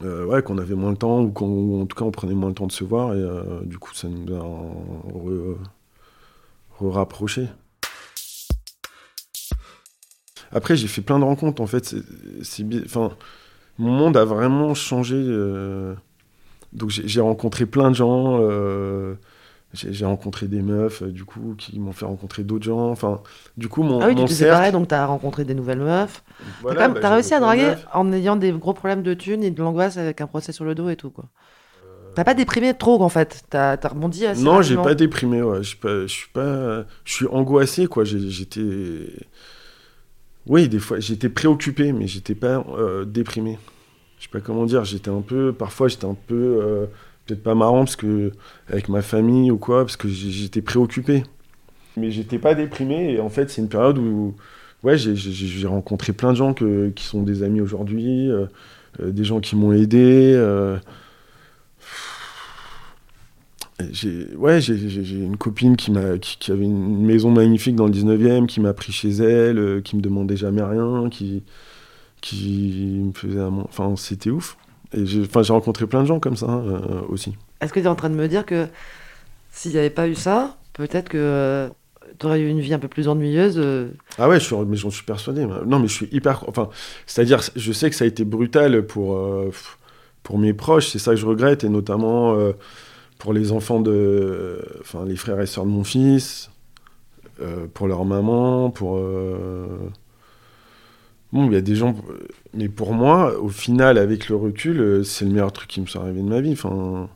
euh, 0.02 0.24
ouais, 0.26 0.42
qu'on 0.42 0.58
avait 0.58 0.74
moins 0.74 0.92
de 0.92 0.98
temps, 0.98 1.20
ou 1.22 1.30
qu'en 1.30 1.86
tout 1.86 1.96
cas 1.96 2.04
on 2.04 2.10
prenait 2.10 2.34
moins 2.34 2.50
de 2.50 2.54
temps 2.54 2.66
de 2.66 2.72
se 2.72 2.82
voir, 2.84 3.14
et 3.14 3.18
euh, 3.20 3.60
du 3.64 3.78
coup 3.78 3.94
ça 3.94 4.08
nous 4.08 4.34
a 4.34 5.56
rapprochés. 6.92 7.48
Après, 10.52 10.74
j'ai 10.76 10.88
fait 10.88 11.02
plein 11.02 11.20
de 11.20 11.24
rencontres, 11.24 11.62
en 11.62 11.66
fait. 11.68 11.94
Mon 13.78 13.92
monde 13.92 14.16
a 14.16 14.24
vraiment 14.24 14.74
changé. 14.74 15.16
donc 16.72 16.90
j'ai 16.90 17.20
rencontré 17.20 17.66
plein 17.66 17.90
de 17.90 17.94
gens 17.94 18.40
j'ai 19.72 20.04
rencontré 20.04 20.48
des 20.48 20.62
meufs, 20.62 21.02
euh, 21.02 21.12
du 21.12 21.24
coup, 21.24 21.54
qui 21.56 21.78
m'ont 21.78 21.92
fait 21.92 22.04
rencontrer 22.04 22.42
d'autres 22.42 22.64
gens. 22.64 22.90
Enfin, 22.90 23.20
du 23.56 23.68
coup, 23.68 23.84
mon. 23.84 24.00
Ah 24.00 24.08
oui, 24.08 24.16
mon 24.16 24.24
tu 24.24 24.34
cercle... 24.34 24.72
donc 24.72 24.88
tu 24.88 24.94
as 24.94 25.06
rencontré 25.06 25.44
des 25.44 25.54
nouvelles 25.54 25.78
meufs. 25.78 26.24
Voilà, 26.62 26.88
tu 26.88 26.96
as, 26.96 27.00
bah, 27.00 27.14
réussi 27.14 27.34
à 27.34 27.40
draguer 27.40 27.74
en 27.92 28.12
ayant 28.12 28.34
des 28.34 28.50
gros 28.50 28.74
problèmes 28.74 29.02
de 29.02 29.14
thunes 29.14 29.44
et 29.44 29.50
de 29.50 29.62
l'angoisse 29.62 29.96
avec 29.96 30.20
un 30.20 30.26
procès 30.26 30.50
sur 30.52 30.64
le 30.64 30.74
dos 30.74 30.88
et 30.88 30.96
tout, 30.96 31.10
quoi. 31.10 31.26
Euh... 31.84 32.12
T'as 32.16 32.24
pas 32.24 32.34
déprimé 32.34 32.74
trop, 32.74 33.00
en 33.00 33.08
fait 33.08 33.44
T'as 33.48 33.76
as 33.80 33.88
rebondi 33.88 34.26
assez 34.26 34.42
Non, 34.42 34.60
j'ai 34.60 34.76
pas 34.76 34.96
déprimé, 34.96 35.40
ouais. 35.40 35.62
Je 35.62 36.06
suis 36.08 36.28
pas. 36.32 36.84
Je 37.04 37.12
suis 37.12 37.26
angoissé, 37.28 37.86
quoi. 37.86 38.02
J'étais. 38.04 39.06
Oui, 40.46 40.68
des 40.68 40.80
fois, 40.80 40.98
j'étais 40.98 41.28
préoccupé, 41.28 41.92
mais 41.92 42.08
j'étais 42.08 42.34
pas 42.34 42.64
euh, 42.76 43.04
déprimé. 43.04 43.56
Je 44.18 44.24
sais 44.24 44.30
pas 44.30 44.40
comment 44.40 44.66
dire. 44.66 44.84
J'étais 44.84 45.10
un 45.10 45.20
peu. 45.20 45.52
Parfois, 45.52 45.86
j'étais 45.86 46.06
un 46.06 46.16
peu 46.26 46.60
euh, 46.60 46.86
peut-être 47.30 47.42
pas 47.44 47.54
marrant 47.54 47.80
parce 47.80 47.96
que 47.96 48.32
avec 48.68 48.88
ma 48.88 49.02
famille 49.02 49.50
ou 49.50 49.58
quoi, 49.58 49.84
parce 49.84 49.96
que 49.96 50.08
j'étais 50.08 50.62
préoccupé. 50.62 51.22
Mais 51.96 52.10
j'étais 52.10 52.38
pas 52.38 52.54
déprimé 52.54 53.12
et 53.12 53.20
en 53.20 53.28
fait 53.28 53.50
c'est 53.50 53.62
une 53.62 53.68
période 53.68 53.98
où 53.98 54.34
ouais 54.82 54.96
j'ai 54.98 55.66
rencontré 55.66 56.12
plein 56.12 56.32
de 56.32 56.36
gens 56.36 56.54
que, 56.54 56.88
qui 56.90 57.04
sont 57.04 57.22
des 57.22 57.42
amis 57.42 57.60
aujourd'hui, 57.60 58.30
euh, 58.30 58.46
euh, 59.00 59.10
des 59.10 59.24
gens 59.24 59.40
qui 59.40 59.54
m'ont 59.56 59.72
aidé. 59.72 60.32
Euh, 60.34 60.78
j'ai 63.92 64.34
ouais 64.36 64.60
j'ai 64.60 64.74
une 64.74 65.38
copine 65.38 65.76
qui 65.76 65.90
m'a 65.90 66.18
qui, 66.18 66.52
avait 66.52 66.64
une 66.64 67.02
maison 67.06 67.30
magnifique 67.30 67.76
dans 67.76 67.86
le 67.86 67.92
19e 67.92 68.46
qui 68.46 68.60
m'a 68.60 68.74
pris 68.74 68.92
chez 68.92 69.08
elle 69.08 69.80
qui 69.82 69.96
me 69.96 70.02
demandait 70.02 70.36
jamais 70.36 70.62
rien 70.62 71.08
qui 71.08 71.42
qui 72.20 73.00
me 73.06 73.12
faisait 73.12 73.40
un... 73.40 73.60
enfin 73.60 73.94
c'était 73.96 74.28
ouf 74.28 74.58
et 74.92 75.06
j'ai 75.06 75.24
rencontré 75.52 75.86
plein 75.86 76.02
de 76.02 76.06
gens 76.06 76.20
comme 76.20 76.36
ça 76.36 76.50
euh, 76.50 77.00
aussi. 77.08 77.36
Est-ce 77.60 77.72
que 77.72 77.80
tu 77.80 77.86
es 77.86 77.88
en 77.88 77.94
train 77.94 78.10
de 78.10 78.14
me 78.16 78.28
dire 78.28 78.44
que 78.44 78.66
s'il 79.50 79.72
n'y 79.72 79.78
avait 79.78 79.90
pas 79.90 80.08
eu 80.08 80.14
ça, 80.14 80.56
peut-être 80.72 81.08
que 81.08 81.18
euh, 81.18 81.68
t'aurais 82.18 82.40
eu 82.40 82.48
une 82.48 82.60
vie 82.60 82.74
un 82.74 82.78
peu 82.78 82.88
plus 82.88 83.08
ennuyeuse. 83.08 83.54
euh, 83.58 83.88
Ah 84.18 84.28
ouais, 84.28 84.40
je 84.40 84.44
suis, 84.44 84.56
mais 84.66 84.76
j'en 84.76 84.90
suis 84.90 85.04
persuadé. 85.04 85.46
Non, 85.66 85.78
mais 85.78 85.88
je 85.88 85.92
suis 85.94 86.08
hyper. 86.12 86.44
Enfin, 86.48 86.68
c'est-à-dire, 87.06 87.40
je 87.54 87.72
sais 87.72 87.88
que 87.90 87.96
ça 87.96 88.04
a 88.04 88.08
été 88.08 88.24
brutal 88.24 88.84
pour, 88.86 89.18
pour 90.22 90.38
mes 90.38 90.52
proches, 90.52 90.88
c'est 90.88 90.98
ça 90.98 91.12
que 91.12 91.16
je 91.18 91.26
regrette, 91.26 91.64
et 91.64 91.68
notamment 91.68 92.36
pour 93.18 93.32
les 93.32 93.52
enfants 93.52 93.80
de. 93.80 94.60
Enfin, 94.80 95.04
les 95.04 95.16
frères 95.16 95.40
et 95.40 95.46
sœurs 95.46 95.66
de 95.66 95.70
mon 95.70 95.84
fils, 95.84 96.50
pour 97.74 97.86
leur 97.86 98.04
maman, 98.04 98.70
pour. 98.70 99.00
Bon, 101.32 101.46
il 101.46 101.52
y 101.52 101.56
a 101.56 101.60
des 101.60 101.76
gens. 101.76 101.94
Mais 102.54 102.68
pour 102.68 102.92
moi, 102.92 103.38
au 103.40 103.48
final, 103.48 103.98
avec 103.98 104.28
le 104.28 104.36
recul, 104.36 104.80
euh, 104.80 105.04
c'est 105.04 105.24
le 105.24 105.30
meilleur 105.30 105.52
truc 105.52 105.68
qui 105.68 105.80
me 105.80 105.86
soit 105.86 106.02
arrivé 106.02 106.20
de 106.20 106.28
ma 106.28 106.40
vie. 106.40 106.52
Enfin, 106.52 107.08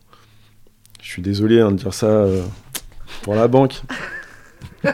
je 1.02 1.08
suis 1.08 1.22
désolé 1.22 1.60
hein, 1.60 1.72
de 1.72 1.76
dire 1.76 1.92
ça 1.92 2.06
euh, 2.06 2.42
pour 3.22 3.34
la 3.34 3.48
banque. 3.48 3.82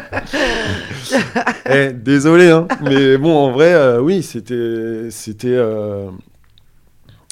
Eh, 1.69 1.93
désolé, 1.93 2.51
hein. 2.51 2.67
mais 2.83 3.17
bon, 3.19 3.37
en 3.37 3.51
vrai, 3.51 3.73
euh, 3.75 4.01
oui, 4.01 4.23
c'était, 4.23 5.09
c'était, 5.11 5.49
euh, 5.51 6.09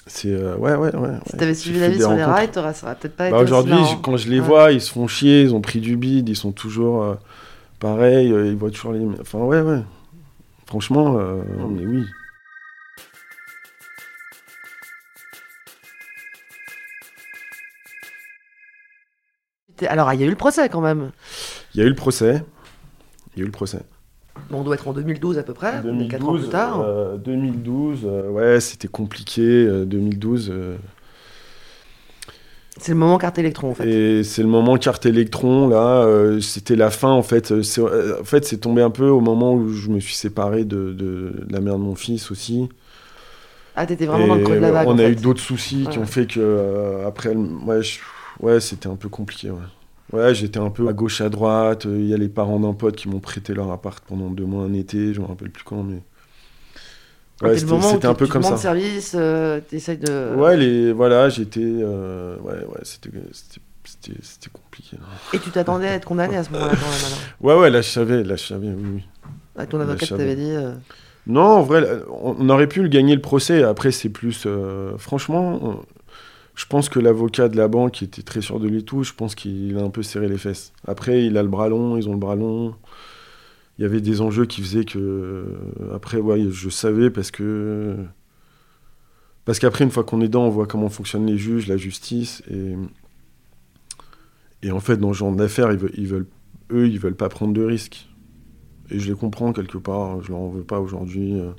c'est, 0.06 0.34
ouais, 0.34 0.74
ouais, 0.74 0.94
ouais. 0.96 1.10
Si 1.26 1.32
ouais. 1.32 1.38
t'avais 1.38 1.54
suivi 1.54 1.78
la 1.80 1.88
vie 1.88 1.98
sur 2.00 2.12
les 2.14 2.24
rails, 2.24 2.50
aurait 2.56 2.72
peut-être 2.72 3.16
pas 3.16 3.30
Bah, 3.30 3.38
aujourd'hui, 3.38 3.76
quand 4.02 4.16
je 4.16 4.28
les 4.28 4.40
Ouais. 4.40 4.46
vois, 4.46 4.72
ils 4.72 4.80
se 4.80 4.90
font 4.92 5.06
chier, 5.06 5.42
ils 5.42 5.54
ont 5.54 5.60
pris 5.60 5.80
du 5.80 5.96
bide, 5.96 6.28
ils 6.28 6.36
sont 6.36 6.52
toujours 6.52 7.16
pareils, 7.80 8.28
ils 8.28 8.56
voient 8.56 8.70
toujours 8.70 8.92
les, 8.92 9.06
enfin, 9.20 9.38
ouais, 9.38 9.60
ouais. 9.60 9.82
Franchement, 10.68 11.18
euh, 11.18 11.42
non, 11.56 11.68
mais 11.68 11.86
oui. 11.86 12.04
Alors, 19.86 20.12
il 20.12 20.20
y 20.20 20.24
a 20.24 20.26
eu 20.26 20.30
le 20.30 20.36
procès 20.36 20.68
quand 20.68 20.82
même. 20.82 21.10
Il 21.74 21.80
y 21.80 21.82
a 21.82 21.86
eu 21.86 21.88
le 21.88 21.94
procès. 21.94 22.42
Il 23.34 23.38
y 23.38 23.40
a 23.40 23.44
eu 23.44 23.46
le 23.46 23.52
procès. 23.52 23.80
Bon, 24.50 24.60
on 24.60 24.62
doit 24.62 24.74
être 24.74 24.88
en 24.88 24.92
2012 24.92 25.38
à 25.38 25.42
peu 25.42 25.54
près, 25.54 25.82
4 26.10 26.28
ans 26.28 26.34
plus 26.34 26.48
tard. 26.48 26.80
euh, 26.80 27.16
2012, 27.16 28.02
euh, 28.04 28.28
ouais, 28.28 28.60
c'était 28.60 28.88
compliqué. 28.88 29.42
euh, 29.42 29.86
2012. 29.86 30.52
C'est 32.78 32.92
le 32.92 32.98
moment 32.98 33.18
carte 33.18 33.38
électron 33.38 33.70
en 33.70 33.74
fait. 33.74 33.84
Et 33.86 34.24
c'est 34.24 34.42
le 34.42 34.48
moment 34.48 34.76
carte 34.76 35.06
électron, 35.06 35.68
là, 35.68 36.02
euh, 36.04 36.40
c'était 36.40 36.74
la 36.76 36.90
fin, 36.90 37.10
en 37.10 37.22
fait. 37.22 37.52
Euh, 37.52 37.62
euh, 37.78 38.20
en 38.20 38.24
fait, 38.24 38.44
c'est 38.44 38.58
tombé 38.58 38.82
un 38.82 38.90
peu 38.90 39.08
au 39.08 39.20
moment 39.20 39.54
où 39.54 39.68
je 39.72 39.88
me 39.90 40.00
suis 40.00 40.14
séparé 40.14 40.64
de, 40.64 40.92
de 40.92 41.32
la 41.48 41.60
mère 41.60 41.74
de 41.78 41.82
mon 41.84 41.94
fils 41.94 42.30
aussi. 42.30 42.68
Ah, 43.74 43.86
t'étais 43.86 44.06
vraiment 44.06 44.26
dans 44.26 44.34
le 44.34 44.40
Et 44.40 44.42
creux 44.42 44.56
de 44.56 44.60
la 44.60 44.72
vague. 44.72 44.88
on 44.88 44.92
en 44.92 44.98
a 44.98 45.02
fait. 45.02 45.12
eu 45.12 45.16
d'autres 45.16 45.40
soucis 45.40 45.86
qui 45.88 45.98
ont 45.98 46.06
fait 46.06 46.26
que, 46.26 46.40
euh, 46.40 47.06
après, 47.06 47.34
ouais, 47.34 47.82
je- 47.82 48.00
ouais 48.40 48.60
c'était 48.60 48.88
un 48.88 48.96
peu 48.96 49.08
compliqué, 49.08 49.50
ouais. 49.50 49.58
Ouais, 50.12 50.34
j'étais 50.34 50.58
un 50.58 50.70
peu 50.70 50.88
à 50.88 50.92
gauche, 50.92 51.20
à 51.20 51.28
droite. 51.28 51.84
Il 51.84 52.06
y 52.06 52.14
a 52.14 52.16
les 52.16 52.28
parents 52.28 52.58
d'un 52.60 52.72
pote 52.74 52.96
qui 52.96 53.08
m'ont 53.08 53.20
prêté 53.20 53.54
leur 53.54 53.70
appart 53.70 54.02
pendant 54.06 54.30
deux 54.30 54.44
mois 54.46 54.64
un 54.64 54.72
été, 54.72 55.12
je 55.14 55.20
me 55.20 55.26
rappelle 55.26 55.50
plus 55.50 55.64
quand, 55.64 55.82
mais... 55.82 56.02
Ouais, 57.42 57.56
c'était 57.56 58.06
un 58.06 58.14
peu 58.14 58.26
tu 58.26 58.32
comme 58.32 58.42
ça. 58.42 58.56
service, 58.56 59.14
euh, 59.16 59.60
t'essayes 59.60 59.98
de. 59.98 60.34
Ouais, 60.34 60.56
les, 60.56 60.92
voilà, 60.92 61.28
j'étais... 61.28 61.60
euh, 61.62 62.36
ouais, 62.38 62.54
ouais, 62.54 62.80
c'était... 62.82 63.10
compliqué. 64.52 64.96
Et 65.32 65.38
tu 65.38 65.50
t'attendais 65.50 65.88
à 65.88 65.92
être 65.94 66.04
condamné 66.04 66.36
à 66.36 66.44
ce 66.44 66.50
moment-là. 66.50 66.72
Ouais, 67.40 67.54
ouais, 67.54 67.70
là, 67.70 67.80
je 67.80 67.88
savais, 67.88 68.24
là, 68.24 68.36
je 68.36 68.44
savais, 68.44 68.68
oui, 68.68 68.84
oui. 68.96 69.02
Ah, 69.56 69.66
ton 69.66 69.80
avocat 69.80 70.06
t'avait 70.06 70.36
dit. 70.36 70.50
euh, 70.50 70.74
Non, 71.26 71.42
en 71.42 71.62
vrai, 71.62 71.86
on 72.22 72.48
aurait 72.48 72.66
pu 72.66 72.82
le 72.82 72.88
gagner 72.88 73.14
le 73.14 73.20
procès. 73.20 73.62
Après, 73.62 73.92
c'est 73.92 74.08
plus. 74.08 74.44
euh, 74.46 74.96
franchement, 74.98 75.58
on- 75.62 75.80
je 76.54 76.66
pense 76.66 76.88
que 76.88 76.98
l'avocat 76.98 77.48
de 77.48 77.56
la 77.56 77.68
banque 77.68 78.02
était 78.02 78.22
très 78.22 78.40
sûr 78.40 78.58
de 78.58 78.66
lui 78.66 78.84
tout. 78.84 79.04
Je 79.04 79.12
pense 79.14 79.36
qu'il 79.36 79.78
a 79.78 79.82
un 79.82 79.90
peu 79.90 80.02
serré 80.02 80.28
les 80.28 80.38
fesses. 80.38 80.72
Après, 80.88 81.24
il 81.24 81.36
a 81.38 81.42
le 81.42 81.48
bras 81.48 81.68
long, 81.68 81.96
ils 81.96 82.08
ont 82.08 82.12
le 82.12 82.18
bras 82.18 82.34
long. 82.34 82.74
Il 83.78 83.82
y 83.82 83.84
avait 83.84 84.00
des 84.00 84.20
enjeux 84.20 84.44
qui 84.46 84.60
faisaient 84.60 84.84
que. 84.84 84.98
euh, 84.98 85.94
Après, 85.94 86.18
ouais, 86.18 86.50
je 86.50 86.68
savais 86.68 87.10
parce 87.10 87.30
que. 87.30 87.96
Parce 89.44 89.58
qu'après, 89.60 89.84
une 89.84 89.90
fois 89.90 90.04
qu'on 90.04 90.20
est 90.20 90.26
dedans, 90.28 90.44
on 90.44 90.50
voit 90.50 90.66
comment 90.66 90.88
fonctionnent 90.88 91.26
les 91.26 91.38
juges, 91.38 91.68
la 91.68 91.76
justice. 91.78 92.42
Et, 92.50 92.74
et 94.62 94.70
en 94.72 94.80
fait, 94.80 94.96
dans 94.98 95.12
ce 95.12 95.18
genre 95.18 95.34
d'affaires, 95.34 95.72
ils 95.72 95.78
veulent, 95.78 95.92
ils 95.96 96.06
veulent, 96.06 96.26
eux, 96.72 96.88
ils 96.88 96.98
veulent 96.98 97.14
pas 97.16 97.28
prendre 97.28 97.52
de 97.54 97.62
risques. 97.64 98.08
Et 98.90 98.98
je 98.98 99.08
les 99.10 99.16
comprends 99.16 99.52
quelque 99.52 99.78
part. 99.78 100.22
Je 100.22 100.30
leur 100.30 100.40
en 100.40 100.48
veux 100.48 100.64
pas 100.64 100.80
aujourd'hui. 100.80 101.38
euh. 101.38 101.50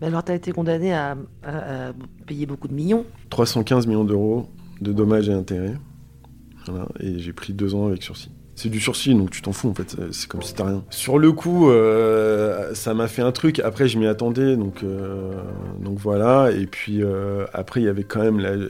Mais 0.00 0.06
alors, 0.08 0.22
t'as 0.24 0.34
été 0.34 0.52
condamné 0.52 0.92
à, 0.92 1.16
à- 1.42 1.88
à 1.88 1.92
payer 2.26 2.46
beaucoup 2.46 2.68
de 2.68 2.74
millions. 2.74 3.04
315 3.30 3.86
millions 3.86 4.04
d'euros 4.04 4.48
de 4.80 4.92
dommages 4.92 5.28
et 5.28 5.32
intérêts. 5.32 5.76
Voilà, 6.66 6.86
et 7.00 7.18
j'ai 7.18 7.32
pris 7.32 7.52
deux 7.52 7.74
ans 7.74 7.86
avec 7.86 8.02
sursis. 8.02 8.30
C'est 8.60 8.70
du 8.70 8.80
sursis, 8.80 9.14
donc 9.14 9.30
tu 9.30 9.40
t'en 9.40 9.52
fous 9.52 9.68
en 9.70 9.74
fait, 9.74 9.88
c'est- 9.90 10.12
c'est 10.12 10.26
comme 10.28 10.42
si 10.42 10.52
t'as 10.52 10.64
rien. 10.66 10.84
Sur 10.90 11.18
le 11.20 11.30
coup, 11.30 11.70
euh, 11.70 12.74
ça 12.74 12.92
m'a 12.92 13.06
fait 13.06 13.22
un 13.22 13.30
truc, 13.30 13.60
après 13.60 13.86
je 13.86 13.96
m'y 14.00 14.06
attendais, 14.08 14.56
donc, 14.56 14.82
euh, 14.82 15.32
donc 15.80 15.96
voilà. 15.98 16.50
Et 16.50 16.66
puis 16.66 17.02
euh, 17.04 17.44
après, 17.52 17.80
il 17.80 17.84
y 17.84 17.88
avait 17.88 18.02
quand 18.02 18.20
même 18.20 18.40
la... 18.40 18.50
euh, 18.50 18.68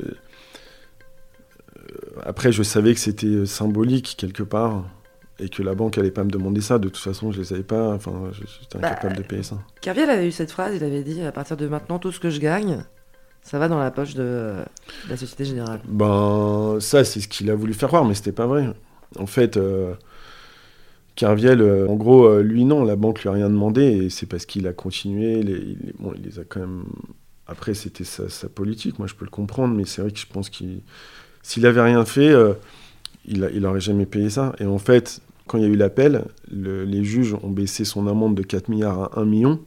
Après, 2.24 2.52
je 2.52 2.62
savais 2.62 2.92
que 2.94 3.00
c'était 3.00 3.46
symbolique 3.46 4.14
quelque 4.18 4.42
part, 4.42 4.84
et 5.38 5.48
que 5.48 5.62
la 5.62 5.74
banque 5.74 5.96
allait 5.98 6.10
pas 6.10 6.24
me 6.24 6.30
demander 6.30 6.60
ça. 6.60 6.78
De 6.78 6.88
toute 6.88 6.98
façon, 7.02 7.32
je 7.32 7.38
les 7.38 7.44
savais 7.44 7.62
pas, 7.62 7.88
enfin, 7.94 8.12
j'étais 8.32 8.78
Bah, 8.78 8.88
incapable 8.88 9.16
de 9.16 9.22
payer 9.22 9.42
ça. 9.42 9.56
Kerviel 9.80 10.10
avait 10.10 10.26
eu 10.28 10.32
cette 10.32 10.50
phrase, 10.50 10.74
il 10.76 10.84
avait 10.84 11.02
dit 11.02 11.22
à 11.22 11.32
partir 11.32 11.56
de 11.56 11.66
maintenant, 11.66 11.98
tout 11.98 12.12
ce 12.12 12.20
que 12.20 12.28
je 12.28 12.40
gagne, 12.40 12.82
ça 13.42 13.58
va 13.58 13.68
dans 13.68 13.78
la 13.78 13.90
poche 13.90 14.14
de, 14.14 14.22
de 15.06 15.10
la 15.10 15.16
Société 15.16 15.44
Générale. 15.46 15.80
Ben, 15.88 16.76
ça, 16.80 17.04
c'est 17.04 17.20
ce 17.20 17.28
qu'il 17.28 17.50
a 17.50 17.54
voulu 17.54 17.72
faire 17.72 17.88
croire, 17.88 18.04
mais 18.04 18.14
c'était 18.14 18.32
pas 18.32 18.46
vrai. 18.46 18.68
En 19.18 19.26
fait, 19.26 19.56
euh, 19.56 19.94
Kerviel, 21.16 21.60
euh, 21.62 21.88
en 21.88 21.96
gros, 21.96 22.26
euh, 22.26 22.42
lui, 22.42 22.64
non, 22.64 22.84
la 22.84 22.94
banque 22.96 23.22
lui 23.22 23.28
a 23.28 23.32
rien 23.32 23.48
demandé, 23.50 23.82
et 23.82 24.10
c'est 24.10 24.26
parce 24.26 24.46
qu'il 24.46 24.66
a 24.68 24.72
continué. 24.72 25.40
Il, 25.40 25.92
bon, 25.98 26.12
il 26.16 26.22
les 26.22 26.38
a 26.38 26.44
quand 26.44 26.60
même. 26.60 26.84
Après, 27.46 27.74
c'était 27.74 28.04
sa, 28.04 28.28
politique, 28.48 28.98
moi 28.98 29.08
je 29.08 29.14
peux 29.14 29.24
le 29.24 29.30
comprendre, 29.30 29.74
mais 29.74 29.84
c'est 29.84 30.02
vrai 30.02 30.10
que 30.12 30.18
je 30.18 30.26
pense 30.26 30.48
qu'il. 30.50 30.82
S'il 31.42 31.66
avait 31.66 31.82
rien 31.82 32.04
fait, 32.04 32.30
euh, 32.30 32.54
il, 33.26 33.44
a- 33.44 33.50
il 33.50 33.66
aurait 33.66 33.80
jamais 33.80 34.06
payé 34.06 34.30
ça. 34.30 34.54
Et 34.60 34.66
en 34.66 34.78
fait, 34.78 35.20
quand 35.48 35.58
il 35.58 35.64
y 35.64 35.66
a 35.66 35.70
eu 35.70 35.76
l'appel, 35.76 36.24
le- 36.50 36.84
les 36.84 37.04
juges 37.04 37.34
ont 37.42 37.50
baissé 37.50 37.84
son 37.84 38.06
amende 38.08 38.34
de 38.36 38.42
4 38.42 38.68
milliards 38.70 39.16
à 39.18 39.20
1 39.20 39.26
million. 39.26 39.60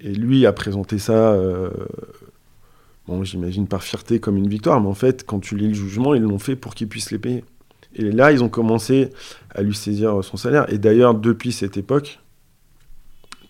Et 0.00 0.14
lui 0.14 0.46
a 0.46 0.52
présenté 0.52 0.98
ça. 0.98 1.32
euh, 1.32 1.70
J'imagine 3.22 3.66
par 3.66 3.82
fierté 3.82 4.20
comme 4.20 4.36
une 4.36 4.48
victoire, 4.48 4.80
mais 4.80 4.88
en 4.88 4.94
fait, 4.94 5.24
quand 5.26 5.40
tu 5.40 5.56
lis 5.56 5.68
le 5.68 5.74
jugement, 5.74 6.14
ils 6.14 6.22
l'ont 6.22 6.38
fait 6.38 6.56
pour 6.56 6.74
qu'ils 6.74 6.88
puissent 6.88 7.10
les 7.10 7.18
payer. 7.18 7.44
Et 7.94 8.10
là, 8.10 8.32
ils 8.32 8.42
ont 8.44 8.48
commencé 8.48 9.10
à 9.54 9.62
lui 9.62 9.74
saisir 9.74 10.22
son 10.22 10.36
salaire. 10.36 10.72
Et 10.72 10.78
d'ailleurs, 10.78 11.14
depuis 11.14 11.52
cette 11.52 11.76
époque, 11.76 12.20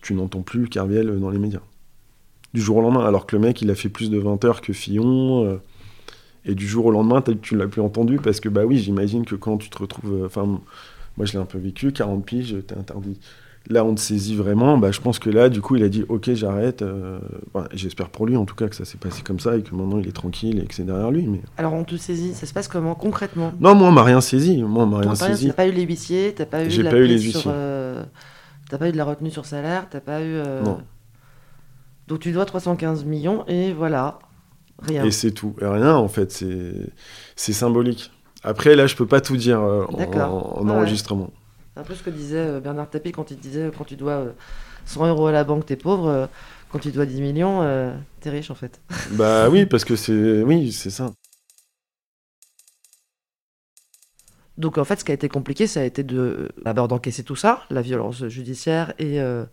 tu 0.01 0.13
n'entends 0.13 0.41
plus 0.41 0.67
Carviel 0.67 1.19
dans 1.19 1.29
les 1.29 1.39
médias. 1.39 1.61
Du 2.53 2.61
jour 2.61 2.77
au 2.77 2.81
lendemain, 2.81 3.05
alors 3.05 3.25
que 3.27 3.35
le 3.35 3.41
mec, 3.41 3.61
il 3.61 3.69
a 3.69 3.75
fait 3.75 3.89
plus 3.89 4.09
de 4.09 4.17
20 4.17 4.43
heures 4.45 4.61
que 4.61 4.73
Fillon. 4.73 5.45
euh, 5.45 5.57
et 6.45 6.55
du 6.55 6.67
jour 6.67 6.87
au 6.87 6.91
lendemain, 6.91 7.21
tu 7.41 7.55
l'as 7.55 7.67
plus 7.67 7.81
entendu 7.81 8.17
parce 8.17 8.39
que, 8.39 8.49
bah 8.49 8.65
oui, 8.65 8.79
j'imagine 8.79 9.25
que 9.25 9.35
quand 9.35 9.57
tu 9.57 9.69
te 9.69 9.77
retrouves. 9.77 10.23
euh, 10.23 10.25
Enfin, 10.25 10.45
moi, 10.45 11.25
je 11.25 11.33
l'ai 11.33 11.39
un 11.39 11.45
peu 11.45 11.59
vécu, 11.59 11.91
40 11.93 12.25
piges, 12.25 12.55
t'es 12.67 12.75
interdit. 12.75 13.19
Là, 13.69 13.85
on 13.85 13.93
te 13.93 13.99
saisit 14.01 14.35
vraiment. 14.35 14.77
Bah, 14.77 14.91
je 14.91 14.99
pense 14.99 15.19
que 15.19 15.29
là, 15.29 15.47
du 15.47 15.61
coup, 15.61 15.75
il 15.75 15.83
a 15.83 15.89
dit 15.89 16.03
Ok, 16.09 16.31
j'arrête. 16.33 16.81
euh, 16.81 17.19
J'espère 17.73 18.09
pour 18.09 18.25
lui, 18.25 18.35
en 18.35 18.45
tout 18.45 18.55
cas, 18.55 18.67
que 18.67 18.75
ça 18.75 18.85
s'est 18.85 18.97
passé 18.97 19.21
comme 19.21 19.39
ça 19.39 19.55
et 19.55 19.61
que 19.61 19.73
maintenant 19.75 19.99
il 19.99 20.07
est 20.07 20.11
tranquille 20.13 20.59
et 20.59 20.65
que 20.65 20.73
c'est 20.73 20.83
derrière 20.83 21.11
lui. 21.11 21.27
Mais... 21.27 21.41
Alors, 21.57 21.73
on 21.73 21.83
te 21.83 21.95
saisit, 21.95 22.33
ça 22.33 22.45
se 22.47 22.53
passe 22.53 22.67
comment 22.67 22.95
concrètement? 22.95 23.53
Non, 23.59 23.75
moi, 23.75 23.87
on 23.89 23.91
m'a 23.91 24.03
rien 24.03 24.19
saisi. 24.19 24.61
Moi, 24.63 24.83
on 24.83 24.87
m'a 24.87 24.99
rien 24.99 25.13
T'as 25.13 25.27
pas, 25.27 25.27
saisi. 25.35 25.47
t'as 25.47 25.53
pas 25.53 25.67
eu 25.67 25.71
les 25.71 25.83
huissiers, 25.83 26.33
t'as 26.35 26.45
pas 26.47 26.65
eu 26.65 26.71
J'ai 26.71 26.81
la 26.83 26.89
pas 26.89 26.97
eu 26.97 27.05
les 27.05 27.19
sur, 27.19 27.43
euh, 27.47 28.03
pas 28.79 28.89
eu 28.89 28.91
de 28.91 28.97
la 28.97 29.05
retenue 29.05 29.31
sur 29.31 29.45
salaire, 29.45 29.87
t'as 29.89 29.99
pas 30.01 30.21
eu. 30.21 30.33
euh, 30.33 30.63
Non. 30.63 30.81
Donc 32.07 32.19
tu 32.19 32.31
dois 32.31 32.45
315 32.45 33.05
millions 33.05 33.45
et 33.47 33.73
voilà, 33.73 34.19
rien. 34.79 35.05
Et 35.05 35.11
c'est 35.11 35.31
tout. 35.31 35.55
Et 35.61 35.65
rien, 35.65 35.95
en 35.95 36.07
fait, 36.07 36.31
c'est 37.35 37.53
symbolique. 37.53 38.11
Après, 38.43 38.75
là, 38.75 38.87
je 38.87 38.95
peux 38.95 39.05
pas 39.05 39.21
tout 39.21 39.37
dire 39.37 39.61
euh, 39.61 39.85
en, 39.87 39.97
D'accord. 39.97 40.57
en 40.59 40.65
Ouais. 40.65 40.87
C'est 41.73 41.79
un 41.79 41.83
peu 41.83 41.95
ce 41.95 42.03
que 42.03 42.09
disait 42.09 42.37
euh, 42.37 42.59
Bernard 42.59 42.89
Tapie 42.89 43.11
quand 43.11 43.31
il 43.31 43.37
disait 43.37 43.63
euh, 43.63 43.71
quand 43.75 43.85
tu 43.85 43.95
dois 43.95 44.13
euh, 44.13 44.31
100 44.85 45.07
euros 45.07 45.27
à 45.27 45.31
la 45.31 45.43
banque, 45.43 45.65
t'es 45.65 45.75
pauvre. 45.77 46.07
euh, 46.07 46.27
Quand 46.71 46.79
tu 46.79 46.91
dois 46.91 47.05
10 47.05 47.21
millions, 47.21 47.61
euh, 47.61 47.93
t'es 48.19 48.29
riche 48.29 48.51
en 48.51 48.55
fait. 48.55 48.81
bah 49.11 49.49
oui, 49.49 49.65
parce 49.65 49.85
que 49.85 49.95
c'est. 49.95 50.43
Oui, 50.43 50.71
c'est 50.71 50.89
ça. 50.89 51.11
Donc 54.57 54.77
en 54.77 54.83
fait, 54.85 54.99
ce 54.99 55.05
qui 55.05 55.11
a 55.11 55.13
été 55.15 55.29
compliqué, 55.29 55.65
ça 55.67 55.79
a 55.81 55.83
été 55.83 56.03
de 56.03 56.49
d'abord 56.63 56.87
d'encaisser 56.87 57.23
tout 57.23 57.35
ça, 57.35 57.63
la 57.69 57.81
violence 57.81 58.27
judiciaire 58.27 58.93
et, 58.99 59.19
euh, 59.21 59.45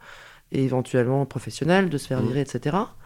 et 0.53 0.65
éventuellement 0.65 1.27
professionnelle, 1.27 1.91
de 1.91 1.99
se 1.99 2.07
faire 2.09 2.21
Mhm. 2.21 2.27
virer, 2.27 2.41
etc. 2.43 2.97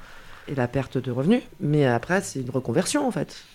Et 0.48 0.54
la 0.54 0.68
perte 0.68 0.98
de 0.98 1.10
revenus. 1.12 1.42
Mais 1.60 1.86
après, 1.86 2.22
c'est 2.22 2.40
une 2.40 2.50
reconversion 2.50 3.06
en 3.06 3.10
fait. 3.12 3.48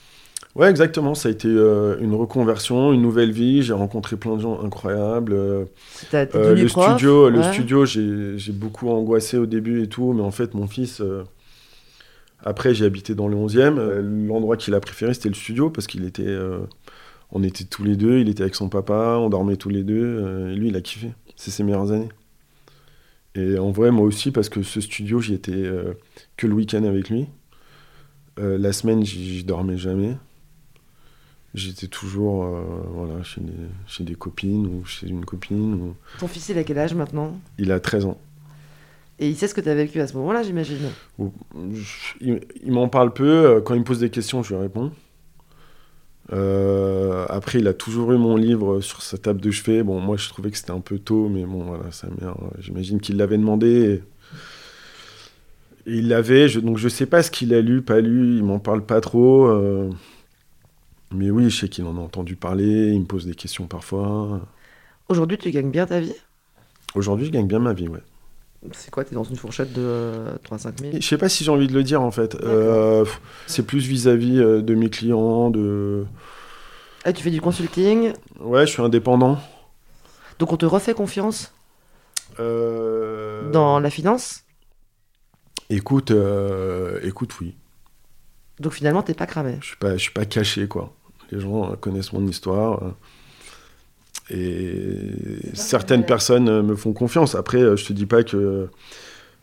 Ouais, 0.58 0.70
exactement. 0.70 1.14
Ça 1.14 1.30
a 1.30 1.32
été 1.32 1.48
euh, 1.48 1.98
une 2.00 2.16
reconversion, 2.16 2.92
une 2.92 3.02
nouvelle 3.04 3.32
vie. 3.32 3.62
J'ai 3.62 3.74
rencontré 3.74 4.18
plein 4.18 4.36
de 4.36 4.42
gens 4.42 4.60
incroyables. 4.64 5.34
euh, 5.34 5.66
Euh, 6.36 6.56
le 6.64 6.68
prof, 6.68 6.86
studio, 6.98 7.30
le 7.30 7.38
studio, 7.54 7.86
j'ai 7.86 8.38
j'ai 8.38 8.52
beaucoup 8.54 8.90
angoissé 8.90 9.38
au 9.38 9.46
début 9.46 9.84
et 9.84 9.88
tout, 9.88 10.14
mais 10.14 10.24
en 10.24 10.32
fait, 10.32 10.56
mon 10.56 10.68
fils. 10.68 11.02
après, 12.44 12.74
j'ai 12.74 12.86
habité 12.86 13.14
dans 13.16 13.28
le 13.28 13.36
11e. 13.38 13.78
euh, 13.78 14.02
L'endroit 14.02 14.58
qu'il 14.58 14.74
a 14.74 14.80
préféré, 14.80 15.14
c'était 15.14 15.30
le 15.30 15.36
studio 15.36 15.70
parce 15.70 15.86
qu'il 15.88 16.04
était 16.06 16.36
on 17.32 17.44
était 17.44 17.66
tous 17.66 17.84
les 17.84 17.96
deux, 17.96 18.20
il 18.20 18.30
était 18.30 18.42
avec 18.44 18.56
son 18.56 18.70
papa, 18.70 19.18
on 19.20 19.30
dormait 19.30 19.58
tous 19.58 19.70
les 19.70 19.84
deux, 19.84 20.50
et 20.52 20.56
lui, 20.56 20.70
il 20.70 20.76
a 20.76 20.82
kiffé. 20.82 21.12
C'est 21.36 21.52
ses 21.52 21.64
meilleures 21.64 21.92
années. 21.92 22.10
Et 23.36 23.60
en 23.60 23.70
vrai, 23.72 23.92
moi 23.92 24.06
aussi, 24.08 24.32
parce 24.32 24.50
que 24.50 24.64
ce 24.64 24.82
studio, 24.82 25.20
j'y 25.20 25.34
étais 25.36 25.70
que 26.38 26.48
le 26.48 26.54
week-end 26.54 26.84
avec 26.86 27.10
lui. 27.10 27.28
la 28.38 28.72
semaine, 28.74 29.04
j'y 29.06 29.44
dormais 29.44 29.78
jamais. 29.78 30.18
J'étais 31.54 31.88
toujours 31.88 32.46
voilà, 32.94 33.24
chez 33.24 33.42
des, 33.42 33.54
chez, 33.88 34.04
des, 34.04 34.16
copines 34.16 34.68
ou 34.68 34.86
chez 34.86 35.08
une 35.08 35.26
copine. 35.26 35.74
Ou... 35.74 35.96
Ton 36.20 36.28
fils, 36.28 36.50
il 36.50 36.58
a 36.58 36.64
quel 36.64 36.78
âge 36.78 36.94
maintenant? 36.94 37.40
Il 37.58 37.72
a 37.72 37.80
13 37.80 38.06
ans. 38.06 38.18
Et 39.20 39.30
il 39.30 39.36
sait 39.36 39.48
ce 39.48 39.56
que 39.56 39.62
tu 39.62 39.70
as 39.70 39.76
vécu 39.76 40.00
à 40.00 40.08
ce 40.08 40.16
moment-là, 40.18 40.44
j'imagine. 40.44 40.90
Il, 42.22 42.40
m'en 42.68 42.88
parle 42.88 43.14
peu. 43.14 43.62
Quand 43.66 43.74
il 43.74 43.80
me 43.80 43.86
pose 43.86 44.00
des 44.00 44.12
questions, 44.12 44.44
je 44.44 44.54
lui 44.54 44.62
réponds. 44.62 44.92
Euh, 46.34 47.26
après, 47.30 47.60
il 47.60 47.68
a 47.68 47.74
toujours 47.74 48.12
eu 48.12 48.18
mon 48.18 48.36
livre 48.36 48.82
sur 48.82 49.02
sa 49.02 49.18
table 49.18 49.42
de 49.42 49.50
chevet. 49.52 49.84
Bon, 49.84 50.00
moi, 50.00 50.18
je 50.18 50.28
trouvais 50.30 50.52
que 50.52 50.58
c'était 50.58 50.72
un 50.72 50.82
peu 50.82 51.00
tôt, 51.00 51.30
mais 51.30 51.46
bon, 51.46 51.64
voilà, 51.64 51.92
sa 51.92 52.08
mère, 52.22 52.36
j'imagine 52.60 53.00
qu'il 53.00 53.18
l'avait 53.18 53.38
demandé. 53.38 54.04
il 55.86 56.10
l'avait, 56.10 56.48
je, 56.48 56.60
donc 56.60 56.78
je 56.78 56.90
sais 56.90 57.06
pas 57.06 57.24
ce 57.24 57.32
qu'il 57.32 57.54
a 57.54 57.62
lu, 57.62 57.82
pas 57.82 58.02
lu, 58.02 58.38
il 58.38 58.44
m'en 58.44 58.60
parle 58.60 58.86
pas 58.86 59.02
trop. 59.02 59.48
Euh, 59.48 59.90
mais 61.12 61.30
oui, 61.30 61.50
je 61.50 61.62
sais 61.62 61.70
qu'il 61.70 61.86
en 61.86 61.98
a 61.98 62.02
entendu 62.02 62.36
parler, 62.36 62.92
il 62.92 63.02
me 63.02 63.06
pose 63.06 63.26
des 63.26 63.36
questions 63.36 63.68
parfois. 63.68 64.42
Aujourd'hui, 65.10 65.38
tu 65.38 65.52
gagnes 65.52 65.72
bien 65.72 65.86
ta 65.86 66.00
vie? 66.00 66.16
Aujourd'hui, 66.96 67.28
je 67.28 67.32
gagne 67.32 67.48
bien 67.48 67.60
ma 67.60 67.74
vie, 67.74 67.88
ouais. 67.88 68.02
C'est 68.74 68.92
quoi 68.92 69.06
Tu 69.06 69.14
es 69.14 69.16
dans 69.16 69.24
une 69.24 69.36
fourchette 69.36 69.72
de 69.72 70.26
3-5 70.50 70.80
000 70.82 70.94
Je 71.00 71.08
sais 71.08 71.18
pas 71.18 71.30
si 71.30 71.44
j'ai 71.44 71.52
envie 71.52 71.68
de 71.68 71.74
le 71.74 71.84
dire 71.84 72.02
en 72.02 72.12
fait. 72.12 72.36
Euh, 72.36 73.06
c'est 73.46 73.66
plus 73.66 73.86
vis-à-vis 73.86 74.40
euh, 74.40 74.62
de 74.62 74.76
mes 74.76 74.90
clients, 74.90 75.50
de. 75.50 76.06
Ah, 77.06 77.14
tu 77.14 77.24
fais 77.24 77.30
du 77.30 77.40
consulting? 77.40 78.14
Ouais, 78.40 78.66
je 78.66 78.72
suis 78.72 78.82
indépendant. 78.82 79.38
Donc 80.40 80.52
on 80.52 80.58
te 80.58 80.66
refait 80.66 80.94
confiance? 80.94 81.54
Euh... 82.40 83.50
Dans 83.52 83.80
la 83.80 83.90
finance? 83.90 84.44
Écoute, 85.70 86.12
euh, 86.12 87.00
écoute, 87.04 87.40
oui. 87.40 87.56
Donc 88.60 88.74
finalement, 88.74 89.04
t'es 89.04 89.14
pas 89.14 89.28
cramé 89.28 89.58
Je 89.62 89.68
suis 89.68 89.78
pas, 89.78 89.94
je 89.94 90.02
suis 90.02 90.12
pas 90.12 90.26
caché 90.26 90.68
quoi. 90.68 90.94
Les 91.32 91.40
gens 91.40 91.76
connaissent 91.80 92.14
mon 92.14 92.26
histoire. 92.28 92.82
Et 94.30 95.50
certaines 95.54 96.06
personnes 96.06 96.62
me 96.62 96.76
font 96.76 96.94
confiance. 96.94 97.36
Après, 97.36 97.62
euh, 97.62 97.76
je 97.76 97.86
te 97.86 97.94
dis 97.94 98.06
pas 98.06 98.24
que. 98.24 98.68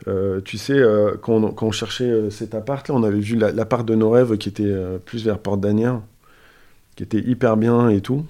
Euh, 0.09 0.41
tu 0.43 0.59
sais, 0.59 0.75
euh, 0.75 1.15
quand, 1.21 1.55
on, 1.63 1.71
cherchait 1.71 2.31
cet 2.31 2.55
appart-là, 2.55 2.95
on 2.95 3.03
avait 3.05 3.21
vu 3.21 3.37
l'appart 3.37 3.87
de 3.87 3.95
nos 3.95 4.11
rêves 4.11 4.37
qui 4.37 4.51
était 4.51 4.75
plus 5.05 5.25
vers 5.25 5.39
Porte 5.39 5.61
d'Anière, 5.61 6.01
qui 6.97 7.05
était 7.05 7.21
hyper 7.21 7.57
bien 7.57 7.89
et 7.89 8.01
tout. 8.01 8.27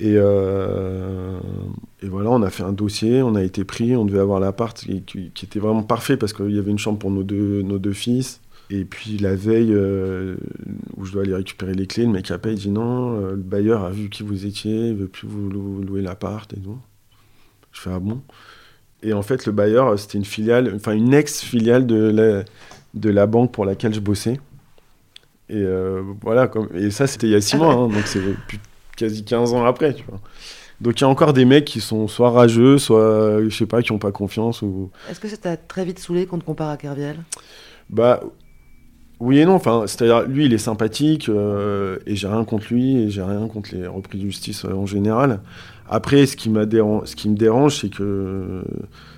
Et, 0.00 0.14
et, 0.14 2.08
voilà, 2.08 2.30
on 2.30 2.42
a 2.42 2.50
fait 2.50 2.64
un 2.64 2.72
dossier, 2.72 3.22
on 3.22 3.34
a 3.36 3.42
été 3.44 3.62
pris, 3.64 3.94
on 3.94 4.04
devait 4.04 4.18
avoir 4.20 4.40
l'appart 4.40 4.76
qui, 4.76 5.02
qui, 5.02 5.44
était 5.44 5.60
vraiment 5.60 5.82
parfait 5.82 6.16
parce 6.16 6.32
qu'il 6.32 6.50
y 6.50 6.58
avait 6.58 6.70
une 6.70 6.78
chambre 6.78 6.98
pour 6.98 7.10
nos 7.10 7.22
deux, 7.22 7.62
nos 7.62 7.78
deux 7.78 7.92
fils. 7.92 8.40
Et 8.72 8.84
puis 8.84 9.18
la 9.18 9.34
veille 9.34 9.72
euh, 9.72 10.36
où 10.96 11.04
je 11.04 11.12
dois 11.12 11.22
aller 11.22 11.34
récupérer 11.34 11.74
les 11.74 11.88
clés, 11.88 12.04
le 12.04 12.12
mec 12.12 12.30
appelle, 12.30 12.52
il 12.52 12.58
dit 12.58 12.70
non, 12.70 13.20
euh, 13.20 13.30
le 13.32 13.42
bailleur 13.42 13.84
a 13.84 13.90
vu 13.90 14.08
qui 14.08 14.22
vous 14.22 14.46
étiez, 14.46 14.88
il 14.88 14.94
veut 14.94 15.08
plus 15.08 15.26
vous 15.26 15.50
louer 15.50 16.02
l'appart 16.02 16.50
et 16.52 16.60
tout. 16.60 16.78
Je 17.72 17.80
fais 17.80 17.90
ah 17.92 17.98
bon? 17.98 18.22
Et 19.02 19.12
en 19.12 19.22
fait 19.22 19.44
le 19.46 19.52
bailleur 19.52 19.98
c'était 19.98 20.18
une 20.18 20.24
filiale, 20.24 20.72
enfin 20.76 20.92
une 20.92 21.12
ex-filiale 21.12 21.84
de 21.84 21.96
la, 21.96 22.44
de 22.94 23.10
la 23.10 23.26
banque 23.26 23.50
pour 23.50 23.64
laquelle 23.64 23.92
je 23.92 23.98
bossais. 23.98 24.38
Et 25.48 25.56
euh, 25.56 26.02
voilà, 26.22 26.46
comme, 26.46 26.68
et 26.72 26.92
ça 26.92 27.08
c'était 27.08 27.26
il 27.26 27.32
y 27.32 27.34
a 27.36 27.40
six 27.40 27.56
mois, 27.56 27.74
hein, 27.74 27.88
donc 27.88 28.06
c'est 28.06 28.22
quasi 28.96 29.24
15 29.24 29.52
ans 29.52 29.64
après, 29.64 29.94
tu 29.94 30.04
vois. 30.04 30.20
Donc 30.80 31.00
il 31.00 31.02
y 31.02 31.04
a 31.04 31.08
encore 31.08 31.32
des 31.32 31.44
mecs 31.44 31.64
qui 31.64 31.80
sont 31.80 32.06
soit 32.06 32.30
rageux, 32.30 32.78
soit 32.78 33.42
je 33.42 33.48
sais 33.48 33.66
pas, 33.66 33.82
qui 33.82 33.90
ont 33.90 33.98
pas 33.98 34.12
confiance. 34.12 34.62
Ou... 34.62 34.90
Est-ce 35.10 35.18
que 35.18 35.26
ça 35.26 35.36
t'a 35.36 35.56
très 35.56 35.84
vite 35.84 35.98
saoulé 35.98 36.26
qu'on 36.26 36.38
te 36.38 36.44
compare 36.44 36.70
à 36.70 36.76
Kerviel? 36.76 37.16
Bah 37.90 38.20
oui 39.20 39.38
et 39.38 39.44
non, 39.44 39.52
enfin, 39.52 39.84
c'est-à-dire 39.86 40.26
lui 40.26 40.46
il 40.46 40.54
est 40.54 40.58
sympathique 40.58 41.28
euh, 41.28 41.98
et 42.06 42.16
j'ai 42.16 42.26
rien 42.26 42.44
contre 42.44 42.72
lui 42.72 42.96
et 42.96 43.10
j'ai 43.10 43.22
rien 43.22 43.46
contre 43.48 43.74
les 43.74 43.86
repris 43.86 44.18
de 44.18 44.24
justice 44.24 44.64
euh, 44.64 44.72
en 44.72 44.86
général. 44.86 45.40
Après, 45.90 46.24
ce 46.24 46.36
qui, 46.36 46.48
ce 46.48 47.16
qui 47.16 47.28
me 47.28 47.34
dérange, 47.34 47.80
c'est 47.80 47.90
que 47.90 48.62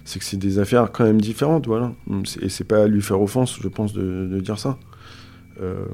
c'est 0.05 0.19
que 0.19 0.25
c'est 0.25 0.39
des 0.39 0.59
affaires 0.59 0.91
quand 0.91 1.05
même 1.05 1.21
différentes, 1.21 1.67
voilà. 1.67 1.93
Et 2.41 2.49
c'est 2.49 2.65
pas 2.65 2.85
à 2.85 2.87
lui 2.87 3.03
faire 3.03 3.21
offense, 3.21 3.59
je 3.61 3.69
pense, 3.69 3.93
de, 3.93 4.41
dire 4.41 4.59
ça. 4.59 4.79
Euh, 5.61 5.85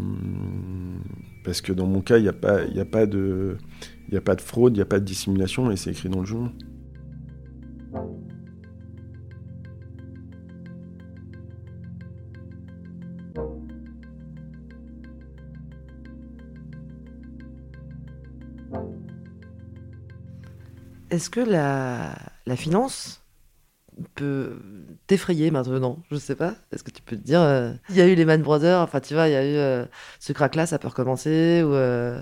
parce 1.45 1.61
que 1.61 1.73
dans 1.73 1.87
mon 1.87 2.01
cas, 2.01 2.19
il 2.19 2.23
n'y 2.23 2.29
a 2.29 2.33
pas, 2.33 2.61
a 2.61 2.85
pas 2.85 3.07
de, 3.07 3.57
il 4.09 4.17
a 4.17 4.21
pas 4.21 4.37
de 4.37 4.41
fraude, 4.41 4.75
il 4.75 4.77
n'y 4.77 4.83
a 4.83 4.87
pas 4.87 5.01
de 5.01 5.05
dissimulation 5.05 5.71
et 5.71 5.77
c'est 5.77 5.91
écrit 5.91 6.09
dans 6.09 6.21
le 6.21 6.27
journal. 6.27 6.53
Est-ce 21.11 21.31
que 21.31 21.41
la, 21.41 22.15
la 22.47 22.57
finance 22.57 23.23
peut 24.15 24.59
t'effrayer 25.07 25.51
maintenant? 25.51 25.99
Je 26.11 26.17
sais 26.17 26.35
pas. 26.35 26.55
Est-ce 26.73 26.85
que 26.85 26.91
tu 26.91 27.03
peux 27.03 27.17
te 27.17 27.23
dire, 27.23 27.41
euh, 27.41 27.73
il 27.91 27.97
y 27.97 28.01
a 28.01 28.07
eu 28.07 28.15
les 28.15 28.25
Man 28.25 28.43
Brothers, 28.43 28.81
enfin 28.81 29.01
tu 29.01 29.15
vois, 29.15 29.29
il 29.29 29.33
y 29.33 29.37
a 29.37 29.45
eu 29.45 29.57
euh, 29.57 29.85
ce 30.21 30.33
crack-là, 30.33 30.67
ça 30.67 30.79
peut 30.79 30.89
recommencer 30.89 31.63
ou 31.65 31.73
euh, 31.75 32.21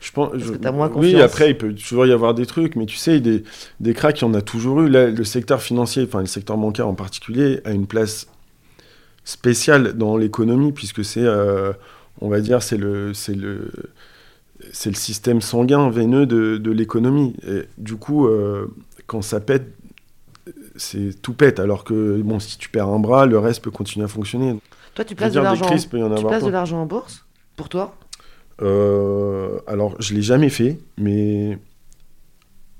je 0.00 0.12
pense, 0.12 0.30
que 0.32 0.66
as 0.66 0.72
moins 0.72 0.88
confiance? 0.88 1.14
Oui, 1.14 1.20
après, 1.20 1.50
il 1.50 1.58
peut 1.58 1.74
toujours 1.74 2.06
y 2.06 2.12
avoir 2.12 2.34
des 2.34 2.46
trucs, 2.46 2.76
mais 2.76 2.86
tu 2.86 2.96
sais, 2.96 3.18
des, 3.20 3.42
des 3.80 3.94
cracks, 3.94 4.20
il 4.20 4.24
y 4.24 4.28
en 4.28 4.34
a 4.34 4.42
toujours 4.42 4.82
eu. 4.82 4.88
le 4.88 5.24
secteur 5.24 5.60
financier, 5.60 6.04
enfin 6.04 6.20
le 6.20 6.26
secteur 6.26 6.56
bancaire 6.56 6.86
en 6.86 6.94
particulier, 6.94 7.60
a 7.64 7.72
une 7.72 7.86
place 7.86 8.28
spéciale 9.24 9.94
dans 9.94 10.16
l'économie, 10.16 10.72
puisque 10.72 11.04
c'est, 11.04 11.26
on 12.20 12.28
va 12.28 12.40
dire, 12.40 12.62
c'est 12.62 12.76
le, 12.76 13.12
c'est 13.12 13.34
le, 13.34 13.72
c'est 14.72 14.90
le 14.90 14.96
système 14.96 15.40
sanguin 15.40 15.90
veineux 15.90 16.26
de, 16.26 16.70
l'économie. 16.70 17.34
Et 17.46 17.62
du 17.78 17.96
coup, 17.96 18.26
euh, 18.26 18.66
quand 19.06 19.22
ça 19.22 19.40
pète, 19.40 19.72
c'est 20.76 21.20
tout 21.20 21.32
pète. 21.32 21.60
Alors 21.60 21.84
que 21.84 22.20
bon, 22.22 22.38
si 22.38 22.58
tu 22.58 22.68
perds 22.68 22.88
un 22.88 22.98
bras, 22.98 23.26
le 23.26 23.38
reste 23.38 23.62
peut 23.62 23.70
continuer 23.70 24.04
à 24.04 24.08
fonctionner. 24.08 24.58
Toi, 24.94 25.04
tu 25.04 25.14
places 25.14 25.32
de 25.32 25.40
l'argent. 25.40 25.66
Tu 25.66 25.88
places 25.88 26.44
de 26.44 26.50
l'argent 26.50 26.82
en 26.82 26.86
bourse 26.86 27.26
pour 27.56 27.68
toi? 27.68 27.96
Euh, 28.60 29.58
Alors, 29.66 29.94
je 30.00 30.14
l'ai 30.14 30.22
jamais 30.22 30.48
fait, 30.48 30.78
mais 30.96 31.58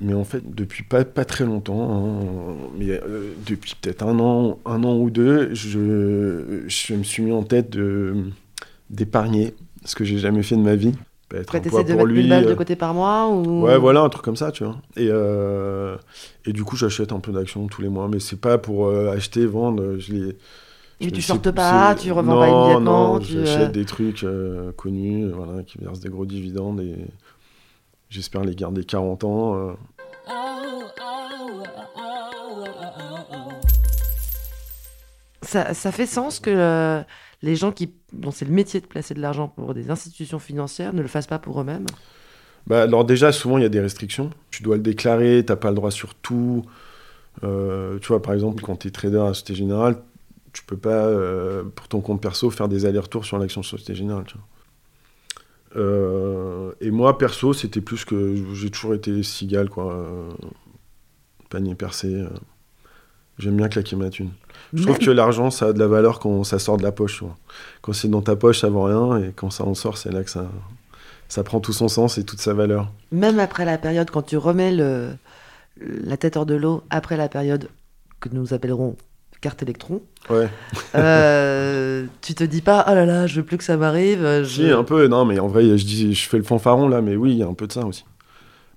mais 0.01 0.15
en 0.15 0.25
fait, 0.25 0.55
depuis 0.55 0.85
pas, 0.85 1.05
pas 1.05 1.25
très 1.25 1.45
longtemps, 1.45 1.91
hein, 1.91 2.57
mais 2.79 2.91
euh, 2.91 3.33
depuis 3.45 3.75
peut-être 3.81 4.05
un 4.05 4.21
an, 4.21 4.61
un 4.65 4.85
an 4.85 4.97
ou 4.97 5.11
deux, 5.11 5.53
je, 5.55 6.63
je 6.69 6.95
me 6.95 7.03
suis 7.03 7.25
mis 7.25 7.33
en 7.33 7.43
tête 7.43 7.77
d'épargner, 8.91 9.55
ce 9.85 9.97
que 9.97 10.05
j'ai 10.05 10.19
jamais 10.19 10.45
fait 10.45 10.55
de 10.55 10.63
ma 10.63 10.77
vie 10.77 10.95
être 11.35 11.55
un 11.55 11.61
poids 11.61 11.85
de 11.85 11.95
pour 11.95 12.07
lui. 12.07 12.23
Une 12.23 12.29
balle 12.29 12.47
de 12.47 12.51
euh, 12.51 12.55
côté 12.55 12.77
par 12.77 12.95
mois 12.95 13.29
ou... 13.29 13.63
Ouais, 13.63 13.79
voilà, 13.79 14.01
un 14.01 14.09
truc 14.09 14.25
comme 14.25 14.37
ça, 14.37 14.51
tu 14.53 14.65
vois. 14.65 14.77
Et, 14.97 15.09
euh, 15.11 15.97
et 16.45 16.53
du 16.53 16.65
coup, 16.65 16.77
j'achète 16.77 17.13
un 17.13 17.21
peu 17.21 17.33
d'actions 17.33 17.67
tous 17.67 17.83
les 17.83 17.89
mois, 17.89 18.09
mais 18.09 18.21
c'est 18.21 18.41
pas 18.41 18.59
pour 18.59 18.87
euh, 18.87 19.13
acheter, 19.13 19.47
vendre. 19.47 19.97
Je 19.99 20.13
les. 20.13 20.37
Et 21.01 21.13
tu 21.13 21.23
sortes 21.23 21.51
pas, 21.53 21.95
tu 21.95 22.11
revends 22.11 22.39
pas 22.39 22.49
immédiatement. 22.49 23.15
Non, 23.15 23.21
j'achète 23.21 23.73
des 23.73 23.85
trucs 23.85 24.27
connus, 24.77 25.31
voilà, 25.31 25.63
qui 25.63 25.79
versent 25.79 26.01
des 26.01 26.09
gros 26.09 26.27
dividendes 26.27 26.81
et 26.81 26.97
j'espère 28.11 28.43
les 28.43 28.57
garder 28.57 28.83
40 28.83 29.25
ans. 29.25 29.77
Ça, 35.43 35.73
ça, 35.73 35.93
fait 35.93 36.07
sens 36.07 36.41
que 36.41 37.05
les 37.43 37.57
gens 37.57 37.73
qui, 37.73 37.93
dont 38.13 38.31
c'est 38.31 38.45
le 38.45 38.53
métier 38.53 38.81
de 38.81 38.87
placer 38.87 39.15
de 39.15 39.21
l'argent 39.21 39.49
pour 39.49 39.75
des 39.75 39.91
institutions 39.91 40.39
financières 40.39 40.93
ne 40.93 41.03
le 41.03 41.09
fassent 41.09 41.27
pas 41.27 41.39
pour 41.39 41.61
eux-mêmes? 41.61 41.87
Bah, 42.67 42.83
Alors 42.83 43.05
déjà, 43.05 43.33
souvent, 43.33 43.59
il 43.59 43.63
y 43.63 43.67
a 43.67 43.71
des 43.71 43.81
restrictions. 43.81 44.31
Tu 44.51 44.63
dois 44.63 44.77
le 44.77 44.83
déclarer, 44.83 45.45
tu 45.45 45.53
n'as 45.53 45.57
pas 45.57 45.71
le 45.71 45.77
droit 45.77 45.91
sur 45.91 46.15
tout. 46.15 46.65
Euh, 47.45 47.99
tu 48.01 48.09
vois, 48.09 48.21
par 48.21 48.35
exemple, 48.35 48.63
quand 48.63 48.77
tu 48.77 48.89
es 48.89 48.91
trader 48.91 49.21
à 49.21 49.29
Société 49.29 49.55
Générale, 49.55 49.97
tu 50.53 50.65
peux 50.65 50.77
pas, 50.77 51.07
euh, 51.07 51.63
pour 51.75 51.89
ton 51.89 52.01
compte 52.01 52.21
perso, 52.21 52.51
faire 52.51 52.69
des 52.69 52.85
allers-retours 52.87 53.25
sur 53.25 53.39
l'action 53.39 53.63
Société 53.63 53.95
Générale. 53.95 54.25
Euh, 55.77 56.73
et 56.81 56.91
moi, 56.91 57.19
perso, 57.19 57.53
c'était 57.53 57.81
plus 57.81 58.05
que 58.05 58.35
j'ai 58.55 58.71
toujours 58.71 58.95
été 58.95 59.23
cigale, 59.23 59.69
quoi. 59.69 60.07
panier 61.51 61.75
percé. 61.75 62.25
J'aime 63.39 63.57
bien 63.57 63.69
claquer 63.69 63.95
ma 63.97 64.11
thune. 64.11 64.31
Je 64.75 64.83
trouve 64.83 64.99
que 64.99 65.11
l'argent, 65.11 65.51
ça 65.51 65.67
a 65.67 65.73
de 65.73 65.79
la 65.79 65.87
valeur 65.87 66.19
quand 66.19 66.43
ça 66.45 66.59
sort 66.59 66.77
de 66.77 66.83
la 66.83 66.93
poche. 66.93 67.23
Quand 67.83 67.93
c'est 67.93 68.09
dans 68.09 68.21
ta 68.23 68.37
poche, 68.37 68.61
ça 68.61 68.69
vaut 68.69 68.83
rien. 68.85 69.19
Et 69.19 69.33
quand 69.35 69.51
ça 69.51 69.65
en 69.65 69.75
sort, 69.75 69.97
c'est 69.97 70.11
là 70.13 70.23
que 70.25 70.31
ça, 70.31 70.47
ça 71.29 71.43
prend 71.45 71.61
tout 71.61 71.73
son 71.73 71.89
sens 71.89 72.19
et 72.19 72.25
toute 72.25 72.41
sa 72.41 72.53
valeur. 72.55 72.93
Même 73.13 73.39
après 73.39 73.65
la 73.65 73.79
période, 73.79 74.11
quand 74.11 74.23
tu 74.23 74.37
remets 74.37 74.73
le, 74.73 75.11
la 75.81 76.17
tête 76.17 76.37
hors 76.37 76.47
de 76.47 76.55
l'eau, 76.55 76.83
après 76.91 77.17
la 77.17 77.29
période 77.29 77.69
que 78.21 78.29
nous 78.33 78.53
appellerons 78.53 78.97
carte 79.41 79.63
électron. 79.63 80.03
Ouais. 80.29 80.49
Euh, 80.97 82.05
tu 82.23 82.35
te 82.35 82.43
dis 82.45 82.61
pas, 82.61 82.85
oh 82.89 82.95
là 82.95 83.07
là, 83.07 83.27
je 83.29 83.37
veux 83.41 83.47
plus 83.47 83.57
que 83.57 83.63
ça 83.65 83.77
m'arrive. 83.77 84.21
je- 84.43 84.63
Si, 84.65 84.71
un 84.71 84.83
peu, 84.83 85.07
non, 85.07 85.25
mais 85.25 85.39
en 85.39 85.47
vrai, 85.47 85.63
je, 85.79 85.85
dis, 85.87 86.13
je 86.13 86.29
fais 86.29 86.39
le 86.39 86.43
fanfaron 86.43 86.89
là, 86.89 87.01
mais 87.01 87.15
oui, 87.15 87.31
il 87.33 87.39
y 87.39 87.43
a 87.45 87.47
un 87.47 87.55
peu 87.55 87.69
de 87.69 87.73
ça 87.73 87.87
aussi. 87.87 88.05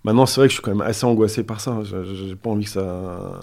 Maintenant, 0.03 0.25
c'est 0.27 0.39
vrai 0.39 0.47
que 0.47 0.51
je 0.51 0.55
suis 0.57 0.63
quand 0.63 0.71
même 0.75 0.87
assez 0.87 1.05
angoissé 1.05 1.43
par 1.43 1.59
ça. 1.61 1.79
Je- 1.83 2.27
J'ai 2.29 2.35
pas 2.35 2.49
envie 2.51 2.65
que 2.65 2.71
ça, 2.71 3.39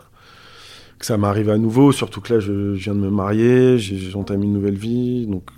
que 0.99 1.07
ça 1.07 1.17
m'arrive 1.17 1.51
à 1.51 1.59
nouveau, 1.59 1.93
surtout 1.93 2.21
que 2.21 2.35
là, 2.35 2.41
je, 2.41 2.75
je 2.75 2.83
viens 2.85 2.95
de 2.95 3.01
me 3.01 3.11
marier, 3.11 3.79
j'entame 3.79 4.43
une 4.43 4.53
nouvelle 4.53 4.77
vie. 4.77 5.27
Donc, 5.27 5.51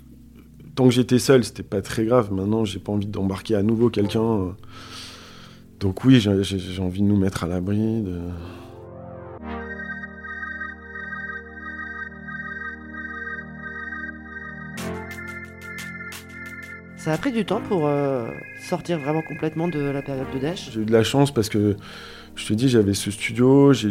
tant 0.75 0.85
que 0.85 0.93
j'étais 0.93 1.19
seul, 1.19 1.43
c'était 1.43 1.63
pas 1.63 1.81
très 1.81 2.05
grave. 2.05 2.31
Maintenant, 2.31 2.63
j'ai 2.63 2.79
pas 2.79 2.91
envie 2.91 3.07
d'embarquer 3.07 3.55
à 3.55 3.63
nouveau 3.63 3.89
quelqu'un. 3.89 4.55
Donc, 5.79 6.05
oui, 6.05 6.19
j'ai 6.19 6.79
envie 6.79 7.01
de 7.01 7.07
nous 7.07 7.17
mettre 7.17 7.43
à 7.43 7.47
l'abri. 7.47 8.03
De... 8.03 8.19
Ça 16.97 17.13
a 17.13 17.17
pris 17.17 17.31
du 17.31 17.45
temps 17.45 17.61
pour 17.67 17.87
euh, 17.87 18.29
sortir 18.59 18.99
vraiment 18.99 19.23
complètement 19.23 19.67
de 19.67 19.79
la 19.79 20.03
période 20.03 20.27
de 20.35 20.37
Dash. 20.37 20.69
J'ai 20.71 20.81
eu 20.81 20.85
de 20.85 20.91
la 20.91 21.03
chance 21.03 21.33
parce 21.33 21.49
que, 21.49 21.75
je 22.35 22.45
te 22.45 22.53
dis, 22.53 22.69
j'avais 22.69 22.93
ce 22.93 23.09
studio, 23.09 23.73
j'ai 23.73 23.89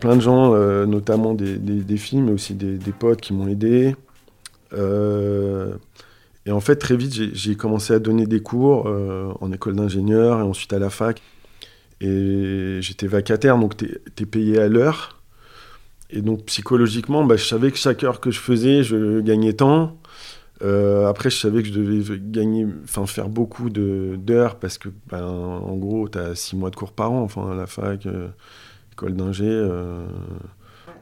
plein 0.00 0.16
de 0.16 0.20
gens, 0.20 0.54
euh, 0.54 0.86
notamment 0.86 1.34
des, 1.34 1.56
des, 1.58 1.82
des 1.82 1.96
filles, 1.96 2.22
mais 2.22 2.32
aussi 2.32 2.54
des, 2.54 2.78
potes 2.92 3.20
qui 3.20 3.32
m'ont 3.32 3.48
aidé. 3.48 3.96
Euh, 4.72 5.74
et 6.46 6.52
en 6.52 6.60
fait, 6.60 6.76
très 6.76 6.96
vite, 6.96 7.12
j'ai- 7.12 7.56
commencé 7.56 7.92
à 7.92 7.98
donner 7.98 8.26
des 8.26 8.40
cours 8.40 8.88
euh, 8.88 9.32
en 9.40 9.52
école 9.52 9.76
d'ingénieur 9.76 10.40
et 10.40 10.42
ensuite 10.42 10.72
à 10.72 10.78
la 10.78 10.90
fac. 10.90 11.22
Et 12.00 12.78
j'étais 12.80 13.06
vacataire, 13.06 13.58
donc 13.58 13.76
t'es 13.76 14.00
es 14.20 14.26
payé 14.26 14.58
à 14.58 14.68
l'heure. 14.68 15.22
Et 16.10 16.22
donc 16.22 16.44
psychologiquement, 16.46 17.24
bah, 17.24 17.36
je 17.36 17.44
savais 17.44 17.70
que 17.72 17.78
chaque 17.78 18.04
heure 18.04 18.20
que 18.20 18.30
je 18.30 18.38
faisais, 18.40 18.82
je 18.82 19.20
gagnais 19.20 19.54
tant. 19.54 19.96
Après, 20.62 21.30
je 21.30 21.36
savais 21.36 21.62
que 21.62 21.68
je 21.68 21.74
devais 21.74 22.18
gagner, 22.18 22.66
enfin 22.84 23.06
faire 23.06 23.28
beaucoup 23.28 23.70
d'heures 23.70 24.56
parce 24.58 24.78
que, 24.78 24.88
ben, 25.10 25.24
en 25.24 25.76
gros, 25.76 26.08
tu 26.08 26.18
as 26.18 26.34
six 26.34 26.56
mois 26.56 26.70
de 26.70 26.76
cours 26.76 26.92
par 26.92 27.12
an, 27.12 27.22
enfin 27.22 27.50
à 27.52 27.54
la 27.54 27.66
fac, 27.66 28.06
école 28.96 29.14
d'ingé. 29.14 29.44
euh, 29.46 30.06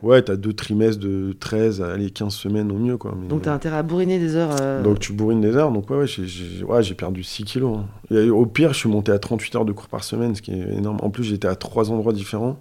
ouais, 0.03 0.22
tu 0.22 0.32
as 0.32 0.36
deux 0.36 0.53
trimestres 0.53 1.01
de 1.01 1.32
13 1.38 1.80
à 1.80 1.92
allez, 1.92 2.11
15 2.11 2.34
semaines 2.34 2.72
au 2.72 2.76
mieux. 2.78 2.97
Quoi, 2.97 3.14
mais- 3.18 3.28
Donc 3.28 3.42
t'as 3.42 3.55
intérêt 3.55 3.76
à 3.76 3.82
bourriner 3.84 4.18
des 4.18 4.34
heures. 4.34 4.51
euh, 4.61 4.82
donc 4.82 4.99
tu 4.99 5.12
bourrines 5.12 5.40
des 5.40 5.55
heures, 5.57 5.70
donc 5.70 5.88
ouais, 5.90 5.97
ouais, 5.99 6.07
j'ai 6.09 6.64
ouais, 6.64 6.82
perdu 6.95 7.22
6 7.22 7.45
kilos. 7.45 7.78
hein. 7.78 7.86
Et 8.14 8.30
au 8.30 8.47
pire, 8.47 8.72
je 8.72 8.78
suis 8.78 8.88
monté 8.88 9.12
à 9.12 9.18
38 9.20 9.55
heures 9.55 9.64
de 9.64 9.72
cours 9.72 9.86
par 9.88 10.03
semaine, 10.03 10.34
ce 10.34 10.42
qui 10.42 10.51
est 10.53 10.74
énorme. 10.76 10.99
En 11.03 11.11
plus, 11.11 11.22
j'étais 11.24 11.47
à 11.49 11.55
trois 11.55 11.90
endroits 11.92 12.12
différents. 12.12 12.61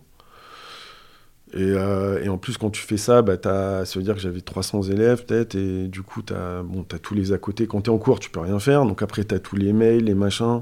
Et, 1.55 1.57
euh, 1.61 2.23
et 2.23 2.29
en 2.29 2.38
plus, 2.39 2.57
quand 2.57 2.71
tu 2.71 2.81
fais 2.81 2.97
ça, 2.97 3.21
bah, 3.21 3.38
t'as- 3.38 3.86
ça 3.86 3.99
veut 3.99 4.03
dire 4.03 4.15
que 4.15 4.21
j'avais 4.21 4.41
300 4.41 4.81
élèves 4.84 5.23
peut-être, 5.25 5.53
et 5.55 5.88
du 5.88 6.01
coup, 6.01 6.23
tu 6.23 6.34
as, 6.34 6.63
bon, 6.63 6.84
as 6.93 6.97
tous 6.99 7.13
les 7.13 7.31
à 7.31 7.38
côté. 7.38 7.67
Quand 7.67 7.81
tu 7.81 7.91
es 7.91 7.93
en 7.93 7.99
cours, 7.99 8.19
tu 8.19 8.31
peux 8.31 8.39
rien 8.39 8.57
faire, 8.59 8.86
donc 8.86 9.01
après, 9.03 9.23
tu 9.23 9.36
as 9.36 9.39
tous 9.39 9.55
les 9.55 9.71
mails, 9.71 10.03
les 10.05 10.15
machins. 10.15 10.61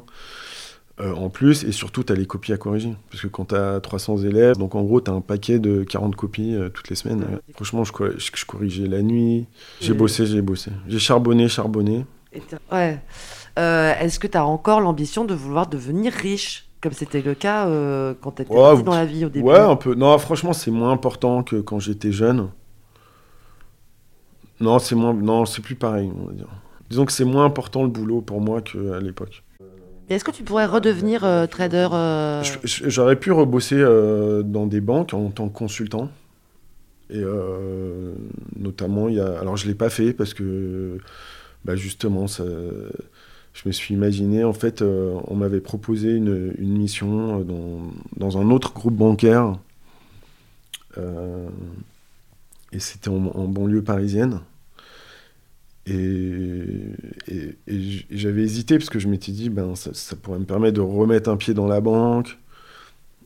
Euh, 1.02 1.14
en 1.16 1.30
plus, 1.30 1.64
et 1.64 1.72
surtout, 1.72 2.04
tu 2.04 2.14
as 2.14 2.16
les 2.16 2.26
copies 2.26 2.54
à 2.54 2.58
corriger. 2.58 2.94
Parce 3.10 3.22
que 3.24 3.28
quand 3.28 3.46
tu 3.46 3.56
as 3.56 3.80
300 3.82 4.18
élèves, 4.20 4.58
donc 4.58 4.76
en 4.76 4.84
gros, 4.84 5.02
tu 5.02 5.10
as 5.12 5.14
un 5.14 5.22
paquet 5.22 5.60
de 5.60 5.84
40 5.84 6.16
copies 6.16 6.56
euh, 6.56 6.70
toutes 6.70 6.90
les 6.90 6.96
semaines. 6.96 7.26
Franchement, 7.56 7.84
je, 7.84 7.92
co- 7.92 8.12
je- 8.18 8.30
je 8.34 8.46
corrigeais 8.46 8.88
la 8.88 9.02
nuit. 9.02 9.48
J'ai 9.82 9.92
Et- 9.92 9.96
bossé, 9.96 10.26
j'ai 10.26 10.42
bossé. 10.42 10.72
J'ai 10.88 11.00
charbonné, 11.00 11.48
charbonné. 11.50 12.06
Ouais. 12.72 13.00
Euh, 13.60 13.94
Est-ce 14.00 14.20
que 14.20 14.28
tu 14.28 14.38
as 14.38 14.46
encore 14.46 14.80
l'ambition 14.80 15.26
de 15.26 15.34
vouloir 15.34 15.68
devenir 15.68 16.14
riche 16.14 16.68
Comme 16.82 16.94
c'était 16.94 17.22
le 17.22 17.34
cas 17.36 17.66
quand 18.22 18.32
tu 18.32 18.44
étais 18.44 18.54
Ouais, 18.54 18.82
dans 18.84 18.94
la 18.96 19.06
vie 19.06 19.26
au 19.26 19.30
début? 19.30 19.46
Ouais, 19.46 19.60
un 19.60 19.76
peu. 19.76 19.94
Non, 19.96 20.18
franchement, 20.18 20.54
c'est 20.54 20.72
moins 20.72 20.92
important 20.92 21.44
que 21.44 21.58
quand 21.58 21.80
j'étais 21.80 22.12
jeune. 22.12 22.48
Non, 24.60 24.80
c'est 24.80 24.96
moins. 24.96 25.14
Non, 25.14 25.46
c'est 25.46 25.62
plus 25.62 25.76
pareil, 25.76 26.12
on 26.16 26.28
va 26.28 26.34
dire. 26.34 26.48
Disons 26.90 27.06
que 27.06 27.12
c'est 27.12 27.26
moins 27.26 27.46
important 27.46 27.84
le 27.84 27.90
boulot 27.90 28.22
pour 28.22 28.42
moi 28.42 28.62
qu'à 28.62 29.00
l'époque. 29.00 29.44
Est-ce 30.10 30.24
que 30.24 30.32
tu 30.32 30.44
pourrais 30.44 30.66
redevenir 30.66 31.24
euh, 31.24 31.48
trader 31.48 31.88
euh, 31.94 32.44
J'aurais 32.64 33.16
pu 33.16 33.32
rebosser 33.32 33.78
euh, 33.78 34.44
dans 34.44 34.66
des 34.66 34.82
banques 34.82 35.14
en 35.14 35.30
tant 35.30 35.48
que 35.48 35.54
consultant. 35.58 36.10
Et 37.10 37.24
notamment, 38.56 39.10
il 39.10 39.16
y 39.16 39.20
a. 39.20 39.38
Alors, 39.40 39.58
je 39.58 39.68
l'ai 39.68 39.76
pas 39.76 39.90
fait 39.90 40.14
parce 40.14 40.34
que, 40.34 40.98
bah, 41.66 41.76
justement, 41.76 42.26
je 42.28 43.64
me 43.66 43.72
suis 43.74 43.94
imaginé. 43.94 44.46
En 44.46 44.54
fait, 44.54 44.82
on 44.82 45.36
m'avait 45.36 45.60
proposé 45.60 46.12
une, 46.12 46.54
mission 46.58 47.46
dans, 48.16 48.38
un 48.38 48.50
autre 48.50 48.74
groupe 48.74 48.96
bancaire. 48.96 49.58
Et 52.72 52.80
c'était 52.80 53.10
en 53.10 53.46
banlieue 53.50 53.84
parisienne. 53.84 54.40
Et, 55.88 56.94
j'avais 58.12 58.44
hésité 58.44 58.78
parce 58.78 58.90
que 58.90 59.00
je 59.00 59.08
m'étais 59.08 59.32
dit, 59.32 59.50
ben, 59.50 59.76
ça, 59.76 60.16
pourrait 60.16 60.40
me 60.40 60.46
permettre 60.46 60.76
de 60.76 60.82
remettre 60.82 61.30
un 61.30 61.38
pied 61.38 61.54
dans 61.54 61.68
la 61.68 61.82
banque. 61.82 62.38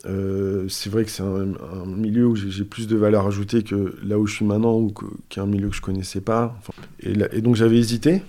Euh, 0.05 0.67
c'est 0.69 0.89
vrai 0.89 1.03
que 1.03 1.09
c'est 1.09 1.23
un, 1.23 1.85
milieu 1.85 2.27
où 2.27 2.35
j'ai 2.35 2.63
plus 2.63 2.87
de 2.87 2.95
valeur 2.95 3.25
ajoutée 3.25 3.63
que 3.63 3.95
là 4.03 4.19
où 4.19 4.27
je 4.27 4.35
suis 4.35 4.45
maintenant 4.45 4.75
ou 4.75 4.93
qu'un 5.29 5.47
milieu 5.47 5.69
que 5.69 5.75
je 5.75 5.81
connaissais 5.81 6.21
pas. 6.21 6.57
Et, 7.01 7.41
donc 7.41 7.55
j'avais 7.55 7.77
hésité. 7.77 8.21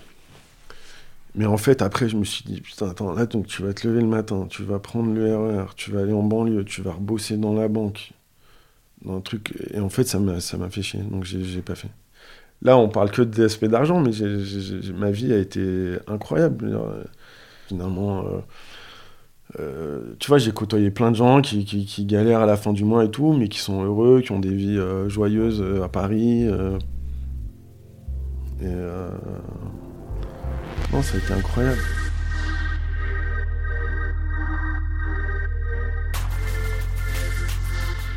Mais 1.35 1.45
en 1.45 1.59
fait, 1.59 1.83
après, 1.83 2.09
je 2.09 2.17
me 2.17 2.25
suis 2.25 2.45
dit, 2.45 2.63
putain, 2.63 2.89
attends, 2.89 3.13
là, 3.13 3.27
donc 3.27 3.47
tu 3.47 3.63
vas 3.63 3.75
te 3.75 3.87
lever 3.87 4.01
le 4.01 4.07
matin, 4.07 4.47
tu 4.49 4.63
vas 4.63 4.79
prendre 4.79 5.13
le 5.13 5.37
RER, 5.37 5.67
tu 5.77 5.91
vas 5.91 6.01
aller 6.01 6.15
en 6.15 6.23
banlieue, 6.23 6.65
tu 6.65 6.81
vas 6.81 6.93
rebosser 6.93 7.37
dans 7.37 7.53
la 7.53 7.69
banque, 7.69 8.13
dans 9.05 9.17
un 9.19 9.21
truc. 9.21 9.53
Et 9.75 9.81
en 9.81 9.91
fait, 9.91 10.05
ça 10.05 10.19
m'a 10.19 10.41
fait 10.41 10.83
chier, 10.83 11.01
donc 11.01 11.25
j'ai 11.25 11.61
pas 11.61 11.75
fait. 11.75 11.91
Là, 12.63 12.79
on 12.79 12.89
parle 12.89 13.11
que 13.11 13.23
d'aspect 13.23 13.69
d'argent, 13.69 14.01
mais 14.01 14.13
ma 14.95 15.11
vie 15.11 15.33
a 15.33 15.39
été 15.39 15.97
incroyable. 16.07 16.71
Euh, 16.73 17.03
Finalement, 17.69 18.21
euh, 18.21 18.39
euh, 19.59 20.15
tu 20.21 20.29
vois, 20.29 20.39
j'ai 20.39 20.53
côtoyé 20.53 20.93
plein 20.93 21.11
de 21.11 21.17
gens 21.17 21.43
qui, 21.43 22.07
galèrent 22.07 22.43
à 22.43 22.47
la 22.47 22.57
fin 22.57 22.73
du 22.73 22.85
mois 22.85 23.05
et 23.05 23.11
tout, 23.11 23.33
mais 23.33 23.49
qui 23.49 23.59
sont 23.59 23.83
heureux, 23.83 24.21
qui 24.21 24.31
ont 24.31 24.39
des 24.39 24.55
vies 24.55 24.79
joyeuses 25.09 25.65
à 25.83 25.89
Paris. 25.89 26.45
et 26.45 26.51
non, 30.93 31.03
ça 31.03 31.17
a 31.17 31.19
été 31.19 31.33
incroyable. 31.33 31.81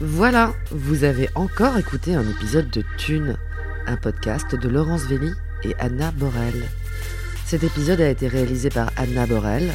Voilà, 0.02 0.54
vous 0.72 1.04
avez 1.04 1.28
encore 1.36 1.78
écouté 1.78 2.16
un 2.16 2.26
épisode 2.30 2.70
de 2.70 2.84
Thune, 2.98 3.36
un 3.90 3.98
podcast 3.98 4.56
de 4.56 4.70
Laurence 4.70 5.06
Velli 5.06 5.32
et 5.64 5.76
Anna 5.80 6.12
Borel. 6.12 6.70
Cet 7.46 7.64
épisode 7.64 8.00
a 8.02 8.10
été 8.10 8.28
réalisé 8.28 8.70
par 8.70 8.92
Anna 8.98 9.26
Borel. 9.26 9.72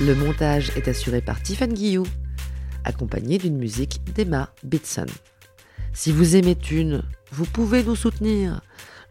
Le 0.00 0.14
montage 0.14 0.72
est 0.74 0.88
assuré 0.88 1.20
par 1.20 1.40
Tiffany 1.42 1.74
Guillou, 1.74 2.06
accompagné 2.84 3.36
d'une 3.36 3.58
musique 3.58 4.00
d'Emma 4.14 4.48
Bitson. 4.64 5.06
Si 5.92 6.12
vous 6.12 6.34
aimez 6.34 6.56
Thune, 6.56 7.02
vous 7.30 7.44
pouvez 7.44 7.82
nous 7.82 7.94
soutenir. 7.94 8.62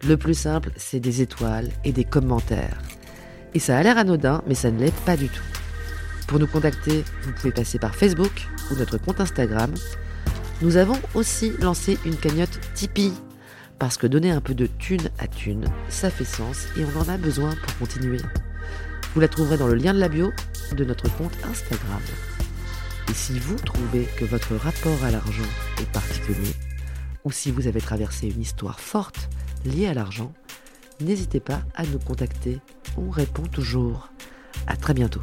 Le 0.06 0.16
plus 0.16 0.34
simple, 0.34 0.72
c'est 0.76 0.98
des 0.98 1.22
étoiles 1.22 1.70
et 1.84 1.92
des 1.92 2.04
commentaires. 2.04 2.78
Et 3.54 3.60
ça 3.60 3.78
a 3.78 3.82
l'air 3.84 3.96
anodin, 3.96 4.42
mais 4.48 4.56
ça 4.56 4.72
ne 4.72 4.80
l'est 4.80 5.04
pas 5.04 5.16
du 5.16 5.28
tout. 5.28 5.44
Pour 6.26 6.40
nous 6.40 6.48
contacter, 6.48 7.04
vous 7.22 7.32
pouvez 7.32 7.52
passer 7.52 7.78
par 7.78 7.94
Facebook 7.94 8.48
ou 8.70 8.74
notre 8.74 8.98
compte 8.98 9.20
Instagram 9.20 9.72
nous 10.62 10.76
avons 10.76 10.98
aussi 11.14 11.52
lancé 11.60 11.98
une 12.04 12.16
cagnotte 12.16 12.60
Tipeee, 12.74 13.12
parce 13.78 13.96
que 13.96 14.06
donner 14.06 14.30
un 14.30 14.40
peu 14.40 14.54
de 14.54 14.66
thune 14.66 15.10
à 15.18 15.26
thune, 15.26 15.66
ça 15.88 16.10
fait 16.10 16.24
sens 16.24 16.66
et 16.76 16.84
on 16.84 17.00
en 17.00 17.08
a 17.08 17.16
besoin 17.16 17.54
pour 17.56 17.78
continuer. 17.78 18.20
Vous 19.14 19.20
la 19.20 19.28
trouverez 19.28 19.58
dans 19.58 19.66
le 19.66 19.74
lien 19.74 19.92
de 19.92 19.98
la 19.98 20.08
bio 20.08 20.32
de 20.74 20.84
notre 20.84 21.08
compte 21.16 21.36
Instagram. 21.44 22.00
Et 23.10 23.14
si 23.14 23.38
vous 23.38 23.56
trouvez 23.56 24.06
que 24.16 24.24
votre 24.24 24.54
rapport 24.54 25.04
à 25.04 25.10
l'argent 25.10 25.42
est 25.80 25.90
particulier, 25.92 26.54
ou 27.24 27.30
si 27.30 27.50
vous 27.50 27.66
avez 27.66 27.80
traversé 27.80 28.28
une 28.28 28.40
histoire 28.40 28.80
forte 28.80 29.28
liée 29.64 29.86
à 29.86 29.94
l'argent, 29.94 30.32
n'hésitez 31.00 31.40
pas 31.40 31.62
à 31.74 31.84
nous 31.84 31.98
contacter. 31.98 32.60
On 32.96 33.10
répond 33.10 33.44
toujours. 33.44 34.10
À 34.66 34.76
très 34.76 34.94
bientôt. 34.94 35.22